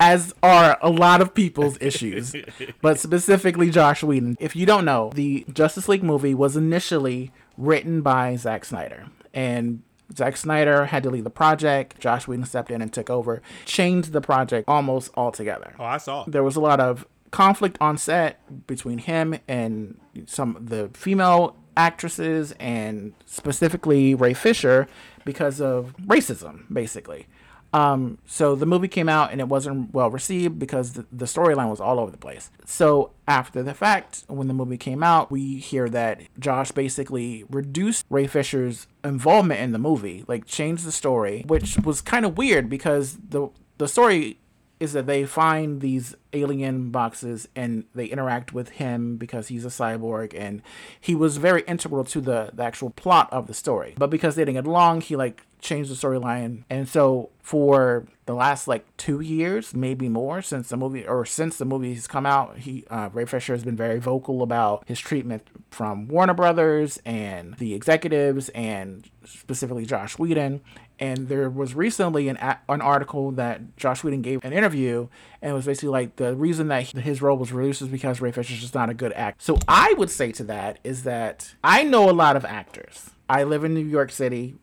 as 0.00 0.34
are 0.42 0.78
a 0.80 0.90
lot 0.90 1.20
of 1.20 1.34
people's 1.34 1.76
issues, 1.80 2.34
but 2.80 2.98
specifically 2.98 3.70
Joss 3.70 4.02
Whedon. 4.02 4.36
If 4.40 4.56
you 4.56 4.66
don't 4.66 4.84
know, 4.86 5.12
the 5.14 5.44
Justice 5.52 5.88
League 5.88 6.02
movie 6.02 6.34
was 6.34 6.56
initially 6.56 7.30
written 7.58 8.00
by 8.00 8.34
Zack 8.36 8.64
Snyder, 8.64 9.08
and 9.34 9.82
Zack 10.16 10.38
Snyder 10.38 10.86
had 10.86 11.02
to 11.02 11.10
leave 11.10 11.24
the 11.24 11.30
project. 11.30 12.00
Joss 12.00 12.26
Whedon 12.26 12.46
stepped 12.46 12.70
in 12.70 12.82
and 12.82 12.92
took 12.92 13.10
over, 13.10 13.42
changed 13.66 14.12
the 14.12 14.22
project 14.22 14.68
almost 14.68 15.10
altogether. 15.16 15.74
Oh, 15.78 15.84
I 15.84 15.98
saw. 15.98 16.24
There 16.26 16.42
was 16.42 16.56
a 16.56 16.60
lot 16.60 16.80
of 16.80 17.06
conflict 17.30 17.78
on 17.80 17.96
set 17.96 18.66
between 18.66 18.98
him 18.98 19.38
and 19.46 20.00
some 20.26 20.56
of 20.56 20.68
the 20.68 20.90
female 20.94 21.56
actresses 21.76 22.52
and 22.58 23.12
specifically 23.26 24.14
Ray 24.14 24.34
Fisher 24.34 24.88
because 25.24 25.60
of 25.60 25.94
racism, 25.98 26.64
basically. 26.72 27.26
Um, 27.72 28.18
so 28.26 28.54
the 28.54 28.66
movie 28.66 28.88
came 28.88 29.08
out 29.08 29.30
and 29.30 29.40
it 29.40 29.48
wasn't 29.48 29.94
well 29.94 30.10
received 30.10 30.58
because 30.58 30.94
the, 30.94 31.06
the 31.12 31.26
storyline 31.26 31.70
was 31.70 31.80
all 31.80 32.00
over 32.00 32.10
the 32.10 32.16
place. 32.16 32.50
So 32.64 33.12
after 33.28 33.62
the 33.62 33.74
fact, 33.74 34.24
when 34.26 34.48
the 34.48 34.54
movie 34.54 34.76
came 34.76 35.02
out, 35.02 35.30
we 35.30 35.56
hear 35.58 35.88
that 35.90 36.22
Joss 36.38 36.72
basically 36.72 37.44
reduced 37.48 38.04
Ray 38.10 38.26
Fisher's 38.26 38.86
involvement 39.04 39.60
in 39.60 39.72
the 39.72 39.78
movie, 39.78 40.24
like 40.26 40.46
changed 40.46 40.84
the 40.84 40.92
story, 40.92 41.44
which 41.46 41.78
was 41.78 42.00
kind 42.00 42.24
of 42.24 42.36
weird 42.36 42.68
because 42.68 43.18
the 43.28 43.48
the 43.78 43.88
story 43.88 44.38
is 44.80 44.94
that 44.94 45.06
they 45.06 45.24
find 45.24 45.82
these 45.82 46.16
alien 46.32 46.90
boxes 46.90 47.46
and 47.54 47.84
they 47.94 48.06
interact 48.06 48.54
with 48.54 48.70
him 48.70 49.16
because 49.18 49.48
he's 49.48 49.66
a 49.66 49.68
cyborg 49.68 50.34
and 50.34 50.62
he 50.98 51.14
was 51.14 51.36
very 51.36 51.62
integral 51.62 52.02
to 52.02 52.20
the, 52.20 52.50
the 52.54 52.62
actual 52.62 52.88
plot 52.88 53.28
of 53.30 53.46
the 53.46 53.54
story. 53.54 53.94
But 53.98 54.08
because 54.08 54.34
they 54.34 54.42
didn't 54.42 54.54
get 54.54 54.66
along, 54.66 55.02
he 55.02 55.16
like 55.16 55.42
changed 55.60 55.90
the 55.90 55.94
storyline. 55.94 56.64
And 56.70 56.88
so 56.88 57.28
for 57.42 58.06
the 58.24 58.32
last 58.34 58.66
like 58.66 58.86
two 58.96 59.20
years, 59.20 59.74
maybe 59.74 60.08
more 60.08 60.40
since 60.40 60.68
the 60.68 60.76
movie 60.76 61.06
or 61.06 61.26
since 61.26 61.58
the 61.58 61.66
movie 61.66 61.92
has 61.94 62.06
come 62.06 62.24
out, 62.24 62.58
he 62.58 62.84
uh, 62.88 63.10
Ray 63.12 63.26
Fisher 63.26 63.52
has 63.52 63.64
been 63.64 63.76
very 63.76 63.98
vocal 63.98 64.42
about 64.42 64.84
his 64.86 64.98
treatment 64.98 65.46
from 65.70 66.08
Warner 66.08 66.34
Brothers 66.34 66.98
and 67.04 67.56
the 67.58 67.74
executives 67.74 68.48
and 68.50 69.10
specifically 69.38 69.86
Joss 69.86 70.18
Whedon. 70.18 70.60
And 70.98 71.28
there 71.28 71.48
was 71.48 71.74
recently 71.74 72.28
an 72.28 72.36
an 72.36 72.80
article 72.82 73.30
that 73.32 73.76
Joss 73.76 74.04
Whedon 74.04 74.22
gave 74.22 74.44
an 74.44 74.52
interview, 74.52 75.08
and 75.40 75.52
it 75.52 75.54
was 75.54 75.66
basically 75.66 75.88
like 75.88 76.16
the 76.16 76.36
reason 76.36 76.68
that 76.68 76.88
his 76.88 77.22
role 77.22 77.38
was 77.38 77.52
reduced 77.52 77.82
is 77.82 77.88
because 77.88 78.20
Ray 78.20 78.32
Fisher's 78.32 78.60
just 78.60 78.74
not 78.74 78.90
a 78.90 78.94
good 78.94 79.12
actor. 79.14 79.42
So 79.42 79.58
I 79.66 79.94
would 79.96 80.10
say 80.10 80.32
to 80.32 80.44
that 80.44 80.78
is 80.84 81.04
that 81.04 81.54
I 81.64 81.84
know 81.84 82.10
a 82.10 82.12
lot 82.12 82.36
of 82.36 82.44
actors. 82.44 83.10
I 83.28 83.44
live 83.44 83.64
in 83.64 83.72
New 83.74 83.86
York 83.86 84.10
City, 84.10 84.56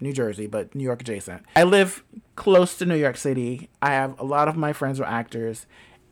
New 0.00 0.12
Jersey, 0.12 0.46
but 0.46 0.74
New 0.74 0.84
York 0.84 1.02
adjacent. 1.02 1.44
I 1.54 1.64
live 1.64 2.02
close 2.36 2.76
to 2.78 2.86
New 2.86 2.96
York 2.96 3.16
City. 3.16 3.68
I 3.82 3.90
have 3.90 4.18
a 4.18 4.24
lot 4.24 4.48
of 4.48 4.56
my 4.56 4.72
friends 4.72 4.98
are 4.98 5.04
actors. 5.04 5.66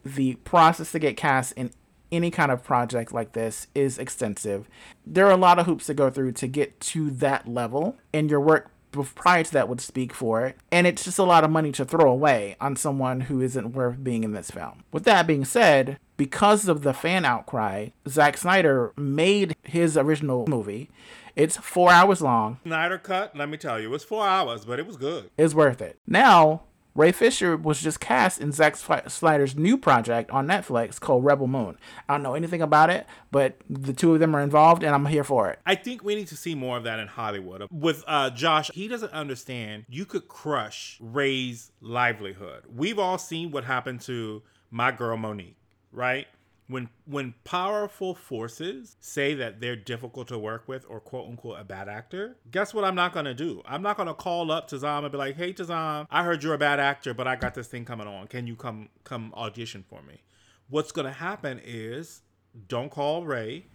The 0.05 0.35
process 0.37 0.93
to 0.93 0.99
get 0.99 1.17
cast 1.17 1.53
in 1.53 1.71
any 2.17 2.31
kind 2.31 2.51
of 2.51 2.65
project 2.65 3.13
like 3.13 3.33
this 3.33 3.69
is 3.75 3.99
extensive. 3.99 4.69
There 5.07 5.27
are 5.27 5.33
a 5.33 5.37
lot 5.37 5.59
of 5.59 5.67
hoops 5.67 5.87
to 5.87 5.95
go 5.95 6.11
through 6.11 6.33
to 6.33 6.49
get 6.49 6.81
to 6.81 7.11
that 7.11 7.47
level, 7.47 7.97
and 8.13 8.31
your 8.31 8.41
work 8.41 8.71
prior 9.15 9.45
to 9.45 9.53
that 9.53 9.69
would 9.69 9.81
speak 9.81 10.15
for 10.15 10.47
it. 10.47 10.57
And 10.73 10.87
it's 10.87 11.05
just 11.05 11.19
a 11.19 11.25
lot 11.25 11.45
of 11.45 11.51
money 11.51 11.71
to 11.73 11.85
throw 11.85 12.11
away 12.11 12.57
on 12.61 12.77
someone 12.77 13.23
who 13.23 13.41
isn't 13.43 13.73
worth 13.73 14.03
being 14.03 14.25
in 14.25 14.33
this 14.33 14.51
film. 14.51 14.85
With 14.91 15.05
that 15.05 15.27
being 15.27 15.45
said, 15.45 15.99
because 16.17 16.67
of 16.67 16.83
the 16.83 16.95
fan 16.95 17.25
outcry, 17.25 17.89
Zack 18.09 18.39
Snyder 18.39 18.93
made 18.97 19.55
his 19.63 19.97
original 19.99 20.47
movie. 20.47 20.91
It's 21.35 21.59
four 21.59 21.93
hours 21.93 22.23
long. 22.23 22.59
Snyder 22.63 22.97
cut. 22.97 23.37
Let 23.37 23.51
me 23.51 23.59
tell 23.59 23.79
you, 23.79 23.89
it 23.89 23.91
was 23.91 24.05
four 24.05 24.27
hours, 24.27 24.65
but 24.65 24.79
it 24.79 24.87
was 24.87 24.97
good. 24.97 25.31
It's 25.37 25.55
worth 25.55 25.83
it. 25.83 25.99
Now, 26.07 26.63
Ray 26.97 27.13
Fisher 27.13 27.59
was 27.59 27.83
just 27.83 28.01
cast 28.01 28.41
in 28.41 28.53
Zack 28.53 28.77
Snyder's 28.77 29.55
new 29.55 29.77
project 29.77 30.31
on 30.31 30.47
Netflix 30.47 30.99
called 30.99 31.25
Rebel 31.25 31.47
Moon. 31.47 31.77
I 32.09 32.15
don't 32.15 32.23
know 32.23 32.35
anything 32.35 32.63
about 32.63 32.89
it, 32.89 33.07
but 33.31 33.59
the 33.69 33.93
two 33.93 34.15
of 34.15 34.21
them 34.21 34.35
are 34.35 34.41
involved, 34.41 34.83
and 34.83 34.95
I'm 34.95 35.05
here 35.05 35.23
for 35.25 35.51
it. 35.51 35.59
I 35.67 35.75
think 35.75 36.03
we 36.03 36.15
need 36.15 36.29
to 36.29 36.37
see 36.37 36.55
more 36.55 36.79
of 36.79 36.85
that 36.85 36.99
in 36.99 37.09
Hollywood. 37.09 37.67
With 37.71 38.03
uh, 38.07 38.31
Joss, 38.31 38.71
he 38.73 38.89
doesn't 38.89 39.13
understand 39.13 39.85
you 39.91 40.07
could 40.07 40.27
crush 40.27 40.97
Ray's 41.01 41.71
livelihood. 41.83 42.65
We've 42.75 42.99
all 42.99 43.19
seen 43.19 43.51
what 43.51 43.65
happened 43.65 44.01
to 44.03 44.43
my 44.71 44.91
girl 44.91 45.19
Mo'Nique, 45.19 45.57
right? 45.93 46.27
When 46.69 46.89
when 47.05 47.35
powerful 47.45 48.15
forces 48.15 48.97
say 49.01 49.35
that 49.35 49.61
they're 49.61 49.77
difficult 49.77 50.29
to 50.29 50.39
work 50.39 50.67
with 50.67 50.85
or 50.89 50.99
quote 50.99 51.29
unquote 51.29 51.61
a 51.61 51.65
bad 51.65 51.89
actor, 51.89 52.37
guess 52.51 52.75
what 52.75 52.85
I'm 52.85 52.97
not 52.97 53.13
gonna 53.13 53.35
do? 53.35 53.63
I'm 53.67 53.83
not 53.83 53.97
gonna 53.97 54.15
call 54.15 54.51
up 54.51 54.69
Tizom 54.69 55.03
and 55.05 55.13
be 55.13 55.19
like, 55.19 55.37
hey 55.37 55.53
Tizom, 55.53 56.07
I 56.11 56.25
heard 56.25 56.43
you're 56.43 56.55
a 56.55 56.59
bad 56.59 56.81
actor, 56.81 57.15
but 57.15 57.29
I 57.29 57.37
got 57.37 57.55
this 57.55 57.69
thing 57.69 57.85
coming 57.85 58.09
on. 58.09 58.27
Can 58.27 58.47
you 58.49 58.57
come 58.57 58.89
come 59.05 59.33
audition 59.35 59.85
for 59.89 60.03
me? 60.03 60.23
What's 60.69 60.91
gonna 60.91 61.13
happen 61.13 61.61
is 61.65 62.23
don't 62.69 62.91
call 62.91 63.25
Ray 63.25 63.67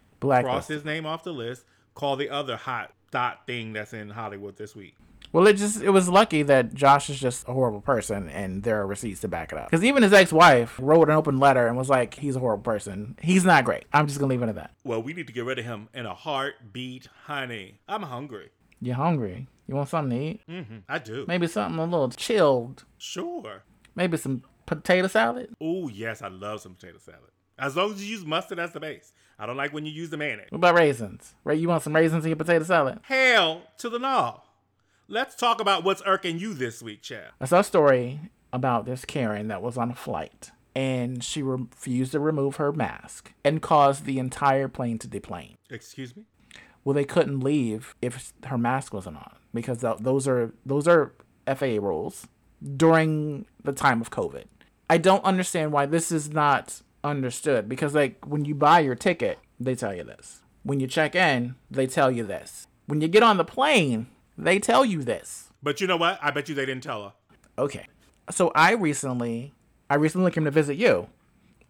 cross 0.43 0.67
his 0.67 0.83
name 0.83 1.05
off 1.05 1.23
the 1.23 1.33
list. 1.33 1.63
Call 1.93 2.17
the 2.17 2.29
other 2.29 2.57
hot 2.57 2.93
dot 3.11 3.45
thing 3.47 3.73
that's 3.73 3.93
in 3.93 4.09
Hollywood 4.09 4.57
this 4.57 4.75
week. 4.75 4.95
Well, 5.33 5.47
it 5.47 5.53
just 5.53 5.81
it 5.81 5.91
was 5.91 6.09
lucky 6.09 6.43
that 6.43 6.73
Joss 6.73 7.09
is 7.09 7.19
just 7.19 7.47
a 7.47 7.53
horrible 7.53 7.81
person, 7.81 8.29
and 8.29 8.63
there 8.63 8.81
are 8.81 8.87
receipts 8.87 9.21
to 9.21 9.27
back 9.27 9.51
it 9.51 9.57
up. 9.57 9.69
Because 9.69 9.83
even 9.83 10.03
his 10.03 10.13
ex-wife 10.13 10.77
wrote 10.81 11.09
an 11.09 11.15
open 11.15 11.39
letter 11.39 11.67
and 11.67 11.77
was 11.77 11.89
like, 11.89 12.15
"He's 12.15 12.35
a 12.35 12.39
horrible 12.39 12.63
person. 12.63 13.15
He's 13.21 13.45
not 13.45 13.63
great." 13.63 13.85
I'm 13.93 14.07
just 14.07 14.19
gonna 14.19 14.29
leave 14.29 14.41
it 14.41 14.49
at 14.49 14.55
that. 14.55 14.71
Well, 14.83 15.01
we 15.01 15.13
need 15.13 15.27
to 15.27 15.33
get 15.33 15.45
rid 15.45 15.59
of 15.59 15.65
him 15.65 15.89
in 15.93 16.05
a 16.05 16.13
heartbeat, 16.13 17.07
honey. 17.25 17.79
I'm 17.87 18.03
hungry. 18.03 18.49
You're 18.81 18.95
hungry? 18.95 19.47
You 19.67 19.75
want 19.75 19.89
something 19.89 20.17
to 20.17 20.25
eat? 20.25 20.41
Mm-hmm. 20.49 20.77
I 20.89 20.99
do. 20.99 21.25
Maybe 21.27 21.47
something 21.47 21.79
a 21.79 21.85
little 21.85 22.09
chilled. 22.09 22.83
Sure. 22.97 23.63
Maybe 23.95 24.17
some 24.17 24.43
potato 24.65 25.07
salad. 25.07 25.53
Oh 25.61 25.87
yes, 25.87 26.21
I 26.21 26.27
love 26.27 26.61
some 26.61 26.75
potato 26.75 26.97
salad. 26.97 27.31
As 27.57 27.75
long 27.77 27.93
as 27.93 28.03
you 28.03 28.15
use 28.15 28.25
mustard 28.25 28.59
as 28.59 28.73
the 28.73 28.79
base. 28.79 29.13
I 29.39 29.45
don't 29.47 29.57
like 29.57 29.73
when 29.73 29.85
you 29.85 29.91
use 29.91 30.09
the 30.11 30.17
mayonnaise. 30.17 30.47
What 30.49 30.57
about 30.57 30.75
raisins? 30.75 31.33
Right? 31.43 31.57
You 31.57 31.67
want 31.67 31.81
some 31.81 31.95
raisins 31.95 32.25
in 32.25 32.29
your 32.29 32.35
potato 32.35 32.63
salad? 32.63 32.99
Hell 33.03 33.63
to 33.79 33.89
the 33.89 33.97
no. 33.97 34.41
Let's 35.11 35.35
talk 35.35 35.59
about 35.59 35.83
what's 35.83 36.01
irking 36.05 36.39
you 36.39 36.53
this 36.53 36.81
week, 36.81 37.01
Chad. 37.01 37.31
I 37.39 37.45
saw 37.45 37.59
a 37.59 37.63
story 37.63 38.31
about 38.53 38.85
this 38.85 39.05
Karen 39.05 39.49
that 39.49 39.61
was 39.61 39.77
on 39.77 39.91
a 39.91 39.95
flight 39.95 40.51
and 40.73 41.21
she 41.21 41.43
refused 41.43 42.13
to 42.13 42.19
remove 42.19 42.55
her 42.55 42.71
mask 42.71 43.33
and 43.43 43.61
caused 43.61 44.05
the 44.05 44.19
entire 44.19 44.69
plane 44.69 44.97
to 44.99 45.07
deplane. 45.07 45.57
Excuse 45.69 46.15
me? 46.15 46.23
Well, 46.83 46.93
they 46.93 47.03
couldn't 47.03 47.41
leave 47.41 47.93
if 48.01 48.33
her 48.45 48.57
mask 48.57 48.93
wasn't 48.93 49.17
on 49.17 49.35
because 49.53 49.79
th- 49.79 49.97
those 49.99 50.27
are 50.27 50.53
those 50.65 50.87
are 50.87 51.13
FAA 51.45 51.77
rules 51.79 52.27
during 52.77 53.45
the 53.63 53.73
time 53.73 54.01
of 54.01 54.09
COVID. 54.09 54.45
I 54.89 54.97
don't 54.97 55.23
understand 55.25 55.71
why 55.73 55.85
this 55.85 56.11
is 56.11 56.31
not 56.31 56.81
understood 57.03 57.67
because 57.67 57.93
like 57.93 58.25
when 58.25 58.45
you 58.45 58.55
buy 58.55 58.79
your 58.79 58.95
ticket, 58.95 59.39
they 59.59 59.75
tell 59.75 59.93
you 59.93 60.03
this. 60.03 60.41
When 60.63 60.79
you 60.79 60.87
check 60.87 61.15
in, 61.15 61.55
they 61.69 61.85
tell 61.85 62.09
you 62.09 62.23
this. 62.23 62.67
When 62.87 63.01
you 63.01 63.07
get 63.07 63.23
on 63.23 63.37
the 63.37 63.45
plane, 63.45 64.07
they 64.37 64.59
tell 64.59 64.85
you 64.85 65.03
this. 65.03 65.49
But 65.63 65.81
you 65.81 65.87
know 65.87 65.97
what? 65.97 66.19
I 66.21 66.31
bet 66.31 66.49
you 66.49 66.55
they 66.55 66.65
didn't 66.65 66.83
tell 66.83 67.03
her. 67.03 67.13
Okay. 67.57 67.85
So 68.29 68.51
I 68.55 68.73
recently 68.73 69.53
I 69.89 69.95
recently 69.95 70.31
came 70.31 70.45
to 70.45 70.51
visit 70.51 70.77
you. 70.77 71.07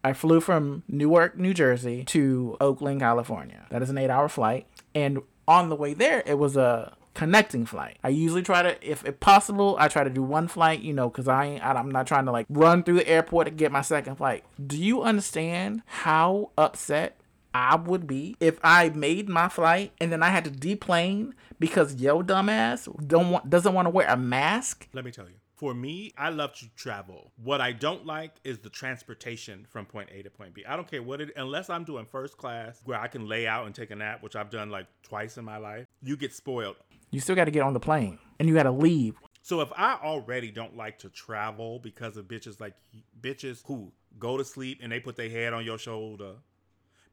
I 0.03 0.13
flew 0.13 0.41
from 0.41 0.83
Newark, 0.87 1.37
New 1.37 1.53
Jersey 1.53 2.03
to 2.05 2.57
Oakland, 2.59 3.01
California. 3.01 3.65
That 3.69 3.81
is 3.81 3.89
an 3.89 3.97
8-hour 3.97 4.29
flight 4.29 4.67
and 4.95 5.19
on 5.47 5.69
the 5.69 5.75
way 5.75 5.93
there 5.93 6.23
it 6.25 6.37
was 6.39 6.57
a 6.57 6.95
connecting 7.13 7.65
flight. 7.65 7.97
I 8.03 8.09
usually 8.09 8.41
try 8.41 8.61
to, 8.61 8.89
if, 8.89 9.05
if 9.05 9.19
possible, 9.19 9.75
I 9.79 9.87
try 9.87 10.03
to 10.03 10.09
do 10.09 10.23
one 10.23 10.47
flight, 10.47 10.81
you 10.81 10.93
know, 10.93 11.09
because 11.09 11.27
I 11.27 11.45
ain't, 11.45 11.63
I'm 11.63 11.91
not 11.91 12.07
trying 12.07 12.25
to 12.25 12.31
like 12.31 12.45
run 12.49 12.83
through 12.83 12.95
the 12.95 13.07
airport 13.07 13.47
to 13.47 13.51
get 13.51 13.71
my 13.71 13.81
second 13.81 14.15
flight. 14.15 14.43
Do 14.65 14.77
you 14.77 15.01
understand 15.01 15.83
how 15.85 16.51
upset 16.57 17.17
I 17.53 17.75
would 17.75 18.07
be 18.07 18.37
if 18.39 18.59
I 18.63 18.89
made 18.89 19.27
my 19.27 19.49
flight 19.49 19.91
and 19.99 20.11
then 20.11 20.23
I 20.23 20.29
had 20.29 20.45
to 20.45 20.51
deplane 20.51 21.35
because 21.61 21.95
yo 21.95 22.23
dumbass 22.23 22.89
don't 23.07 23.29
want 23.29 23.49
doesn't 23.49 23.73
want 23.73 23.85
to 23.85 23.91
wear 23.91 24.07
a 24.07 24.17
mask? 24.17 24.89
Let 24.91 25.05
me 25.05 25.11
tell 25.11 25.27
you. 25.27 25.35
For 25.55 25.75
me, 25.75 26.11
I 26.17 26.29
love 26.29 26.53
to 26.55 26.65
travel. 26.75 27.31
What 27.41 27.61
I 27.61 27.71
don't 27.71 28.03
like 28.03 28.33
is 28.43 28.57
the 28.57 28.69
transportation 28.71 29.67
from 29.69 29.85
point 29.85 30.09
A 30.11 30.23
to 30.23 30.31
point 30.31 30.55
B. 30.55 30.65
I 30.67 30.75
don't 30.75 30.89
care 30.89 31.03
what 31.03 31.21
it 31.21 31.29
unless 31.37 31.69
I'm 31.69 31.83
doing 31.83 32.05
first 32.05 32.35
class 32.35 32.81
where 32.83 32.99
I 32.99 33.07
can 33.07 33.27
lay 33.27 33.45
out 33.45 33.67
and 33.67 33.75
take 33.75 33.91
a 33.91 33.95
nap, 33.95 34.23
which 34.23 34.35
I've 34.35 34.49
done 34.49 34.71
like 34.71 34.87
twice 35.03 35.37
in 35.37 35.45
my 35.45 35.57
life. 35.57 35.85
You 36.01 36.17
get 36.17 36.33
spoiled. 36.33 36.77
You 37.11 37.19
still 37.19 37.35
got 37.35 37.45
to 37.45 37.51
get 37.51 37.61
on 37.61 37.73
the 37.73 37.79
plane 37.79 38.17
and 38.39 38.49
you 38.49 38.55
got 38.55 38.63
to 38.63 38.71
leave. 38.71 39.13
So 39.43 39.61
if 39.61 39.71
I 39.77 39.99
already 40.03 40.49
don't 40.49 40.75
like 40.75 40.97
to 40.99 41.09
travel 41.09 41.77
because 41.77 42.17
of 42.17 42.25
bitches 42.25 42.59
like 42.59 42.73
bitches 43.21 43.61
who 43.67 43.91
go 44.17 44.37
to 44.37 44.43
sleep 44.43 44.79
and 44.81 44.91
they 44.91 44.99
put 44.99 45.15
their 45.15 45.29
head 45.29 45.53
on 45.53 45.63
your 45.63 45.77
shoulder, 45.77 46.37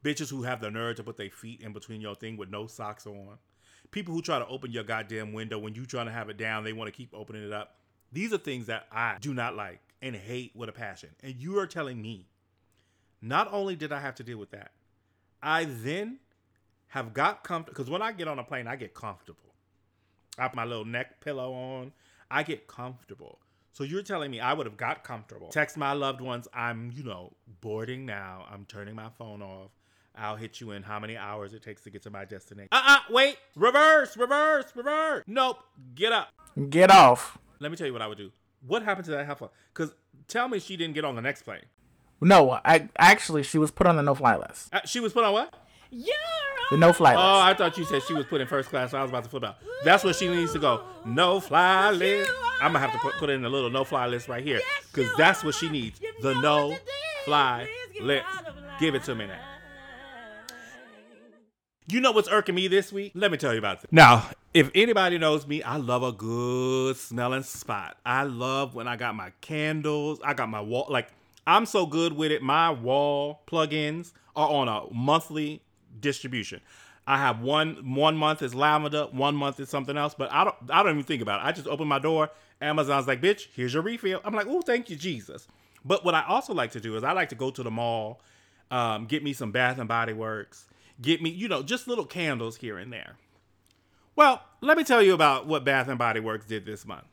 bitches 0.03 0.31
who 0.31 0.41
have 0.41 0.59
the 0.59 0.71
nerve 0.71 0.95
to 0.95 1.03
put 1.03 1.17
their 1.17 1.29
feet 1.29 1.61
in 1.61 1.71
between 1.71 2.01
your 2.01 2.15
thing 2.15 2.35
with 2.35 2.49
no 2.49 2.65
socks 2.65 3.05
on, 3.05 3.37
people 3.91 4.13
who 4.13 4.21
try 4.21 4.39
to 4.39 4.47
open 4.47 4.71
your 4.71 4.83
goddamn 4.83 5.33
window 5.33 5.57
when 5.57 5.75
you 5.75 5.85
trying 5.85 6.05
to 6.05 6.11
have 6.11 6.29
it 6.29 6.37
down, 6.37 6.63
they 6.63 6.73
want 6.73 6.87
to 6.87 6.95
keep 6.95 7.13
opening 7.13 7.43
it 7.43 7.53
up. 7.53 7.75
These 8.11 8.33
are 8.33 8.37
things 8.37 8.67
that 8.67 8.87
I 8.91 9.17
do 9.19 9.33
not 9.33 9.55
like 9.55 9.79
and 10.01 10.15
hate 10.15 10.51
with 10.55 10.69
a 10.69 10.71
passion. 10.71 11.09
And 11.23 11.35
you 11.35 11.59
are 11.59 11.67
telling 11.67 12.01
me, 12.01 12.27
not 13.21 13.51
only 13.51 13.75
did 13.75 13.91
I 13.91 13.99
have 13.99 14.15
to 14.15 14.23
deal 14.23 14.37
with 14.37 14.51
that, 14.51 14.71
I 15.41 15.65
then 15.65 16.19
have 16.87 17.13
got 17.13 17.43
comfortable 17.43 17.75
because 17.75 17.89
when 17.89 18.01
I 18.01 18.11
get 18.11 18.27
on 18.27 18.39
a 18.39 18.43
plane, 18.43 18.67
I 18.67 18.75
get 18.75 18.93
comfortable. 18.93 19.53
I 20.37 20.43
have 20.43 20.55
my 20.55 20.65
little 20.65 20.85
neck 20.85 21.21
pillow 21.21 21.53
on. 21.53 21.91
I 22.31 22.43
get 22.43 22.67
comfortable. 22.67 23.39
So 23.71 23.83
you're 23.83 24.03
telling 24.03 24.31
me 24.31 24.39
I 24.39 24.53
would 24.53 24.65
have 24.65 24.77
got 24.77 25.03
comfortable. 25.03 25.49
Text 25.49 25.77
my 25.77 25.93
loved 25.93 26.21
ones, 26.21 26.47
I'm, 26.53 26.91
you 26.95 27.03
know, 27.03 27.33
boarding 27.61 28.05
now. 28.05 28.45
I'm 28.51 28.65
turning 28.65 28.95
my 28.95 29.09
phone 29.17 29.41
off. 29.41 29.71
I'll 30.17 30.35
hit 30.35 30.59
you 30.59 30.71
in 30.71 30.83
how 30.83 30.99
many 30.99 31.15
hours 31.17 31.53
it 31.53 31.63
takes 31.63 31.81
to 31.83 31.89
get 31.89 32.03
to 32.03 32.09
my 32.09 32.25
destination. 32.25 32.69
Uh 32.71 32.81
uh 32.85 32.97
wait, 33.09 33.37
reverse, 33.55 34.17
reverse, 34.17 34.65
reverse. 34.75 35.23
Nope, 35.27 35.59
get 35.95 36.11
up. 36.11 36.29
Get 36.69 36.91
off. 36.91 37.37
Let 37.59 37.71
me 37.71 37.77
tell 37.77 37.87
you 37.87 37.93
what 37.93 38.01
I 38.01 38.07
would 38.07 38.17
do. 38.17 38.31
What 38.65 38.83
happened 38.83 39.05
to 39.05 39.11
that 39.11 39.25
heifer? 39.25 39.49
Because 39.73 39.93
tell 40.27 40.47
me 40.49 40.59
she 40.59 40.75
didn't 40.75 40.93
get 40.95 41.05
on 41.05 41.15
the 41.15 41.21
next 41.21 41.43
plane. 41.43 41.61
No, 42.21 42.59
I 42.65 42.89
actually 42.97 43.43
she 43.43 43.57
was 43.57 43.71
put 43.71 43.87
on 43.87 43.95
the 43.95 44.03
no 44.03 44.13
fly 44.15 44.35
list. 44.35 44.73
Uh, 44.73 44.81
she 44.85 44.99
was 44.99 45.13
put 45.13 45.23
on 45.23 45.31
what? 45.33 45.53
You're 45.91 46.13
The 46.71 46.77
no 46.77 46.91
fly 46.93 47.11
list. 47.11 47.23
Oh, 47.23 47.39
I 47.39 47.53
thought 47.53 47.77
you 47.77 47.85
said 47.85 48.03
she 48.03 48.13
was 48.13 48.25
put 48.25 48.41
in 48.41 48.47
first 48.47 48.69
class. 48.69 48.91
So 48.91 48.97
I 48.97 49.01
was 49.01 49.09
about 49.09 49.23
to 49.23 49.29
flip 49.29 49.43
out. 49.43 49.57
That's 49.85 50.03
where 50.03 50.13
she 50.13 50.27
needs 50.27 50.51
to 50.53 50.59
go. 50.59 50.83
No 51.05 51.39
fly 51.39 51.91
list. 51.91 52.29
I'm 52.61 52.73
gonna 52.73 52.79
have 52.79 52.91
to 52.91 52.99
put, 52.99 53.13
put 53.15 53.29
in 53.29 53.45
a 53.45 53.49
little 53.49 53.69
no 53.69 53.85
fly 53.85 54.05
list 54.07 54.27
right 54.27 54.43
here 54.43 54.59
because 54.93 55.09
that's 55.17 55.43
what 55.43 55.55
she 55.55 55.69
needs. 55.69 55.99
The 56.21 56.33
no 56.41 56.75
fly 57.23 57.69
list. 58.01 58.25
Give 58.79 58.95
it 58.95 59.03
to 59.03 59.15
me 59.15 59.27
now. 59.27 59.39
You 61.91 62.01
know 62.01 62.11
what's 62.11 62.29
irking 62.29 62.53
me 62.53 62.67
this 62.67 62.91
week? 62.93 63.13
Let 63.15 63.31
me 63.31 63.37
tell 63.37 63.51
you 63.51 63.57
about 63.57 63.83
it. 63.83 63.91
Now, 63.91 64.29
if 64.53 64.69
anybody 64.75 65.17
knows 65.17 65.47
me, 65.47 65.63
I 65.63 65.77
love 65.77 66.03
a 66.03 66.11
good 66.11 66.97
smelling 66.97 67.41
spot. 67.41 67.97
I 68.05 68.23
love 68.23 68.75
when 68.75 68.87
I 68.87 68.95
got 68.95 69.15
my 69.15 69.31
candles. 69.41 70.19
I 70.23 70.35
got 70.35 70.49
my 70.49 70.61
wall. 70.61 70.85
Like, 70.87 71.07
I'm 71.47 71.65
so 71.65 71.87
good 71.87 72.13
with 72.13 72.31
it. 72.31 72.43
My 72.43 72.69
wall 72.69 73.41
plugins 73.47 74.11
are 74.35 74.47
on 74.47 74.67
a 74.67 74.93
monthly 74.93 75.61
distribution. 75.99 76.61
I 77.07 77.17
have 77.17 77.41
one 77.41 77.95
one 77.95 78.15
month 78.15 78.43
is 78.43 78.53
lavender, 78.53 79.07
one 79.11 79.35
month 79.35 79.59
is 79.59 79.67
something 79.67 79.97
else, 79.97 80.13
but 80.15 80.31
I 80.31 80.43
don't 80.43 80.55
I 80.69 80.83
don't 80.83 80.91
even 80.91 81.03
think 81.03 81.23
about 81.23 81.41
it. 81.41 81.47
I 81.47 81.51
just 81.51 81.67
open 81.67 81.87
my 81.87 81.97
door, 81.97 82.29
Amazon's 82.61 83.07
like, 83.07 83.19
bitch, 83.19 83.47
here's 83.55 83.73
your 83.73 83.81
refill. 83.81 84.21
I'm 84.23 84.35
like, 84.35 84.45
oh, 84.47 84.61
thank 84.61 84.91
you, 84.91 84.95
Jesus. 84.95 85.47
But 85.83 86.05
what 86.05 86.13
I 86.13 86.23
also 86.27 86.53
like 86.53 86.71
to 86.73 86.79
do 86.79 86.95
is 86.97 87.03
I 87.03 87.13
like 87.13 87.29
to 87.29 87.35
go 87.35 87.49
to 87.49 87.63
the 87.63 87.71
mall, 87.71 88.21
um, 88.69 89.07
get 89.07 89.23
me 89.23 89.33
some 89.33 89.51
Bath 89.51 89.79
and 89.79 89.87
Body 89.87 90.13
Works, 90.13 90.65
get 91.01 91.21
me, 91.21 91.29
you 91.29 91.47
know, 91.47 91.63
just 91.63 91.87
little 91.87 92.05
candles 92.05 92.57
here 92.57 92.77
and 92.77 92.91
there. 92.91 93.17
Well, 94.15 94.41
let 94.61 94.77
me 94.77 94.83
tell 94.83 95.01
you 95.01 95.13
about 95.13 95.47
what 95.47 95.63
Bath 95.63 95.87
and 95.87 95.97
Body 95.97 96.19
Works 96.19 96.45
did 96.45 96.65
this 96.65 96.85
month. 96.85 97.05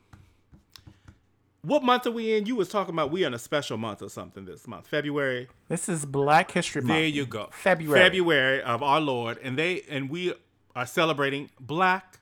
What 1.61 1.83
month 1.83 2.05
are 2.05 2.11
we 2.11 2.35
in? 2.35 2.45
You 2.45 2.55
was 2.55 2.69
talking 2.69 2.93
about 2.93 3.11
we 3.11 3.23
in 3.23 3.33
a 3.33 3.39
special 3.39 3.77
month 3.77 4.01
or 4.01 4.09
something 4.09 4.45
this 4.45 4.67
month, 4.67 4.87
February. 4.87 5.47
This 5.67 5.89
is 5.89 6.05
Black 6.05 6.51
History 6.51 6.81
Month. 6.81 6.97
There 6.97 7.07
you 7.07 7.25
go. 7.25 7.49
February. 7.51 7.99
February 7.99 8.61
of 8.61 8.81
our 8.81 9.01
Lord, 9.01 9.37
and 9.43 9.57
they 9.57 9.81
and 9.89 10.09
we 10.09 10.33
are 10.75 10.85
celebrating 10.85 11.49
Black 11.59 12.19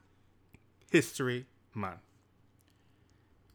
History 0.89 1.45
Month. 1.73 1.99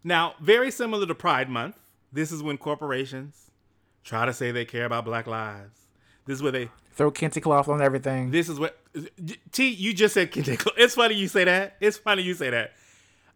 Now, 0.05 0.35
very 0.40 0.70
similar 0.70 1.07
to 1.07 1.14
Pride 1.14 1.49
Month, 1.49 1.77
this 2.12 2.31
is 2.31 2.42
when 2.42 2.57
corporations 2.57 3.51
try 4.05 4.27
to 4.27 4.33
say 4.33 4.51
they 4.51 4.64
care 4.64 4.85
about 4.85 5.05
black 5.05 5.27
lives. 5.27 5.87
This 6.27 6.37
is 6.37 6.42
where 6.42 6.53
they 6.53 6.70
Throw 6.92 7.11
kente 7.11 7.40
cloth 7.40 7.68
on 7.68 7.81
everything. 7.81 8.31
this 8.31 8.48
is 8.48 8.59
what 8.59 8.76
T 9.53 9.68
you 9.68 9.94
just 9.94 10.14
said 10.14 10.33
Kentucky. 10.33 10.70
it's 10.76 10.94
funny 10.94 11.14
you 11.14 11.29
say 11.29 11.44
that. 11.44 11.76
It's 11.81 11.96
funny 11.96 12.22
you 12.22 12.35
say 12.35 12.50
that. 12.50 12.72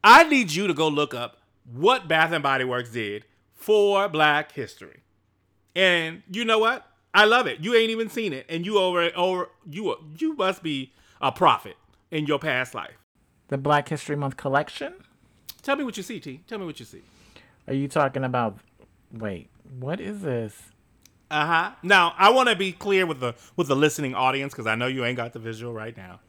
I 0.03 0.25
need 0.25 0.53
you 0.53 0.67
to 0.67 0.75
go 0.75 0.89
look 0.89 1.15
up 1.15 1.39
what 1.73 2.09
Bath 2.09 2.33
and 2.33 2.43
Body 2.43 2.65
Works 2.65 2.91
did 2.91 3.25
for 3.55 4.09
Black 4.09 4.53
History. 4.53 5.01
And 5.75 6.23
you 6.31 6.45
know 6.45 6.59
what? 6.59 6.87
I 7.15 7.25
love 7.25 7.47
it. 7.47 7.61
You 7.61 7.75
ain't 7.75 7.91
even 7.91 8.11
seen 8.11 8.33
it, 8.33 8.45
and 8.49 8.67
you 8.67 8.79
over 8.79 9.11
over 9.17 9.49
you 9.69 9.97
you 10.19 10.35
must 10.35 10.63
be 10.63 10.93
a 11.21 11.31
prophet 11.33 11.77
in 12.11 12.27
your 12.27 12.39
past 12.39 12.75
life. 12.75 12.99
the 13.49 13.57
Black 13.57 13.89
History 13.89 14.17
Month 14.17 14.37
collection. 14.37 14.93
Tell 15.63 15.77
me 15.77 15.85
what 15.85 15.97
you 15.97 16.03
see, 16.03 16.21
T. 16.21 16.41
Tell 16.47 16.59
me 16.59 16.67
what 16.67 16.79
you 16.81 16.85
see. 16.85 17.03
Are 17.67 17.73
you 17.75 17.89
talking 17.89 18.25
about? 18.25 18.59
Wait, 19.13 19.49
what 19.79 20.01
is 20.01 20.21
this? 20.23 20.74
Uh 21.35 21.47
huh. 21.47 21.71
Now 21.83 22.15
I 22.17 22.31
want 22.31 22.49
to 22.49 22.55
be 22.57 22.71
clear 22.73 23.07
with 23.07 23.19
the 23.21 23.35
with 23.57 23.67
the 23.69 23.77
listening 23.77 24.15
audience 24.15 24.53
because 24.53 24.67
I 24.67 24.75
know 24.77 24.87
you 24.87 25.05
ain't 25.05 25.17
got 25.17 25.33
the 25.33 25.39
visual 25.41 25.73
right 25.73 25.97
now. 25.97 26.21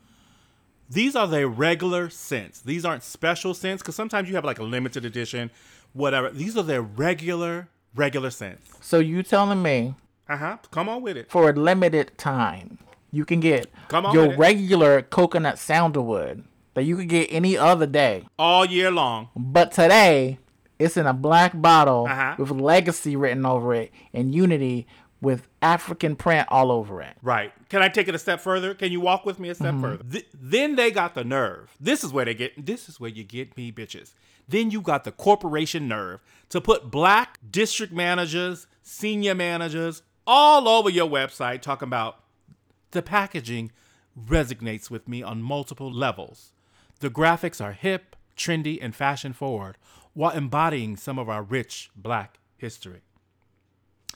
These 0.89 1.15
are 1.15 1.28
the 1.28 1.48
regular 1.48 2.10
scents. 2.10 2.62
These 2.62 2.86
aren't 2.86 3.04
special 3.04 3.54
scents 3.54 3.82
because 3.82 3.96
sometimes 3.96 4.30
you 4.30 4.36
have 4.36 4.46
like 4.46 4.60
a 4.60 4.63
limited 4.63 5.04
edition, 5.06 5.50
whatever. 5.94 6.30
These 6.32 6.56
are 6.58 6.63
their 6.63 6.82
regular 6.82 7.68
regular 7.96 8.30
scents. 8.30 8.70
So 8.82 9.00
you 9.00 9.24
telling 9.24 9.62
me 9.62 9.96
Uh 10.28 10.38
huh. 10.38 10.58
Come 10.72 10.89
on 10.89 11.02
with 11.02 11.18
it. 11.18 11.30
for 11.30 11.50
a 11.50 11.54
limited 11.54 12.18
time 12.18 12.80
you 13.12 13.24
can 13.26 13.39
get 13.39 13.68
Come 13.88 14.06
on 14.08 14.13
your 14.13 14.36
regular 14.36 15.02
coconut 15.04 15.58
sandalwood 15.60 16.44
that 16.74 16.84
you 16.84 16.98
could 16.98 17.08
get 17.10 17.28
any 17.32 17.58
other 17.58 17.86
day, 17.86 18.26
All 18.38 18.66
year 18.66 18.91
long. 18.91 19.30
but 19.36 19.72
today 19.72 20.39
it's 20.80 20.97
in 20.97 21.05
a 21.05 21.13
black 21.13 21.59
bottle 21.61 22.05
Uh-huh. 22.09 22.36
with 22.38 22.51
legacy 22.51 23.15
written 23.15 23.45
over 23.45 23.73
it 23.73 23.91
and 24.13 24.34
unity 24.36 24.88
with 25.21 25.47
African 25.61 26.15
print 26.15 26.47
all 26.51 26.71
over 26.71 27.01
it. 27.01 27.15
Right. 27.23 27.51
Can 27.69 27.82
I 27.82 27.88
take 27.89 28.07
it 28.07 28.13
a 28.15 28.19
step 28.19 28.39
further? 28.41 28.73
Can 28.76 28.91
you 28.91 28.99
walk 28.99 29.26
with 29.26 29.39
me 29.39 29.49
a 29.49 29.55
step 29.55 29.76
further? 29.80 30.03
Th- 30.03 30.28
then 30.34 30.76
they 30.76 30.91
got 30.91 31.15
the 31.15 31.23
nerve. 31.23 31.76
This 31.80 32.03
is 32.03 32.11
where 32.13 32.26
they 32.26 32.34
get. 32.36 32.65
This 32.65 32.88
is 32.89 32.99
where 32.99 33.09
you 33.09 33.23
get 33.23 33.55
me, 33.57 33.71
bitches. 33.71 34.13
Then 34.47 34.69
you 34.69 34.82
got 34.82 35.03
the 35.05 35.11
corporation 35.11 35.88
nerve 35.88 36.19
to 36.49 36.61
put 36.61 36.91
black 36.91 37.39
district 37.49 37.91
managers, 37.93 38.67
senior 38.84 39.34
managers 39.34 40.03
all 40.28 40.67
over 40.67 40.89
your 40.89 41.09
website 41.09 41.61
talking 41.61 41.88
about 41.88 42.19
the 42.91 43.01
packaging 43.01 43.71
resonates 44.28 44.89
with 44.91 45.07
me 45.07 45.23
on 45.23 45.41
multiple 45.41 45.91
levels. 45.91 46.51
The 46.99 47.09
graphics 47.09 47.63
are 47.63 47.73
hip, 47.73 48.15
trendy, 48.38 48.78
and 48.82 48.95
fashion 48.95 49.34
forward 49.34 49.78
while 50.16 50.32
embodying 50.32 50.97
some 50.97 51.20
of 51.20 51.30
our 51.30 51.43
rich 51.43 51.91
black 51.95 52.39
history. 52.57 53.01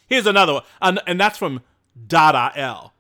Here's 0.08 0.26
another 0.26 0.54
one, 0.54 1.00
and, 1.06 1.20
that's 1.20 1.38
from 1.38 1.62
Dada 2.08 2.52
L, 2.56 2.94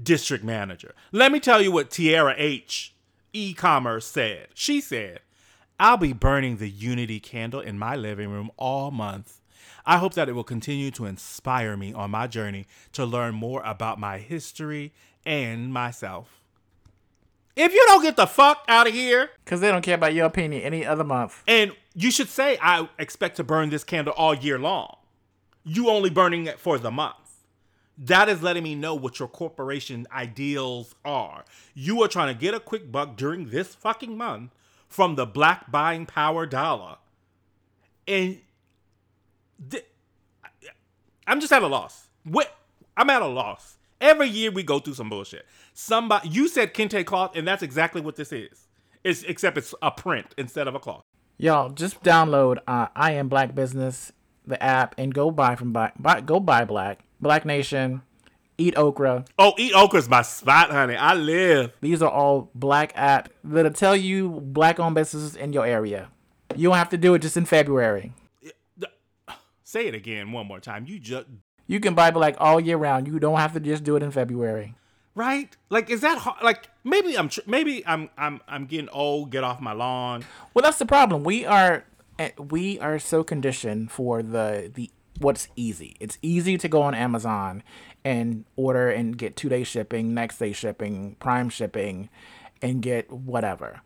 district 0.00 0.44
manager. 0.44 0.94
Let 1.10 1.32
me 1.32 1.40
tell 1.40 1.60
you 1.60 1.72
what 1.72 1.90
Tierra 1.90 2.34
H, 2.36 2.94
e 3.32 3.52
commerce, 3.52 4.06
said. 4.06 4.48
She 4.54 4.80
said, 4.80 5.20
I'll 5.80 5.96
be 5.96 6.12
burning 6.12 6.58
the 6.58 6.68
unity 6.70 7.18
candle 7.18 7.60
in 7.60 7.78
my 7.78 7.96
living 7.96 8.30
room 8.30 8.50
all 8.56 8.90
month. 8.92 9.40
I 9.84 9.98
hope 9.98 10.14
that 10.14 10.28
it 10.28 10.32
will 10.32 10.44
continue 10.44 10.90
to 10.92 11.06
inspire 11.06 11.76
me 11.76 11.92
on 11.92 12.10
my 12.10 12.26
journey 12.26 12.66
to 12.92 13.04
learn 13.04 13.34
more 13.34 13.62
about 13.64 13.98
my 13.98 14.18
history 14.18 14.92
and 15.24 15.72
myself. 15.72 16.40
If 17.56 17.72
you 17.72 17.82
don't 17.88 18.02
get 18.02 18.16
the 18.16 18.26
fuck 18.26 18.64
out 18.68 18.86
of 18.86 18.92
here, 18.94 19.30
Because 19.44 19.60
they 19.60 19.70
don't 19.70 19.82
care 19.82 19.94
about 19.94 20.12
your 20.14 20.26
opinion 20.26 20.62
any 20.62 20.84
other 20.84 21.04
month. 21.04 21.42
and 21.48 21.72
you 21.96 22.10
should 22.10 22.28
say, 22.28 22.58
I 22.60 22.88
expect 22.98 23.36
to 23.36 23.44
burn 23.44 23.70
this 23.70 23.82
candle 23.82 24.12
all 24.16 24.34
year 24.34 24.58
long. 24.58 24.98
You 25.64 25.88
only 25.88 26.10
burning 26.10 26.46
it 26.46 26.60
for 26.60 26.78
the 26.78 26.90
month. 26.90 27.14
That 27.96 28.28
is 28.28 28.42
letting 28.42 28.62
me 28.62 28.74
know 28.74 28.94
what 28.94 29.18
your 29.18 29.28
corporation 29.28 30.06
ideals 30.12 30.94
are. 31.06 31.46
You 31.74 32.02
are 32.02 32.08
trying 32.08 32.32
to 32.34 32.38
get 32.38 32.52
a 32.52 32.60
quick 32.60 32.92
buck 32.92 33.16
during 33.16 33.48
this 33.48 33.74
fucking 33.74 34.16
month 34.18 34.50
from 34.86 35.14
the 35.14 35.24
black 35.24 35.72
buying 35.72 36.04
power 36.04 36.44
dollar. 36.44 36.96
And 38.06 38.42
th- 39.70 39.86
I'm 41.26 41.40
just 41.40 41.52
at 41.52 41.62
a 41.62 41.66
loss. 41.66 42.08
What? 42.24 42.54
I'm 42.94 43.08
at 43.08 43.22
a 43.22 43.26
loss. 43.26 43.78
Every 44.02 44.28
year 44.28 44.50
we 44.50 44.62
go 44.62 44.80
through 44.80 44.94
some 44.94 45.08
bullshit. 45.08 45.46
Somebody, 45.72 46.28
you 46.28 46.48
said 46.48 46.74
kente 46.74 47.06
cloth, 47.06 47.34
and 47.34 47.48
that's 47.48 47.62
exactly 47.62 48.02
what 48.02 48.16
this 48.16 48.32
is. 48.32 48.68
It's 49.02 49.22
except 49.22 49.56
it's 49.56 49.74
a 49.80 49.90
print 49.90 50.34
instead 50.36 50.68
of 50.68 50.74
a 50.74 50.78
cloth. 50.78 51.04
Y'all 51.38 51.68
just 51.68 52.02
download 52.02 52.58
uh, 52.66 52.88
I 52.96 53.12
am 53.12 53.28
Black 53.28 53.54
Business, 53.54 54.10
the 54.46 54.62
app, 54.62 54.94
and 54.96 55.12
go 55.12 55.30
buy 55.30 55.54
from 55.54 55.72
buy, 55.72 55.92
buy 55.98 56.22
go 56.22 56.40
buy 56.40 56.64
Black 56.64 57.00
Black 57.20 57.44
Nation, 57.44 58.00
Eat 58.56 58.76
Okra. 58.78 59.26
Oh, 59.38 59.52
eat 59.58 59.74
okra's 59.74 60.08
my 60.08 60.22
spot, 60.22 60.70
honey. 60.70 60.96
I 60.96 61.12
live. 61.12 61.72
These 61.82 62.00
are 62.00 62.10
all 62.10 62.50
Black 62.54 62.92
app 62.94 63.28
that'll 63.44 63.72
tell 63.72 63.94
you 63.94 64.30
Black 64.30 64.80
owned 64.80 64.94
businesses 64.94 65.36
in 65.36 65.52
your 65.52 65.66
area. 65.66 66.08
You 66.54 66.70
don't 66.70 66.78
have 66.78 66.88
to 66.90 66.96
do 66.96 67.12
it 67.14 67.20
just 67.20 67.36
in 67.36 67.44
February. 67.44 68.14
Say 69.64 69.88
it 69.88 69.94
again 69.94 70.32
one 70.32 70.46
more 70.46 70.60
time. 70.60 70.86
You 70.86 70.98
just 70.98 71.26
You 71.66 71.80
can 71.80 71.94
buy 71.94 72.10
Black 72.10 72.36
all 72.38 72.58
year 72.60 72.78
round. 72.78 73.08
You 73.08 73.18
don't 73.18 73.38
have 73.38 73.52
to 73.52 73.60
just 73.60 73.84
do 73.84 73.96
it 73.96 74.02
in 74.02 74.10
February. 74.10 74.74
Right? 75.16 75.56
Like, 75.70 75.90
is 75.90 76.02
that 76.02 76.18
hard? 76.18 76.44
Like, 76.44 76.68
maybe 76.84 77.18
I'm 77.18 77.28
tr- 77.28 77.40
maybe 77.46 77.84
I'm 77.84 78.10
I'm 78.16 78.40
I'm 78.46 78.66
getting 78.66 78.88
old. 78.90 79.30
Get 79.30 79.42
off 79.42 79.60
my 79.60 79.72
lawn. 79.72 80.24
Well, 80.54 80.62
that's 80.62 80.78
the 80.78 80.86
problem. 80.86 81.24
We 81.24 81.44
are 81.44 81.84
eh, 82.20 82.30
we 82.38 82.78
are 82.78 83.00
so 83.00 83.24
conditioned 83.24 83.90
for 83.90 84.22
the 84.22 84.70
the 84.72 84.90
what's 85.18 85.48
easy. 85.56 85.96
It's 85.98 86.18
easy 86.22 86.56
to 86.58 86.68
go 86.68 86.82
on 86.82 86.94
Amazon 86.94 87.64
and 88.04 88.44
order 88.54 88.88
and 88.88 89.18
get 89.18 89.34
two 89.34 89.48
day 89.48 89.64
shipping, 89.64 90.14
next 90.14 90.38
day 90.38 90.52
shipping, 90.52 91.16
Prime 91.18 91.48
shipping, 91.48 92.08
and 92.62 92.80
get 92.80 93.10
whatever. 93.10 93.80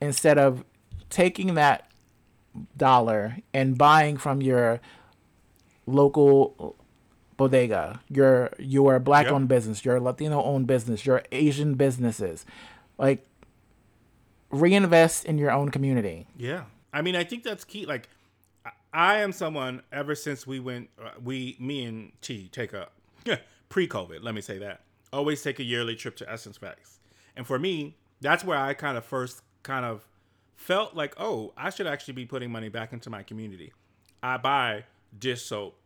Instead 0.00 0.38
of 0.38 0.64
taking 1.10 1.54
that 1.54 1.88
dollar 2.76 3.38
and 3.54 3.78
buying 3.78 4.16
from 4.16 4.42
your 4.42 4.80
local 5.86 6.76
bodega, 7.42 8.00
your 8.08 8.50
your 8.58 8.98
black 8.98 9.26
owned 9.26 9.48
business, 9.48 9.84
your 9.84 9.98
Latino 10.00 10.42
owned 10.42 10.66
business, 10.66 11.04
your 11.04 11.22
Asian 11.32 11.74
businesses, 11.74 12.46
like 12.98 13.24
reinvest 14.50 15.24
in 15.24 15.38
your 15.38 15.50
own 15.50 15.70
community. 15.70 16.26
Yeah. 16.36 16.64
I 16.92 17.02
mean, 17.02 17.16
I 17.16 17.24
think 17.24 17.42
that's 17.42 17.64
key. 17.64 17.86
Like, 17.86 18.08
I- 18.92 19.20
am 19.20 19.32
someone 19.32 19.82
ever 19.90 20.14
since 20.14 20.46
we 20.46 20.60
went, 20.60 20.90
uh, 21.02 21.10
we, 21.22 21.56
me 21.58 21.84
and 21.84 22.12
T 22.20 22.48
take 22.52 22.72
a 22.74 22.88
pre 23.68 23.88
COVID, 23.88 24.22
let 24.22 24.34
me 24.34 24.40
say 24.40 24.58
that, 24.58 24.82
always 25.12 25.42
take 25.42 25.58
a 25.58 25.64
yearly 25.64 25.96
trip 25.96 26.16
to 26.16 26.30
Essence 26.30 26.58
Fest. 26.58 27.00
And 27.34 27.46
for 27.46 27.58
me, 27.58 27.96
that's 28.20 28.44
where 28.44 28.58
I 28.58 28.74
kind 28.74 28.96
of 28.98 29.04
first 29.04 29.42
kind 29.62 29.86
of 29.86 30.06
felt 30.54 30.94
like, 30.94 31.14
oh, 31.18 31.54
I 31.56 31.70
should 31.70 31.86
actually 31.86 32.14
be 32.14 32.26
putting 32.26 32.52
money 32.52 32.68
back 32.68 32.92
into 32.92 33.08
my 33.08 33.22
community. 33.22 33.72
I 34.22 34.36
buy 34.36 34.84
dish 35.18 35.42
soap. 35.42 35.78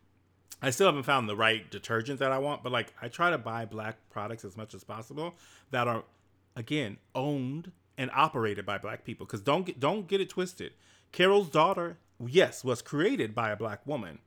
I 0.66 0.70
still 0.70 0.86
haven't 0.86 1.04
found 1.04 1.28
the 1.28 1.36
right 1.36 1.70
detergent 1.70 2.18
that 2.20 2.32
I 2.32 2.38
want, 2.38 2.62
but 2.62 2.72
like 2.72 2.92
I 3.00 3.08
try 3.08 3.30
to 3.30 3.38
buy 3.38 3.64
black 3.64 3.96
products 4.10 4.44
as 4.44 4.56
much 4.56 4.74
as 4.74 4.82
possible 4.82 5.34
that 5.70 5.86
are 5.86 6.04
again 6.56 6.96
owned 7.14 7.72
and 7.98 8.10
operated 8.12 8.66
by 8.66 8.78
black 8.78 9.04
people 9.04 9.26
because 9.26 9.40
don't 9.40 9.64
get 9.64 9.78
don't 9.78 10.08
get 10.08 10.20
it 10.20 10.28
twisted. 10.28 10.72
Carol's 11.12 11.48
daughter, 11.48 11.98
yes, 12.24 12.64
was 12.64 12.82
created 12.82 13.34
by 13.34 13.50
a 13.50 13.56
black 13.56 13.86
woman, 13.86 14.18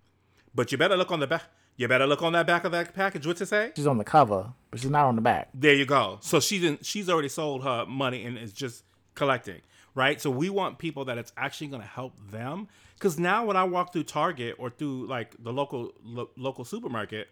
but 0.55 0.71
you 0.71 0.77
better 0.77 0.95
look 0.97 1.11
on 1.11 1.19
the 1.19 1.27
back. 1.27 1.43
You 1.75 1.87
better 1.87 2.07
look 2.07 2.21
on 2.21 2.33
that 2.33 2.45
back 2.45 2.65
of 2.65 2.73
that 2.73 2.93
package. 2.93 3.25
What's 3.25 3.39
it 3.39 3.47
say? 3.47 3.71
She's 3.75 3.87
on 3.87 3.97
the 3.97 4.03
cover, 4.03 4.51
but 4.69 4.81
she's 4.81 4.89
not 4.89 5.05
on 5.05 5.15
the 5.15 5.21
back. 5.21 5.49
There 5.53 5.73
you 5.73 5.85
go. 5.85 6.17
So 6.21 6.41
she's 6.41 6.63
in, 6.63 6.79
she's 6.81 7.09
already 7.09 7.29
sold 7.29 7.63
her 7.63 7.85
money 7.85 8.25
and 8.25 8.37
is 8.37 8.51
just 8.51 8.83
collecting, 9.15 9.61
right? 9.95 10.19
So 10.19 10.29
we 10.29 10.49
want 10.49 10.77
people 10.77 11.05
that 11.05 11.17
it's 11.17 11.31
actually 11.37 11.67
going 11.67 11.81
to 11.81 11.87
help 11.87 12.13
them. 12.31 12.67
Because 12.99 13.17
now 13.17 13.45
when 13.45 13.55
I 13.55 13.63
walk 13.63 13.93
through 13.93 14.03
Target 14.03 14.55
or 14.59 14.69
through 14.69 15.07
like 15.07 15.41
the 15.41 15.53
local 15.53 15.93
lo- 16.03 16.29
local 16.35 16.65
supermarket, 16.65 17.29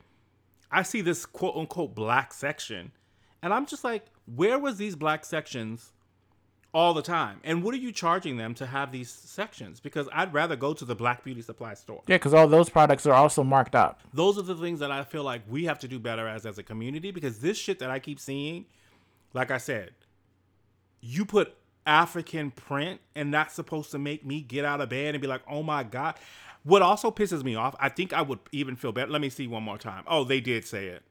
I 0.71 0.83
see 0.83 1.01
this 1.01 1.25
quote 1.25 1.57
unquote 1.57 1.93
black 1.93 2.33
section, 2.33 2.93
and 3.41 3.53
I'm 3.53 3.65
just 3.65 3.83
like, 3.83 4.05
where 4.33 4.57
was 4.57 4.77
these 4.77 4.95
black 4.95 5.25
sections 5.25 5.91
all 6.73 6.93
the 6.93 7.01
time? 7.01 7.41
And 7.43 7.63
what 7.63 7.73
are 7.73 7.77
you 7.77 7.91
charging 7.91 8.37
them 8.37 8.53
to 8.55 8.65
have 8.65 8.93
these 8.93 9.09
sections? 9.09 9.81
Because 9.81 10.07
I'd 10.13 10.33
rather 10.33 10.55
go 10.55 10.73
to 10.73 10.85
the 10.85 10.95
Black 10.95 11.23
Beauty 11.23 11.41
Supply 11.41 11.73
store. 11.73 12.01
Yeah, 12.07 12.15
because 12.15 12.33
all 12.33 12.47
those 12.47 12.69
products 12.69 13.05
are 13.05 13.13
also 13.13 13.43
marked 13.43 13.75
up. 13.75 14.01
Those 14.13 14.37
are 14.37 14.43
the 14.43 14.55
things 14.55 14.79
that 14.79 14.91
I 14.91 15.03
feel 15.03 15.23
like 15.23 15.41
we 15.49 15.65
have 15.65 15.79
to 15.79 15.87
do 15.87 15.99
better 15.99 16.27
as 16.29 16.45
as 16.45 16.57
a 16.57 16.63
community 16.63 17.11
because 17.11 17.39
this 17.39 17.57
shit 17.57 17.79
that 17.79 17.91
I 17.91 17.99
keep 17.99 18.21
seeing, 18.21 18.65
like 19.33 19.51
I 19.51 19.57
said, 19.57 19.91
you 21.01 21.25
put 21.25 21.55
African 21.87 22.51
print 22.51 23.01
and 23.15 23.33
that's 23.33 23.53
supposed 23.53 23.91
to 23.91 23.99
make 23.99 24.25
me 24.25 24.41
get 24.41 24.65
out 24.65 24.81
of 24.81 24.89
bed 24.89 25.15
and 25.15 25.21
be 25.21 25.27
like, 25.27 25.41
"Oh 25.49 25.63
my 25.63 25.83
god." 25.83 26.15
What 26.63 26.81
also 26.81 27.11
pisses 27.11 27.43
me 27.43 27.55
off, 27.55 27.75
I 27.79 27.87
think 27.87 28.11
I 28.11 28.21
would 28.21 28.39
even 28.51 28.75
feel 28.75 28.91
better. 28.91 29.09
Let 29.09 29.21
me 29.21 29.29
see 29.29 29.47
one 29.47 29.63
more 29.63 29.77
time. 29.77 30.03
Oh, 30.05 30.25
they 30.25 30.41
did 30.41 30.65
say 30.65 30.87
it. 30.87 31.01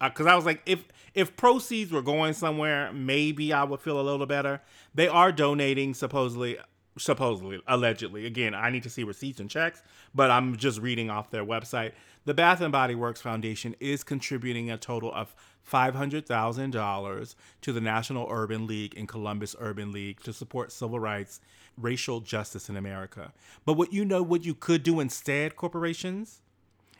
Uh, 0.00 0.08
because 0.08 0.26
I 0.26 0.34
was 0.34 0.44
like, 0.44 0.62
if 0.66 0.84
if 1.14 1.36
proceeds 1.36 1.92
were 1.92 2.02
going 2.02 2.32
somewhere, 2.32 2.92
maybe 2.92 3.52
I 3.52 3.64
would 3.64 3.80
feel 3.80 4.00
a 4.00 4.02
little 4.02 4.26
better. 4.26 4.60
They 4.94 5.06
are 5.06 5.30
donating 5.30 5.94
supposedly, 5.94 6.58
supposedly, 6.98 7.60
allegedly. 7.68 8.26
Again, 8.26 8.54
I 8.54 8.70
need 8.70 8.82
to 8.82 8.90
see 8.90 9.04
receipts 9.04 9.40
and 9.40 9.48
checks, 9.48 9.82
but 10.14 10.30
I'm 10.30 10.56
just 10.56 10.80
reading 10.80 11.10
off 11.10 11.30
their 11.30 11.44
website. 11.44 11.92
The 12.24 12.34
Bath 12.34 12.60
and 12.60 12.72
Body 12.72 12.94
Works 12.94 13.20
Foundation 13.20 13.76
is 13.78 14.02
contributing 14.02 14.70
a 14.70 14.78
total 14.78 15.12
of 15.12 15.34
five 15.62 15.94
hundred 15.94 16.26
thousand 16.26 16.70
dollars 16.70 17.36
to 17.62 17.72
the 17.72 17.80
National 17.80 18.26
Urban 18.30 18.66
League 18.66 18.94
and 18.96 19.08
Columbus 19.08 19.56
Urban 19.58 19.92
League 19.92 20.20
to 20.22 20.32
support 20.32 20.72
civil 20.72 21.00
rights, 21.00 21.40
racial 21.76 22.20
justice 22.20 22.68
in 22.68 22.76
America. 22.76 23.32
But 23.64 23.74
what 23.74 23.92
you 23.92 24.04
know, 24.04 24.22
what 24.22 24.44
you 24.44 24.54
could 24.54 24.82
do 24.82 25.00
instead, 25.00 25.56
corporations, 25.56 26.42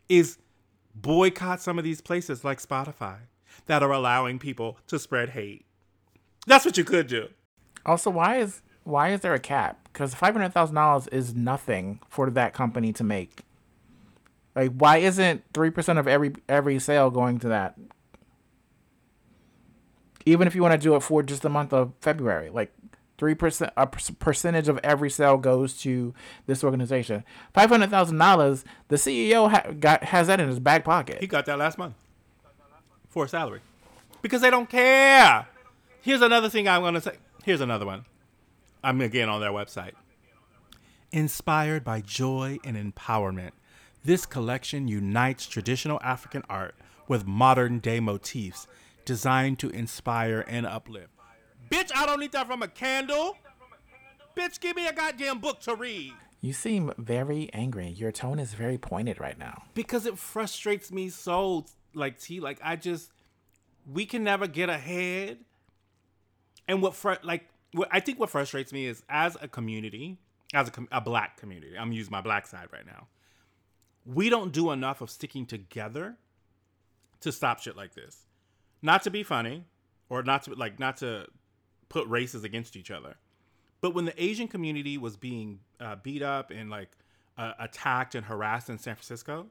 is 0.08 0.38
boycott 0.94 1.60
some 1.60 1.78
of 1.78 1.84
these 1.84 2.00
places 2.00 2.44
like 2.44 2.60
Spotify 2.60 3.18
that 3.66 3.82
are 3.82 3.92
allowing 3.92 4.38
people 4.38 4.78
to 4.86 4.98
spread 4.98 5.30
hate. 5.30 5.64
That's 6.46 6.64
what 6.64 6.76
you 6.76 6.84
could 6.84 7.06
do. 7.06 7.28
Also, 7.84 8.10
why 8.10 8.36
is 8.36 8.62
why 8.84 9.10
is 9.10 9.20
there 9.20 9.34
a 9.34 9.40
cap? 9.40 9.88
Because 9.92 10.14
five 10.14 10.34
hundred 10.34 10.52
thousand 10.52 10.76
dollars 10.76 11.06
is 11.08 11.34
nothing 11.34 12.00
for 12.08 12.30
that 12.30 12.52
company 12.54 12.92
to 12.94 13.04
make. 13.04 13.42
Like, 14.54 14.72
why 14.72 14.98
isn't 14.98 15.44
three 15.54 15.70
percent 15.70 15.98
of 15.98 16.08
every 16.08 16.32
every 16.48 16.78
sale 16.78 17.10
going 17.10 17.38
to 17.40 17.48
that? 17.48 17.78
Even 20.26 20.46
if 20.46 20.54
you 20.54 20.62
want 20.62 20.72
to 20.72 20.78
do 20.78 20.94
it 20.94 21.00
for 21.00 21.22
just 21.22 21.42
the 21.42 21.48
month 21.48 21.72
of 21.72 21.92
February, 22.00 22.50
like 22.50 22.72
three 23.18 23.34
percent 23.34 23.72
a 23.76 23.86
percentage 23.86 24.68
of 24.68 24.78
every 24.82 25.10
sale 25.10 25.36
goes 25.36 25.78
to 25.78 26.14
this 26.46 26.64
organization. 26.64 27.24
Five 27.54 27.70
hundred 27.70 27.90
thousand 27.90 28.18
dollars. 28.18 28.64
The 28.88 28.96
CEO 28.96 29.50
ha- 29.50 29.72
got 29.78 30.04
has 30.04 30.26
that 30.26 30.40
in 30.40 30.48
his 30.48 30.58
back 30.58 30.84
pocket. 30.84 31.18
He 31.20 31.26
got 31.26 31.46
that 31.46 31.58
last 31.58 31.78
month 31.78 31.94
for 33.08 33.24
a 33.24 33.28
salary 33.28 33.60
because 34.22 34.40
they 34.40 34.50
don't 34.50 34.68
care. 34.68 35.46
Here's 36.00 36.22
another 36.22 36.48
thing 36.48 36.66
I'm 36.68 36.94
to 36.94 37.00
say. 37.00 37.16
Here's 37.44 37.60
another 37.60 37.86
one. 37.86 38.04
I'm 38.82 39.00
again 39.00 39.28
on 39.28 39.40
their 39.40 39.52
website. 39.52 39.92
Inspired 41.12 41.84
by 41.84 42.00
joy 42.00 42.58
and 42.64 42.76
empowerment, 42.76 43.50
this 44.04 44.26
collection 44.26 44.88
unites 44.88 45.46
traditional 45.46 46.00
African 46.02 46.42
art 46.48 46.74
with 47.06 47.26
modern 47.26 47.78
day 47.78 48.00
motifs 48.00 48.66
designed 49.04 49.58
to 49.60 49.68
inspire 49.70 50.44
and 50.46 50.66
uplift. 50.66 51.08
Bitch, 51.70 51.90
I 51.94 52.06
don't 52.06 52.20
need 52.20 52.32
that 52.32 52.46
from 52.46 52.62
a 52.62 52.68
candle. 52.68 53.36
Bitch, 54.36 54.60
give 54.60 54.76
me 54.76 54.86
a 54.86 54.92
goddamn 54.92 55.38
book 55.38 55.60
to 55.60 55.74
read. 55.74 56.12
You 56.40 56.52
seem 56.52 56.92
very 56.98 57.50
angry. 57.52 57.88
Your 57.88 58.10
tone 58.12 58.38
is 58.38 58.54
very 58.54 58.78
pointed 58.78 59.20
right 59.20 59.38
now. 59.38 59.62
because 59.74 60.06
it 60.06 60.18
frustrates 60.18 60.90
me 60.90 61.08
so 61.08 61.64
like 61.94 62.18
T 62.18 62.40
like 62.40 62.58
I 62.64 62.76
just 62.76 63.10
we 63.90 64.06
can 64.06 64.24
never 64.24 64.46
get 64.46 64.68
ahead 64.70 65.38
and 66.66 66.80
what 66.80 66.94
fr- 66.94 67.20
like 67.22 67.48
what 67.72 67.88
I 67.92 68.00
think 68.00 68.18
what 68.18 68.30
frustrates 68.30 68.72
me 68.72 68.86
is 68.86 69.02
as 69.08 69.36
a 69.42 69.46
community 69.48 70.16
as 70.54 70.68
a, 70.68 70.70
com- 70.70 70.88
a 70.90 71.00
black 71.02 71.36
community 71.36 71.76
I'm 71.78 71.92
using 71.92 72.10
my 72.10 72.22
black 72.22 72.46
side 72.46 72.68
right 72.72 72.86
now 72.86 73.08
we 74.06 74.30
don't 74.30 74.52
do 74.52 74.70
enough 74.70 75.00
of 75.02 75.10
sticking 75.10 75.44
together 75.46 76.16
to 77.20 77.30
stop 77.30 77.60
shit 77.60 77.76
like 77.76 77.94
this 77.94 78.16
not 78.82 79.02
to 79.04 79.10
be 79.10 79.22
funny 79.22 79.64
or 80.08 80.22
not 80.22 80.42
to 80.42 80.54
like 80.54 80.78
not 80.78 80.98
to 80.98 81.26
put 81.88 82.06
races 82.08 82.44
against 82.44 82.76
each 82.76 82.90
other 82.90 83.16
But 83.82 83.94
when 83.94 84.04
the 84.06 84.22
Asian 84.22 84.48
community 84.48 84.96
was 84.96 85.16
being 85.16 85.60
uh, 85.80 85.96
beat 85.96 86.22
up 86.22 86.50
and 86.50 86.70
like 86.70 86.90
uh, 87.36 87.52
attacked 87.58 88.14
and 88.14 88.24
harassed 88.24 88.70
in 88.70 88.78
San 88.78 88.94
Francisco, 88.94 89.48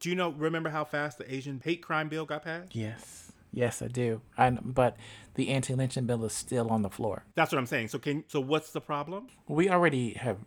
do 0.00 0.08
you 0.08 0.14
know? 0.16 0.30
Remember 0.30 0.70
how 0.70 0.84
fast 0.84 1.18
the 1.18 1.32
Asian 1.32 1.60
hate 1.62 1.82
crime 1.82 2.08
bill 2.08 2.24
got 2.24 2.42
passed? 2.42 2.74
Yes. 2.74 3.32
Yes, 3.52 3.80
I 3.80 3.88
do. 3.88 4.20
I, 4.36 4.50
but 4.50 4.96
the 5.34 5.48
anti-lynching 5.48 6.04
bill 6.04 6.24
is 6.24 6.32
still 6.32 6.68
on 6.68 6.82
the 6.82 6.90
floor. 6.90 7.24
That's 7.34 7.52
what 7.52 7.58
I'm 7.58 7.66
saying. 7.66 7.88
So 7.88 7.98
can 7.98 8.24
so 8.26 8.40
what's 8.40 8.70
the 8.70 8.80
problem? 8.80 9.28
We 9.48 9.70
already 9.70 10.12
have 10.14 10.38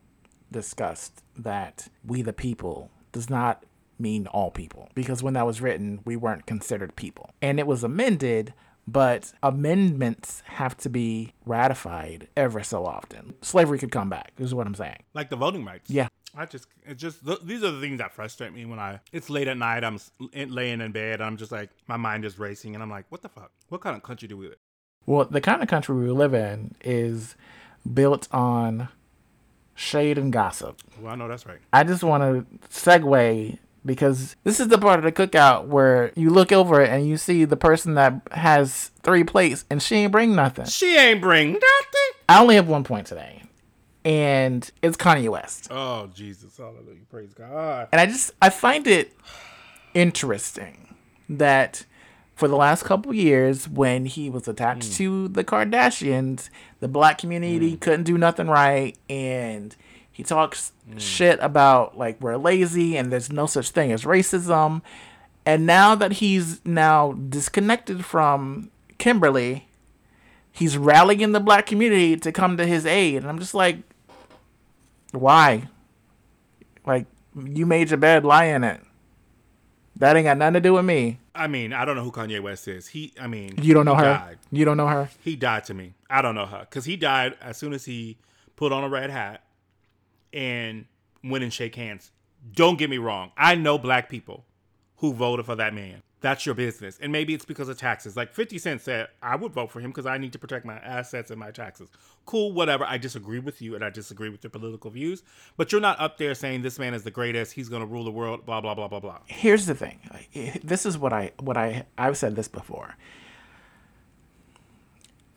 discussed 0.52 1.24
that 1.38 1.88
we 2.06 2.22
the 2.22 2.34
people 2.34 2.92
does 3.12 3.30
not 3.30 3.64
mean 4.00 4.28
all 4.28 4.52
people 4.52 4.90
because 4.96 5.22
when 5.22 5.34
that 5.34 5.46
was 5.46 5.62
written, 5.62 6.00
we 6.06 6.16
weren't 6.16 6.46
considered 6.46 6.96
people. 6.96 7.32
And 7.42 7.60
it 7.60 7.68
was 7.68 7.84
amended, 7.84 8.54
but 8.88 9.34
amendments 9.44 10.42
have 10.46 10.78
to 10.78 10.90
be 10.90 11.34
ratified 11.46 12.28
ever 12.36 12.64
so 12.64 12.86
often. 12.86 13.36
Slavery 13.42 13.78
could 13.80 13.92
come 13.92 14.10
back, 14.10 14.32
is 14.38 14.54
what 14.54 14.68
I'm 14.68 14.76
saying. 14.76 15.04
Like 15.14 15.30
the 15.30 15.36
voting 15.36 15.66
rights. 15.66 15.90
Yeah. 15.90 16.08
I 16.36 16.46
just, 16.46 16.68
it 16.86 16.96
just, 16.96 17.26
th- 17.26 17.40
these 17.44 17.64
are 17.64 17.72
the 17.72 17.82
things 17.82 17.98
that 17.98 18.14
frustrate 18.14 18.54
me 18.54 18.64
when 18.66 18.78
I, 18.78 19.00
it's 19.12 19.32
late 19.32 19.48
at 19.48 19.58
night, 19.58 19.84
I'm 19.84 20.00
laying 20.34 20.80
in 20.80 20.92
bed, 20.92 21.22
I'm 21.22 21.38
just 21.38 21.52
like, 21.52 21.72
my 21.88 21.98
mind 21.98 22.24
is 22.24 22.38
racing, 22.38 22.76
and 22.76 22.84
I'm 22.84 22.90
like, 22.90 23.06
what 23.10 23.24
the 23.24 23.30
fuck? 23.30 23.52
What 23.70 23.82
kind 23.82 23.96
of 23.96 24.04
country 24.04 24.28
do 24.28 24.38
we 24.38 24.48
live? 24.48 24.60
Well, 25.08 25.26
the 25.26 25.42
kind 25.42 25.64
of 25.64 25.68
country 25.68 25.96
we 25.96 26.12
live 26.12 26.36
in 26.36 26.76
is 26.84 27.36
built 27.92 28.28
on 28.32 28.90
shade 29.74 30.20
and 30.20 30.32
gossip. 30.32 30.80
Well, 31.02 31.12
I 31.12 31.16
know 31.16 31.28
that's 31.28 31.48
right. 31.48 31.60
I 31.74 31.84
just 31.84 32.04
want 32.04 32.22
to 32.22 32.70
segue 32.70 33.58
because 33.90 34.36
this 34.44 34.60
is 34.60 34.68
the 34.68 34.78
part 34.78 35.00
of 35.00 35.04
the 35.04 35.12
cookout 35.12 35.66
where 35.66 36.12
you 36.16 36.30
look 36.30 36.52
over 36.52 36.80
it 36.80 36.92
and 36.92 37.08
you 37.08 37.18
see 37.18 37.44
the 37.44 37.58
person 37.58 37.96
that 37.96 38.22
has 38.30 38.92
three 39.02 39.24
plates 39.24 39.66
and 39.68 39.82
she 39.82 39.96
ain't 39.96 40.12
bring 40.12 40.36
nothing. 40.36 40.66
She 40.66 40.96
ain't 40.96 41.20
bring 41.20 41.54
nothing. 41.54 42.22
I 42.30 42.40
only 42.40 42.54
have 42.54 42.68
one 42.68 42.84
point 42.84 43.08
today, 43.08 43.42
and 44.06 44.70
it's 44.84 44.96
Kanye 44.96 45.28
West. 45.30 45.70
Oh, 45.72 46.06
Jesus. 46.14 46.56
Hallelujah. 46.56 47.00
Praise 47.10 47.34
God. 47.34 47.88
And 47.92 48.00
I 48.00 48.06
just 48.06 48.30
I 48.40 48.52
find 48.52 48.86
it 48.86 49.18
interesting 49.96 50.96
that 51.28 51.84
for 52.36 52.48
the 52.48 52.56
last 52.56 52.84
couple 52.84 53.12
years 53.12 53.68
when 53.68 54.06
he 54.06 54.30
was 54.30 54.48
attached 54.48 54.90
hmm. 54.90 54.98
to 54.98 55.28
the 55.30 55.44
Kardashians, 55.44 56.50
the 56.80 56.88
black 56.88 57.18
community 57.18 57.72
hmm. 57.72 57.78
couldn't 57.78 58.04
do 58.04 58.20
nothing 58.20 58.46
right 58.46 58.96
and 59.10 59.76
he 60.20 60.24
talks 60.24 60.74
hmm. 60.86 60.98
shit 60.98 61.40
about 61.42 61.98
like 61.98 62.20
we're 62.20 62.36
lazy 62.36 62.98
and 62.98 63.10
there's 63.10 63.32
no 63.32 63.46
such 63.46 63.70
thing 63.70 63.94
as 63.94 64.04
racism. 64.04 64.82
And 65.46 65.66
now 65.66 65.96
that 65.96 66.12
he's 66.12 66.60
now 66.66 67.14
disconnected 67.14 68.04
from 68.04 68.70
Kimberly, 68.98 69.70
he's 70.52 70.78
rallying 70.78 71.32
the 71.32 71.40
black 71.40 71.66
community 71.66 72.18
to 72.18 72.34
come 72.34 72.58
to 72.58 72.66
his 72.66 72.86
aid. 72.86 73.16
And 73.16 73.28
I'm 73.28 73.40
just 73.40 73.54
like, 73.54 73.78
why? 75.14 75.70
Like, 76.86 77.06
you 77.42 77.66
made 77.66 77.90
your 77.90 77.98
bed, 77.98 78.26
lie 78.26 78.48
in 78.48 78.66
it. 78.66 78.82
That 79.96 80.18
ain't 80.18 80.26
got 80.26 80.38
nothing 80.38 80.56
to 80.56 80.60
do 80.60 80.74
with 80.74 80.84
me. 80.84 81.20
I 81.34 81.48
mean, 81.48 81.72
I 81.72 81.86
don't 81.86 81.96
know 81.96 82.04
who 82.04 82.12
Kanye 82.12 82.42
West 82.42 82.68
is. 82.68 82.88
He, 82.88 83.14
I 83.18 83.28
mean, 83.28 83.54
You 83.62 83.74
don't 83.74 83.86
know 83.86 83.96
he 83.96 84.02
her? 84.02 84.14
Died. 84.16 84.38
You 84.52 84.66
don't 84.66 84.76
know 84.76 84.88
her? 84.88 85.10
He 85.22 85.38
died 85.38 85.64
to 85.64 85.74
me. 85.74 85.94
I 86.10 86.22
don't 86.22 86.36
know 86.36 86.46
her 86.46 86.68
because 86.70 86.84
he 86.84 86.98
died 86.98 87.38
as 87.42 87.56
soon 87.56 87.72
as 87.72 87.86
he 87.86 88.18
put 88.58 88.74
on 88.74 88.84
a 88.84 88.90
red 88.90 89.12
hat 89.12 89.44
and 90.34 90.86
went 91.24 91.44
and 91.44 91.54
shake 91.54 91.76
hands. 91.76 92.12
Don't 92.54 92.78
get 92.78 92.90
me 92.90 92.98
wrong. 92.98 93.32
I 93.38 93.56
know 93.56 93.78
black 93.78 94.10
people 94.10 94.46
who 94.98 95.14
voted 95.14 95.46
for 95.46 95.56
that 95.56 95.74
man. 95.74 96.02
That's 96.22 96.46
your 96.46 96.56
business. 96.56 97.00
And 97.02 97.14
maybe 97.14 97.34
it's 97.34 97.46
because 97.46 97.70
of 97.70 97.78
taxes. 97.78 98.18
Like 98.18 98.34
50 98.34 98.58
Cent 98.58 98.82
said, 98.82 99.08
I 99.22 99.38
would 99.38 99.54
vote 99.54 99.72
for 99.72 99.80
him 99.80 99.92
because 99.92 100.06
I 100.06 100.18
need 100.18 100.34
to 100.34 100.40
protect 100.40 100.66
my 100.66 100.78
assets 100.78 101.32
and 101.32 101.40
my 101.40 101.52
taxes. 101.52 101.90
Cool, 102.26 102.52
whatever. 102.52 102.84
I 102.84 102.98
disagree 102.98 103.40
with 103.40 103.62
you 103.62 103.74
and 103.76 103.84
I 103.84 103.90
disagree 103.90 104.28
with 104.28 104.44
your 104.44 104.52
political 104.52 104.92
views. 104.92 105.24
But 105.56 105.72
you're 105.72 105.80
not 105.80 106.00
up 106.00 106.18
there 106.18 106.36
saying 106.36 106.62
this 106.62 106.78
man 106.78 106.94
is 106.94 107.04
the 107.04 107.12
greatest. 107.12 107.54
He's 107.54 107.70
going 107.70 107.82
to 107.82 107.86
rule 107.86 108.04
the 108.04 108.12
world, 108.12 108.46
blah, 108.46 108.60
blah, 108.60 108.76
blah, 108.76 108.90
blah, 108.90 109.00
blah. 109.00 109.20
Here's 109.28 109.66
the 109.66 109.76
thing. 109.76 110.00
Eh, 110.36 110.58
this 110.62 110.86
is 110.86 110.98
what 110.98 111.14
I 111.14 111.32
what 111.40 111.56
I 111.56 111.86
I've 111.98 112.18
said 112.18 112.36
this 112.36 112.50
before. 112.50 112.98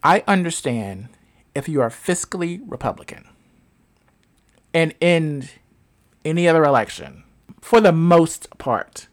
I 0.03 0.25
understand 0.27 1.09
if 1.55 1.69
you 1.69 1.81
are 1.81 1.91
fiscally 1.91 2.61
Republican 2.67 3.29
and 4.75 4.95
in 5.01 5.49
any 6.25 6.49
other 6.49 6.65
election, 6.65 7.25
for 7.61 7.81
the 7.81 7.93
most 7.93 8.49
part, 8.59 9.09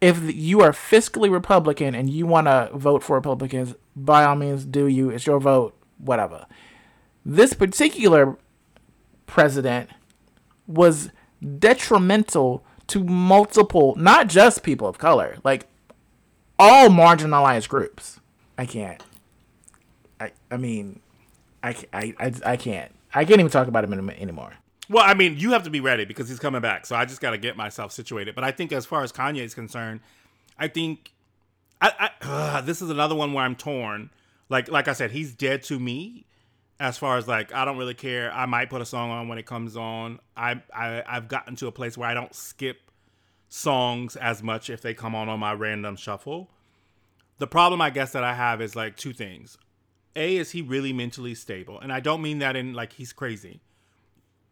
if 0.00 0.34
you 0.34 0.60
are 0.60 0.72
fiscally 0.72 1.30
Republican 1.30 1.94
and 1.94 2.10
you 2.10 2.26
want 2.26 2.48
to 2.48 2.70
vote 2.74 3.02
for 3.02 3.14
Republicans, 3.16 3.74
by 3.94 4.24
all 4.24 4.34
means, 4.34 4.64
do 4.64 4.86
you. 4.86 5.10
It's 5.10 5.26
your 5.26 5.38
vote, 5.38 5.76
whatever. 5.98 6.46
This 7.24 7.52
particular 7.54 8.36
president 9.26 9.90
was 10.66 11.10
detrimental 11.58 12.64
to 12.88 13.04
multiple, 13.04 13.94
not 13.96 14.28
just 14.28 14.62
people 14.62 14.88
of 14.88 14.98
color, 14.98 15.38
like 15.44 15.66
all 16.58 16.88
marginalized 16.88 17.68
groups. 17.68 18.20
I 18.58 18.66
can't. 18.66 19.02
I 20.20 20.32
I 20.50 20.56
mean, 20.56 21.00
I 21.62 21.76
I 21.92 22.14
I, 22.18 22.32
I 22.44 22.56
can't. 22.56 22.92
I 23.14 23.24
can't 23.24 23.40
even 23.40 23.50
talk 23.50 23.68
about 23.68 23.84
him 23.84 24.10
anymore. 24.10 24.54
Well, 24.88 25.04
I 25.04 25.14
mean, 25.14 25.36
you 25.38 25.52
have 25.52 25.62
to 25.64 25.70
be 25.70 25.80
ready 25.80 26.04
because 26.04 26.28
he's 26.28 26.38
coming 26.38 26.60
back. 26.60 26.86
So 26.86 26.96
I 26.96 27.04
just 27.04 27.20
got 27.20 27.30
to 27.30 27.38
get 27.38 27.56
myself 27.56 27.92
situated. 27.92 28.34
But 28.34 28.44
I 28.44 28.50
think, 28.50 28.72
as 28.72 28.84
far 28.84 29.02
as 29.02 29.12
Kanye 29.12 29.42
is 29.42 29.54
concerned, 29.54 30.00
I 30.58 30.68
think 30.68 31.12
I, 31.80 32.10
I 32.22 32.60
this 32.62 32.82
is 32.82 32.90
another 32.90 33.14
one 33.14 33.32
where 33.32 33.44
I'm 33.44 33.56
torn. 33.56 34.10
Like, 34.48 34.70
like 34.70 34.88
I 34.88 34.92
said, 34.92 35.10
he's 35.10 35.32
dead 35.34 35.62
to 35.64 35.78
me. 35.78 36.26
As 36.78 36.98
far 36.98 37.16
as 37.16 37.28
like, 37.28 37.54
I 37.54 37.64
don't 37.64 37.78
really 37.78 37.94
care. 37.94 38.32
I 38.32 38.46
might 38.46 38.68
put 38.68 38.82
a 38.82 38.84
song 38.84 39.10
on 39.10 39.28
when 39.28 39.38
it 39.38 39.46
comes 39.46 39.76
on. 39.76 40.18
I, 40.36 40.60
I 40.74 41.02
I've 41.06 41.28
gotten 41.28 41.54
to 41.56 41.68
a 41.68 41.72
place 41.72 41.96
where 41.96 42.08
I 42.08 42.14
don't 42.14 42.34
skip 42.34 42.90
songs 43.48 44.16
as 44.16 44.42
much 44.42 44.68
if 44.68 44.82
they 44.82 44.94
come 44.94 45.14
on 45.14 45.28
on 45.28 45.38
my 45.38 45.52
random 45.52 45.94
shuffle. 45.94 46.50
The 47.38 47.46
problem, 47.46 47.80
I 47.80 47.90
guess, 47.90 48.12
that 48.12 48.24
I 48.24 48.34
have 48.34 48.60
is 48.60 48.74
like 48.74 48.96
two 48.96 49.12
things. 49.12 49.58
A 50.14 50.36
is 50.36 50.50
he 50.50 50.62
really 50.62 50.92
mentally 50.92 51.34
stable, 51.34 51.80
and 51.80 51.92
I 51.92 52.00
don't 52.00 52.22
mean 52.22 52.38
that 52.40 52.56
in 52.56 52.74
like 52.74 52.94
he's 52.94 53.12
crazy. 53.12 53.60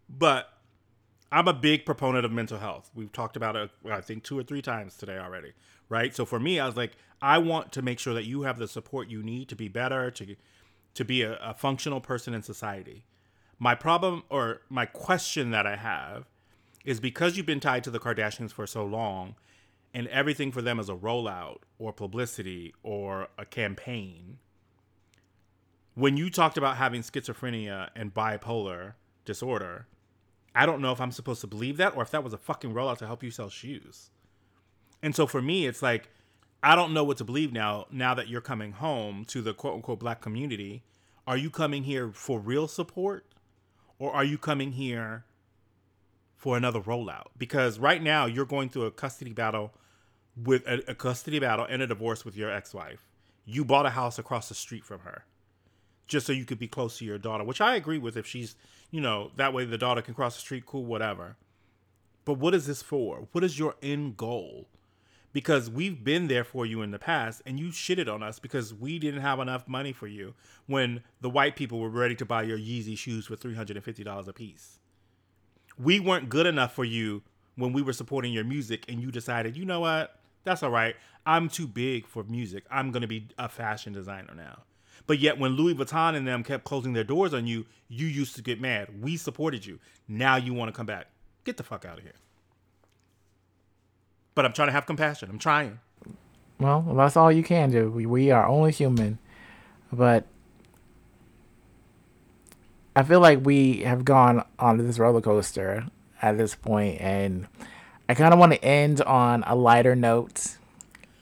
But 0.09 0.49
I'm 1.31 1.47
a 1.47 1.53
big 1.53 1.87
proponent 1.87 2.25
of 2.25 2.33
mental 2.33 2.59
health. 2.59 2.91
We've 2.95 3.13
talked 3.13 3.37
about 3.37 3.57
it, 3.57 3.71
I 3.89 4.01
think, 4.01 4.25
two 4.25 4.39
or 4.39 4.43
three 4.43 4.63
times 4.63 4.97
today 4.97 5.19
already, 5.19 5.53
right? 5.89 6.15
So 6.15 6.25
for 6.25 6.41
me, 6.41 6.59
I 6.59 6.67
was 6.67 6.77
like, 6.77 6.93
I 7.23 7.39
want 7.39 7.71
to 7.73 7.83
make 7.83 7.99
sure 7.99 8.15
that 8.15 8.25
you 8.25 8.43
have 8.43 8.59
the 8.59 8.67
support 8.67 9.09
you 9.09 9.23
need 9.23 9.49
to 9.51 9.57
be 9.57 9.69
better, 9.69 10.11
to 10.11 10.37
to 10.95 11.05
be 11.05 11.23
a, 11.23 11.37
a 11.37 11.55
functional 11.55 12.01
person 12.01 12.35
in 12.35 12.43
society. 12.43 13.05
My 13.59 13.75
problem 13.75 14.25
or 14.31 14.63
my 14.69 14.87
question 14.87 15.51
that 15.51 15.67
I 15.67 15.77
have 15.77 16.27
is 16.85 16.99
because 16.99 17.37
you've 17.37 17.47
been 17.47 17.61
tied 17.61 17.85
to 17.85 17.91
the 17.91 18.01
Kardashians 18.01 18.53
for 18.53 18.67
so 18.67 18.85
long, 18.85 19.35
and 19.93 20.09
everything 20.09 20.51
for 20.51 20.63
them 20.63 20.81
is 20.81 20.89
a 20.89 20.95
rollout 20.95 21.59
or 21.79 21.93
publicity 21.93 22.75
or 22.83 23.29
a 23.37 23.45
campaign. 23.45 24.39
When 25.95 26.17
you 26.17 26.31
talked 26.31 26.57
about 26.57 26.77
having 26.77 27.03
schizophrenia 27.03 27.91
and 27.97 28.15
bipolar 28.15 28.95
disorder, 29.25 29.87
I 30.55 30.65
don't 30.65 30.81
know 30.81 30.93
if 30.93 31.01
I'm 31.01 31.11
supposed 31.11 31.41
to 31.41 31.47
believe 31.47 31.77
that 31.79 31.97
or 31.97 32.03
if 32.03 32.11
that 32.11 32.23
was 32.23 32.33
a 32.33 32.39
fucking 32.39 32.73
rollout 32.73 32.99
to 32.99 33.07
help 33.07 33.23
you 33.23 33.31
sell 33.31 33.49
shoes. 33.49 34.11
And 35.03 35.15
so 35.17 35.27
for 35.27 35.43
me, 35.43 35.67
it's 35.67 35.83
like, 35.83 36.09
I 36.63 36.77
don't 36.77 36.93
know 36.93 37.03
what 37.03 37.17
to 37.19 37.25
believe 37.25 37.53
now, 37.53 37.87
now 37.91 38.15
that 38.15 38.29
you're 38.29 38.41
coming 38.41 38.73
home 38.73 39.25
to 39.27 39.43
the 39.43 39.53
quote 39.53 39.75
unquote 39.75 39.99
black 39.99 40.21
community. 40.21 40.85
Are 41.27 41.37
you 41.37 41.51
coming 41.51 41.85
here 41.85 42.11
for 42.13 42.39
real 42.39 42.69
support 42.69 43.27
or 43.99 44.13
are 44.13 44.25
you 44.25 44.39
coming 44.39 44.73
here 44.73 45.25
for 46.37 46.57
another 46.57 46.81
rollout? 46.81 47.27
Because 47.37 47.79
right 47.79 48.03
now 48.03 48.27
you're 48.27 48.47
going 48.47 48.69
through 48.69 48.85
a 48.85 48.91
custody 48.91 49.33
battle 49.33 49.73
with 50.37 50.67
a, 50.67 50.91
a 50.91 50.95
custody 50.95 51.41
battle 51.41 51.67
and 51.69 51.83
a 51.83 51.87
divorce 51.87 52.25
with 52.25 52.37
your 52.37 52.51
ex 52.51 52.73
wife. 52.73 53.09
You 53.45 53.65
bought 53.65 53.87
a 53.87 53.91
house 53.91 54.19
across 54.19 54.49
the 54.49 54.55
street 54.55 54.85
from 54.85 55.01
her 55.01 55.25
just 56.11 56.27
so 56.27 56.33
you 56.33 56.45
could 56.45 56.59
be 56.59 56.69
close 56.69 56.99
to 56.99 57.05
your 57.05 57.19
daughter, 57.19 57.45
which 57.45 57.61
I 57.61 57.77
agree 57.77 57.99
with 57.99 58.17
if 58.17 58.27
she's, 58.27 58.57
you 58.91 59.01
know, 59.01 59.31
that 59.37 59.55
way 59.55 59.65
the 59.65 59.79
daughter 59.79 60.03
can 60.03 60.13
cross 60.13 60.35
the 60.35 60.41
street, 60.41 60.67
cool, 60.67 60.85
whatever. 60.85 61.37
But 62.25 62.35
what 62.35 62.55
is 62.55 62.67
this 62.67 62.83
for? 62.83 63.29
What 63.33 63.45
is 63.45 63.59
your 63.59 63.77
end 63.81 64.17
goal? 64.17 64.69
Because 65.33 65.71
we've 65.71 66.03
been 66.03 66.27
there 66.27 66.43
for 66.43 66.67
you 66.67 66.83
in 66.83 66.91
the 66.91 66.99
past 66.99 67.41
and 67.47 67.61
you 67.61 67.69
shitted 67.69 68.13
on 68.13 68.23
us 68.23 68.41
because 68.41 68.75
we 68.75 68.99
didn't 68.99 69.21
have 69.21 69.39
enough 69.39 69.69
money 69.69 69.93
for 69.93 70.09
you 70.09 70.35
when 70.67 71.05
the 71.21 71.31
white 71.31 71.55
people 71.55 71.79
were 71.79 71.89
ready 71.89 72.17
to 72.17 72.27
buy 72.27 72.43
your 72.43 72.59
Yeezy 72.59 72.99
shoes 72.99 73.27
for 73.27 73.37
$350 73.37 74.29
a 74.29 74.33
piece. 74.33 74.81
We 75.79 76.01
weren't 76.01 76.29
good 76.29 76.47
enough 76.47 76.75
for 76.75 76.85
you 76.85 77.23
when 77.55 77.73
we 77.73 77.83
were 77.83 77.93
supporting 77.93 78.33
your 78.33 78.45
music 78.45 78.85
and 78.89 79.01
you 79.01 79.13
decided, 79.13 79.57
you 79.57 79.65
know 79.65 79.81
what? 79.81 80.17
That's 80.43 80.65
all 80.65 80.71
right. 80.71 80.97
I'm 81.25 81.49
too 81.49 81.69
big 81.69 82.09
for 82.09 82.25
music. 82.25 82.65
I'm 82.69 82.91
going 82.91 83.03
to 83.03 83.09
be 83.09 83.29
a 83.39 83.49
fashion 83.49 83.93
designer 83.93 84.35
now. 84.35 84.65
But 85.07 85.19
yet, 85.19 85.39
when 85.39 85.53
Louis 85.53 85.75
Vuitton 85.75 86.15
and 86.15 86.27
them 86.27 86.45
kept 86.45 86.65
closing 86.65 86.93
their 86.93 87.05
doors 87.05 87.35
on 87.35 87.47
you, 87.47 87.67
you 87.89 88.07
used 88.07 88.37
to 88.37 88.43
get 88.43 88.61
mad. 88.61 89.03
We 89.03 89.17
supported 89.17 89.67
you. 89.67 89.79
Now 90.07 90.37
you 90.37 90.55
want 90.55 90.69
to 90.69 90.77
come 90.77 90.87
back. 90.87 91.09
Get 91.45 91.57
the 91.57 91.63
fuck 91.63 91.85
out 91.85 91.99
of 91.99 92.05
here. 92.05 92.15
But 94.35 94.45
I'm 94.45 94.53
trying 94.53 94.69
to 94.69 94.73
have 94.73 94.87
compassion. 94.87 95.29
I'm 95.31 95.39
trying. 95.39 95.81
Well, 96.59 96.83
that's 96.95 97.17
all 97.17 97.33
you 97.33 97.43
can 97.43 97.71
do. 97.71 97.91
We, 97.91 98.07
we 98.07 98.31
are 98.31 98.47
only 98.47 98.71
human. 98.71 99.19
But 99.93 100.27
I 102.95 103.03
feel 103.03 103.21
like 103.21 103.45
we 103.45 103.79
have 103.79 104.05
gone 104.05 104.45
on 104.59 104.79
this 104.79 104.99
roller 104.99 105.21
coaster 105.21 105.87
at 106.23 106.37
this 106.37 106.55
point, 106.55 107.01
and 107.01 107.47
I 108.09 108.15
kind 108.15 108.33
of 108.33 108.39
want 108.39 108.53
to 108.53 108.65
end 108.65 109.01
on 109.03 109.43
a 109.47 109.55
lighter 109.55 109.97
note. 109.97 110.57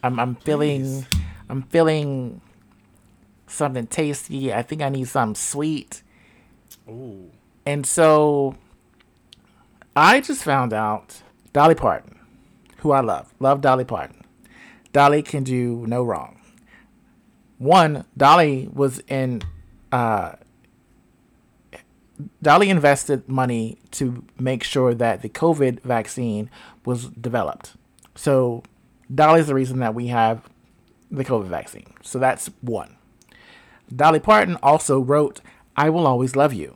I'm, 0.03 0.19
I'm 0.19 0.35
feeling, 0.35 1.05
I'm 1.47 1.63
feeling 1.63 2.41
something 3.49 3.87
tasty. 3.87 4.53
I 4.53 4.61
think 4.61 4.81
I 4.81 4.89
need 4.89 5.07
something 5.07 5.35
sweet. 5.35 6.03
Ooh. 6.87 7.31
And 7.65 7.85
so 7.85 8.55
I 9.95 10.21
just 10.21 10.43
found 10.43 10.73
out 10.73 11.21
Dolly 11.53 11.75
Parton, 11.75 12.19
who 12.77 12.91
I 12.91 13.01
love, 13.01 13.33
love 13.39 13.61
Dolly 13.61 13.85
Parton. 13.85 14.23
Dolly 14.93 15.21
can 15.21 15.43
do 15.43 15.85
no 15.87 16.03
wrong. 16.03 16.39
One, 17.57 18.05
Dolly 18.15 18.69
was 18.73 19.01
in, 19.07 19.41
uh, 19.91 20.33
Dolly 22.41 22.69
invested 22.69 23.27
money 23.29 23.77
to 23.91 24.25
make 24.39 24.63
sure 24.63 24.93
that 24.93 25.21
the 25.21 25.29
COVID 25.29 25.81
vaccine 25.81 26.49
was 26.85 27.07
developed. 27.09 27.73
So 28.15 28.63
Dolly's 29.13 29.47
the 29.47 29.55
reason 29.55 29.79
that 29.79 29.93
we 29.93 30.07
have 30.07 30.49
the 31.11 31.25
COVID 31.25 31.47
vaccine. 31.47 31.93
So 32.01 32.19
that's 32.19 32.49
one. 32.61 32.95
Dolly 33.95 34.19
Parton 34.19 34.57
also 34.61 34.99
wrote 34.99 35.41
I 35.75 35.89
Will 35.89 36.07
Always 36.07 36.35
Love 36.35 36.53
You, 36.53 36.75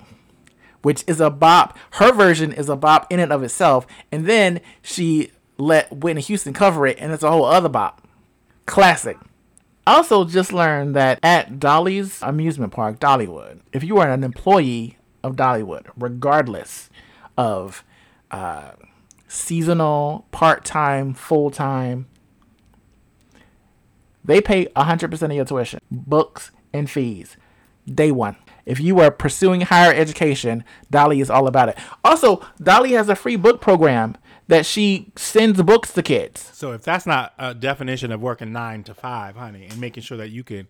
which 0.81 1.03
is 1.07 1.19
a 1.19 1.29
bop. 1.29 1.77
Her 1.91 2.13
version 2.13 2.51
is 2.51 2.69
a 2.69 2.75
bop 2.75 3.11
in 3.11 3.19
and 3.19 3.31
of 3.31 3.43
itself. 3.43 3.85
And 4.11 4.25
then 4.25 4.61
she 4.81 5.31
let 5.57 5.91
Whitney 5.95 6.21
Houston 6.21 6.53
cover 6.53 6.87
it, 6.87 6.97
and 6.99 7.11
it's 7.11 7.23
a 7.23 7.31
whole 7.31 7.45
other 7.45 7.69
bop. 7.69 8.07
Classic. 8.65 9.17
I 9.85 9.95
also 9.95 10.23
just 10.23 10.53
learned 10.53 10.95
that 10.95 11.19
at 11.21 11.59
Dolly's 11.59 12.21
amusement 12.21 12.71
park, 12.71 12.99
Dollywood, 12.99 13.59
if 13.73 13.83
you 13.83 13.97
are 13.97 14.09
an 14.09 14.23
employee 14.23 14.97
of 15.21 15.35
Dollywood, 15.35 15.87
regardless 15.97 16.89
of 17.37 17.83
uh, 18.31 18.71
seasonal, 19.27 20.25
part 20.31 20.63
time, 20.63 21.13
full 21.13 21.51
time, 21.51 22.07
they 24.23 24.39
pay 24.39 24.67
100% 24.67 25.21
of 25.21 25.31
your 25.33 25.43
tuition, 25.43 25.81
books, 25.91 26.51
and 26.73 26.89
fees. 26.89 27.37
Day 27.85 28.11
one. 28.11 28.37
If 28.65 28.79
you 28.79 28.99
are 28.99 29.11
pursuing 29.11 29.61
higher 29.61 29.93
education, 29.93 30.63
Dolly 30.89 31.19
is 31.19 31.29
all 31.29 31.47
about 31.47 31.69
it. 31.69 31.77
Also, 32.03 32.45
Dolly 32.61 32.93
has 32.93 33.09
a 33.09 33.15
free 33.15 33.35
book 33.35 33.59
program 33.59 34.15
that 34.47 34.65
she 34.65 35.11
sends 35.15 35.61
books 35.61 35.93
to 35.93 36.01
kids. 36.01 36.49
So 36.53 36.71
if 36.71 36.83
that's 36.83 37.05
not 37.05 37.33
a 37.37 37.53
definition 37.53 38.11
of 38.11 38.21
working 38.21 38.51
nine 38.51 38.83
to 38.83 38.93
five, 38.93 39.35
honey, 39.35 39.65
and 39.65 39.79
making 39.79 40.03
sure 40.03 40.17
that 40.17 40.29
you 40.29 40.43
can 40.43 40.67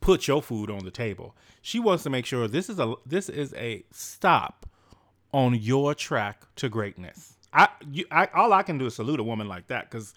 put 0.00 0.26
your 0.26 0.42
food 0.42 0.70
on 0.70 0.84
the 0.84 0.90
table, 0.90 1.36
she 1.60 1.80
wants 1.80 2.02
to 2.04 2.10
make 2.10 2.26
sure 2.26 2.48
this 2.48 2.68
is 2.68 2.78
a 2.78 2.94
this 3.06 3.28
is 3.28 3.54
a 3.54 3.84
stop 3.90 4.66
on 5.32 5.54
your 5.54 5.94
track 5.94 6.42
to 6.56 6.68
greatness. 6.68 7.34
I, 7.52 7.68
you, 7.90 8.04
I 8.10 8.28
all 8.34 8.52
I 8.52 8.62
can 8.62 8.78
do 8.78 8.86
is 8.86 8.94
salute 8.94 9.20
a 9.20 9.24
woman 9.24 9.48
like 9.48 9.68
that 9.68 9.90
because 9.90 10.14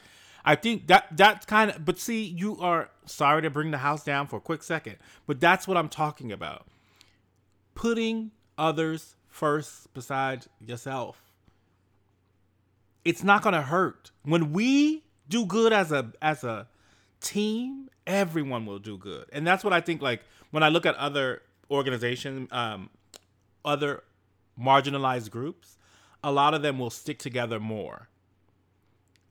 I 0.48 0.56
think 0.56 0.88
that 0.88 1.10
that's 1.12 1.46
kind 1.46 1.72
of. 1.72 1.84
But 1.84 2.00
see, 2.00 2.24
you 2.24 2.58
are 2.62 2.90
sorry 3.06 3.42
to 3.42 3.50
bring 3.50 3.72
the 3.72 3.80
house 3.80 4.06
down 4.06 4.28
for 4.28 4.38
a 4.38 4.40
quick 4.40 4.64
second, 4.64 4.96
but 5.26 5.42
that's 5.42 5.68
what 5.68 5.76
I'm 5.76 5.90
talking 5.90 6.32
about. 6.32 6.66
Putting 7.76 8.32
others 8.58 9.18
first 9.28 9.94
besides 9.94 10.48
yourself. 10.66 11.22
It's 13.04 13.26
not 13.26 13.42
gonna 13.42 13.62
hurt 13.62 14.12
when 14.24 14.54
we 14.54 15.04
do 15.28 15.46
good 15.46 15.74
as 15.74 15.92
a 15.92 16.14
as 16.22 16.46
a 16.46 16.70
team. 17.20 17.90
Everyone 18.08 18.66
will 18.66 18.80
do 18.80 18.98
good, 18.98 19.26
and 19.34 19.46
that's 19.46 19.66
what 19.66 19.74
I 19.74 19.82
think. 19.82 20.02
Like 20.02 20.22
when 20.52 20.64
I 20.64 20.70
look 20.70 20.86
at 20.86 20.96
other 20.96 21.42
organizations, 21.70 22.48
um, 22.54 22.90
other 23.66 24.06
marginalized 24.58 25.30
groups, 25.30 25.78
a 26.24 26.32
lot 26.32 26.54
of 26.54 26.62
them 26.62 26.80
will 26.80 26.90
stick 26.90 27.20
together 27.20 27.60
more. 27.60 28.08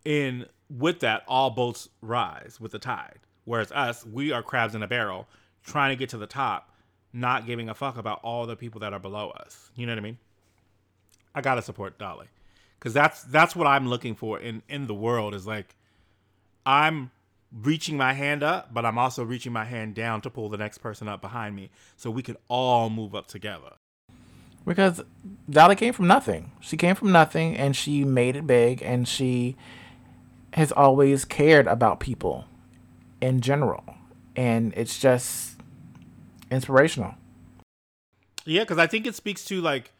In 0.04 0.44
with 0.70 1.00
that, 1.00 1.22
all 1.28 1.50
boats 1.50 1.88
rise 2.00 2.58
with 2.60 2.72
the 2.72 2.78
tide. 2.78 3.18
Whereas 3.44 3.70
us, 3.72 4.04
we 4.04 4.32
are 4.32 4.42
crabs 4.42 4.74
in 4.74 4.82
a 4.82 4.88
barrel, 4.88 5.28
trying 5.64 5.90
to 5.90 5.96
get 5.96 6.08
to 6.10 6.18
the 6.18 6.26
top, 6.26 6.72
not 7.12 7.46
giving 7.46 7.68
a 7.68 7.74
fuck 7.74 7.96
about 7.96 8.20
all 8.22 8.46
the 8.46 8.56
people 8.56 8.80
that 8.80 8.92
are 8.92 8.98
below 8.98 9.30
us. 9.30 9.70
You 9.76 9.86
know 9.86 9.92
what 9.92 9.98
I 9.98 10.02
mean? 10.02 10.18
I 11.34 11.40
gotta 11.40 11.62
support 11.62 11.98
Dolly, 11.98 12.26
because 12.78 12.92
that's 12.94 13.22
that's 13.24 13.54
what 13.54 13.66
I'm 13.66 13.88
looking 13.88 14.14
for 14.14 14.38
in 14.38 14.62
in 14.68 14.86
the 14.86 14.94
world. 14.94 15.34
Is 15.34 15.46
like, 15.46 15.76
I'm 16.64 17.10
reaching 17.52 17.96
my 17.96 18.12
hand 18.12 18.42
up, 18.42 18.74
but 18.74 18.84
I'm 18.84 18.98
also 18.98 19.22
reaching 19.22 19.52
my 19.52 19.64
hand 19.64 19.94
down 19.94 20.20
to 20.22 20.30
pull 20.30 20.48
the 20.48 20.56
next 20.56 20.78
person 20.78 21.08
up 21.08 21.20
behind 21.20 21.54
me, 21.54 21.70
so 21.96 22.10
we 22.10 22.22
could 22.22 22.38
all 22.48 22.90
move 22.90 23.14
up 23.14 23.28
together. 23.28 23.74
Because 24.66 25.02
Dolly 25.48 25.76
came 25.76 25.92
from 25.92 26.08
nothing. 26.08 26.50
She 26.60 26.76
came 26.76 26.96
from 26.96 27.12
nothing, 27.12 27.56
and 27.56 27.76
she 27.76 28.04
made 28.04 28.34
it 28.34 28.46
big, 28.46 28.82
and 28.82 29.06
she 29.06 29.56
has 30.56 30.72
always 30.72 31.26
cared 31.26 31.66
about 31.66 32.00
people 32.00 32.46
in 33.20 33.42
general. 33.42 33.84
And 34.34 34.72
it's 34.74 34.98
just 34.98 35.54
inspirational. 36.50 37.14
Yeah, 38.46 38.62
because 38.62 38.78
I 38.78 38.86
think 38.86 39.06
it 39.06 39.14
speaks 39.14 39.44
to 39.46 39.60
like, 39.60 39.92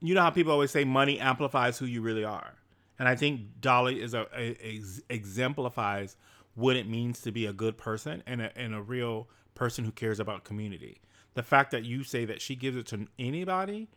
you 0.00 0.14
know 0.14 0.22
how 0.22 0.30
people 0.30 0.52
always 0.52 0.70
say 0.70 0.84
money 0.84 1.18
amplifies 1.18 1.76
who 1.76 1.86
you 1.86 2.02
really 2.02 2.24
are, 2.24 2.54
and 2.98 3.08
I 3.08 3.16
think 3.16 3.60
Dolly 3.60 4.00
is 4.00 4.14
a, 4.14 4.26
a, 4.34 4.56
a 4.64 4.80
exemplifies 5.08 6.16
what 6.54 6.76
it 6.76 6.88
means 6.88 7.20
to 7.22 7.32
be 7.32 7.46
a 7.46 7.52
good 7.52 7.76
person 7.76 8.22
and 8.26 8.42
a, 8.42 8.56
and 8.56 8.74
a 8.74 8.80
real 8.82 9.28
person 9.54 9.84
who 9.84 9.90
cares 9.90 10.20
about 10.20 10.44
community. 10.44 11.00
The 11.34 11.42
fact 11.42 11.70
that 11.72 11.84
you 11.84 12.02
say 12.02 12.24
that 12.24 12.40
she 12.40 12.54
gives 12.54 12.76
it 12.76 12.86
to 12.88 13.06
anybody, 13.18 13.88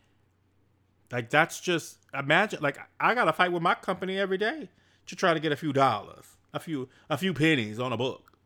like 1.12 1.30
that's 1.30 1.60
just 1.60 2.00
imagine. 2.14 2.60
Like 2.62 2.80
I 3.00 3.14
got 3.14 3.26
to 3.26 3.34
fight 3.34 3.52
with 3.52 3.62
my 3.62 3.76
company 3.76 4.18
every 4.18 4.38
day 4.38 4.70
to 5.08 5.16
try 5.16 5.34
to 5.34 5.40
get 5.40 5.52
a 5.52 5.56
few 5.56 5.74
dollars, 5.74 6.26
a 6.54 6.60
few 6.60 6.90
a 7.10 7.18
few 7.18 7.34
pennies 7.34 7.80
on 7.80 7.94
a 7.94 7.98
book. 7.98 8.38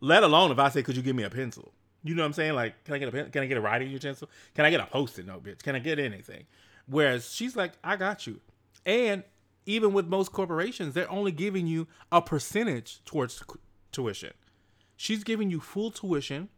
Let 0.00 0.22
alone 0.22 0.50
if 0.52 0.58
I 0.58 0.68
say, 0.68 0.82
"Could 0.82 0.96
you 0.96 1.02
give 1.02 1.16
me 1.16 1.24
a 1.24 1.30
pencil?" 1.30 1.72
You 2.04 2.14
know 2.14 2.22
what 2.22 2.26
I'm 2.26 2.32
saying? 2.32 2.54
Like, 2.54 2.84
can 2.84 2.94
I 2.94 2.98
get 2.98 3.08
a 3.08 3.12
pen? 3.12 3.30
Can 3.30 3.42
I 3.42 3.46
get 3.46 3.58
a 3.58 3.60
writing 3.60 3.90
utensil? 3.90 4.30
Can 4.54 4.64
I 4.64 4.70
get 4.70 4.80
a 4.80 4.86
post-it 4.86 5.26
note, 5.26 5.42
bitch? 5.42 5.62
Can 5.62 5.74
I 5.74 5.80
get 5.80 5.98
anything? 5.98 6.46
Whereas 6.86 7.34
she's 7.34 7.56
like, 7.56 7.72
"I 7.82 7.96
got 7.96 8.26
you," 8.26 8.40
and 8.86 9.24
even 9.66 9.92
with 9.92 10.06
most 10.06 10.32
corporations, 10.32 10.94
they're 10.94 11.10
only 11.10 11.32
giving 11.32 11.66
you 11.66 11.86
a 12.10 12.22
percentage 12.22 13.04
towards 13.04 13.42
tuition. 13.92 14.32
She's 14.96 15.22
giving 15.22 15.50
you 15.50 15.60
full 15.60 15.90
tuition, 15.90 16.48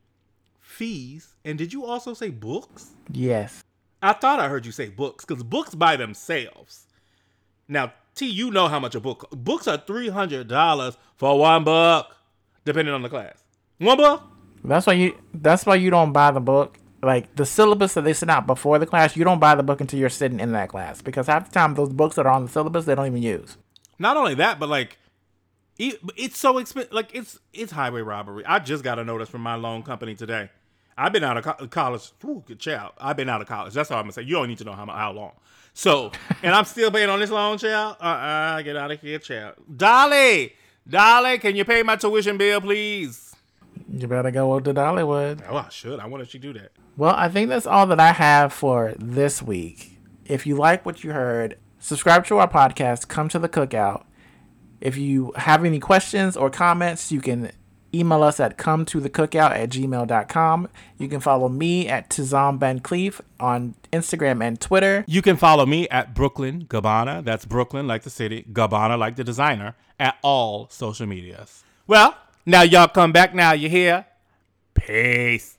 fees, 0.60 1.34
and 1.44 1.58
did 1.58 1.72
you 1.72 1.84
also 1.84 2.14
say 2.14 2.30
books? 2.30 2.90
Yes. 3.10 3.64
I 4.02 4.12
thought 4.12 4.40
I 4.40 4.48
heard 4.48 4.64
you 4.64 4.72
say 4.72 4.88
books 4.88 5.24
because 5.24 5.42
books 5.42 5.74
by 5.74 5.96
themselves. 5.96 6.86
Now, 7.68 7.92
T, 8.14 8.26
you 8.26 8.50
know 8.50 8.68
how 8.68 8.80
much 8.80 8.94
a 8.94 9.00
book. 9.00 9.28
Books 9.30 9.66
are 9.68 9.78
three 9.78 10.08
hundred 10.08 10.48
dollars 10.48 10.96
for 11.16 11.38
one 11.38 11.64
book, 11.64 12.14
depending 12.64 12.92
on 12.94 13.02
the 13.02 13.08
class. 13.08 13.42
One 13.78 13.96
book. 13.96 14.22
That's 14.64 14.86
why 14.86 14.94
you. 14.94 15.16
That's 15.32 15.64
why 15.64 15.76
you 15.76 15.90
don't 15.90 16.12
buy 16.12 16.30
the 16.30 16.40
book. 16.40 16.78
Like 17.02 17.34
the 17.36 17.46
syllabus 17.46 17.94
that 17.94 18.02
they 18.04 18.12
send 18.12 18.30
out 18.30 18.46
before 18.46 18.78
the 18.78 18.86
class, 18.86 19.16
you 19.16 19.24
don't 19.24 19.38
buy 19.40 19.54
the 19.54 19.62
book 19.62 19.80
until 19.80 19.98
you're 19.98 20.10
sitting 20.10 20.38
in 20.38 20.52
that 20.52 20.68
class 20.68 21.00
because 21.00 21.28
half 21.28 21.46
the 21.48 21.54
time 21.54 21.74
those 21.74 21.88
books 21.88 22.16
that 22.16 22.26
are 22.26 22.32
on 22.32 22.44
the 22.44 22.50
syllabus 22.50 22.84
they 22.84 22.94
don't 22.94 23.06
even 23.06 23.22
use. 23.22 23.56
Not 23.98 24.18
only 24.18 24.34
that, 24.34 24.58
but 24.58 24.68
like, 24.68 24.98
it's 25.78 26.36
so 26.36 26.58
expensive. 26.58 26.92
Like 26.92 27.14
it's 27.14 27.38
it's 27.54 27.72
highway 27.72 28.02
robbery. 28.02 28.44
I 28.44 28.58
just 28.58 28.84
got 28.84 28.98
a 28.98 29.04
notice 29.04 29.30
from 29.30 29.40
my 29.40 29.54
loan 29.54 29.82
company 29.82 30.14
today. 30.14 30.50
I've 30.98 31.12
been 31.14 31.24
out 31.24 31.38
of 31.38 31.44
co- 31.44 31.66
college. 31.68 32.12
Ooh, 32.22 32.44
good 32.46 32.58
child. 32.60 32.92
I've 32.98 33.16
been 33.16 33.30
out 33.30 33.40
of 33.40 33.48
college. 33.48 33.72
That's 33.72 33.90
all 33.90 33.96
I'm 33.96 34.04
gonna 34.04 34.12
say. 34.12 34.22
You 34.22 34.34
don't 34.34 34.48
need 34.48 34.58
to 34.58 34.64
know 34.64 34.72
how 34.72 34.84
how 34.84 35.12
long. 35.12 35.32
So, 35.72 36.12
and 36.42 36.54
I'm 36.54 36.64
still 36.64 36.90
paying 36.90 37.08
on 37.08 37.20
this 37.20 37.30
loan, 37.30 37.58
child. 37.58 37.96
Uh, 38.00 38.04
uh 38.04 38.62
get 38.62 38.76
out 38.76 38.90
of 38.90 39.00
here, 39.00 39.18
child. 39.18 39.54
Dolly, 39.76 40.54
Dolly, 40.88 41.38
can 41.38 41.56
you 41.56 41.64
pay 41.64 41.82
my 41.82 41.96
tuition 41.96 42.36
bill, 42.36 42.60
please? 42.60 43.34
You 43.92 44.06
better 44.06 44.30
go 44.30 44.52
up 44.52 44.64
to 44.64 44.74
Dollywood. 44.74 45.42
Oh, 45.48 45.56
I 45.56 45.68
should. 45.68 45.98
I 46.00 46.06
wonder 46.06 46.24
if 46.24 46.30
she 46.30 46.38
do 46.38 46.52
that. 46.52 46.72
Well, 46.96 47.14
I 47.16 47.28
think 47.28 47.48
that's 47.48 47.66
all 47.66 47.86
that 47.86 48.00
I 48.00 48.12
have 48.12 48.52
for 48.52 48.94
this 48.98 49.42
week. 49.42 49.98
If 50.24 50.46
you 50.46 50.56
like 50.56 50.84
what 50.86 51.02
you 51.02 51.12
heard, 51.12 51.58
subscribe 51.78 52.26
to 52.26 52.38
our 52.38 52.48
podcast. 52.48 53.08
Come 53.08 53.28
to 53.30 53.38
the 53.38 53.48
cookout. 53.48 54.04
If 54.80 54.96
you 54.96 55.32
have 55.36 55.64
any 55.64 55.80
questions 55.80 56.36
or 56.36 56.50
comments, 56.50 57.10
you 57.10 57.20
can 57.20 57.52
email 57.94 58.22
us 58.22 58.38
at 58.40 58.56
come 58.56 58.84
to 58.86 59.00
the 59.00 59.10
cookout 59.10 59.50
at 59.50 59.70
gmail.com. 59.70 60.68
You 60.98 61.08
can 61.08 61.20
follow 61.20 61.48
me 61.48 61.88
at 61.88 62.08
Tizom 62.08 62.58
Van 62.58 62.80
Clief 62.80 63.20
on 63.38 63.74
Instagram 63.92 64.42
and 64.42 64.60
Twitter. 64.60 65.04
You 65.06 65.22
can 65.22 65.36
follow 65.36 65.66
me 65.66 65.88
at 65.88 66.14
Brooklyn 66.14 66.66
Gabbana. 66.66 67.24
That's 67.24 67.44
Brooklyn 67.44 67.86
like 67.86 68.02
the 68.02 68.10
city, 68.10 68.44
Gabbana 68.52 68.98
like 68.98 69.16
the 69.16 69.24
designer, 69.24 69.74
at 69.98 70.16
all 70.22 70.68
social 70.70 71.06
medias. 71.06 71.64
Well, 71.86 72.16
now 72.46 72.62
y'all 72.62 72.88
come 72.88 73.12
back 73.12 73.34
now. 73.34 73.52
You 73.52 73.68
hear? 73.68 74.06
Peace. 74.74 75.56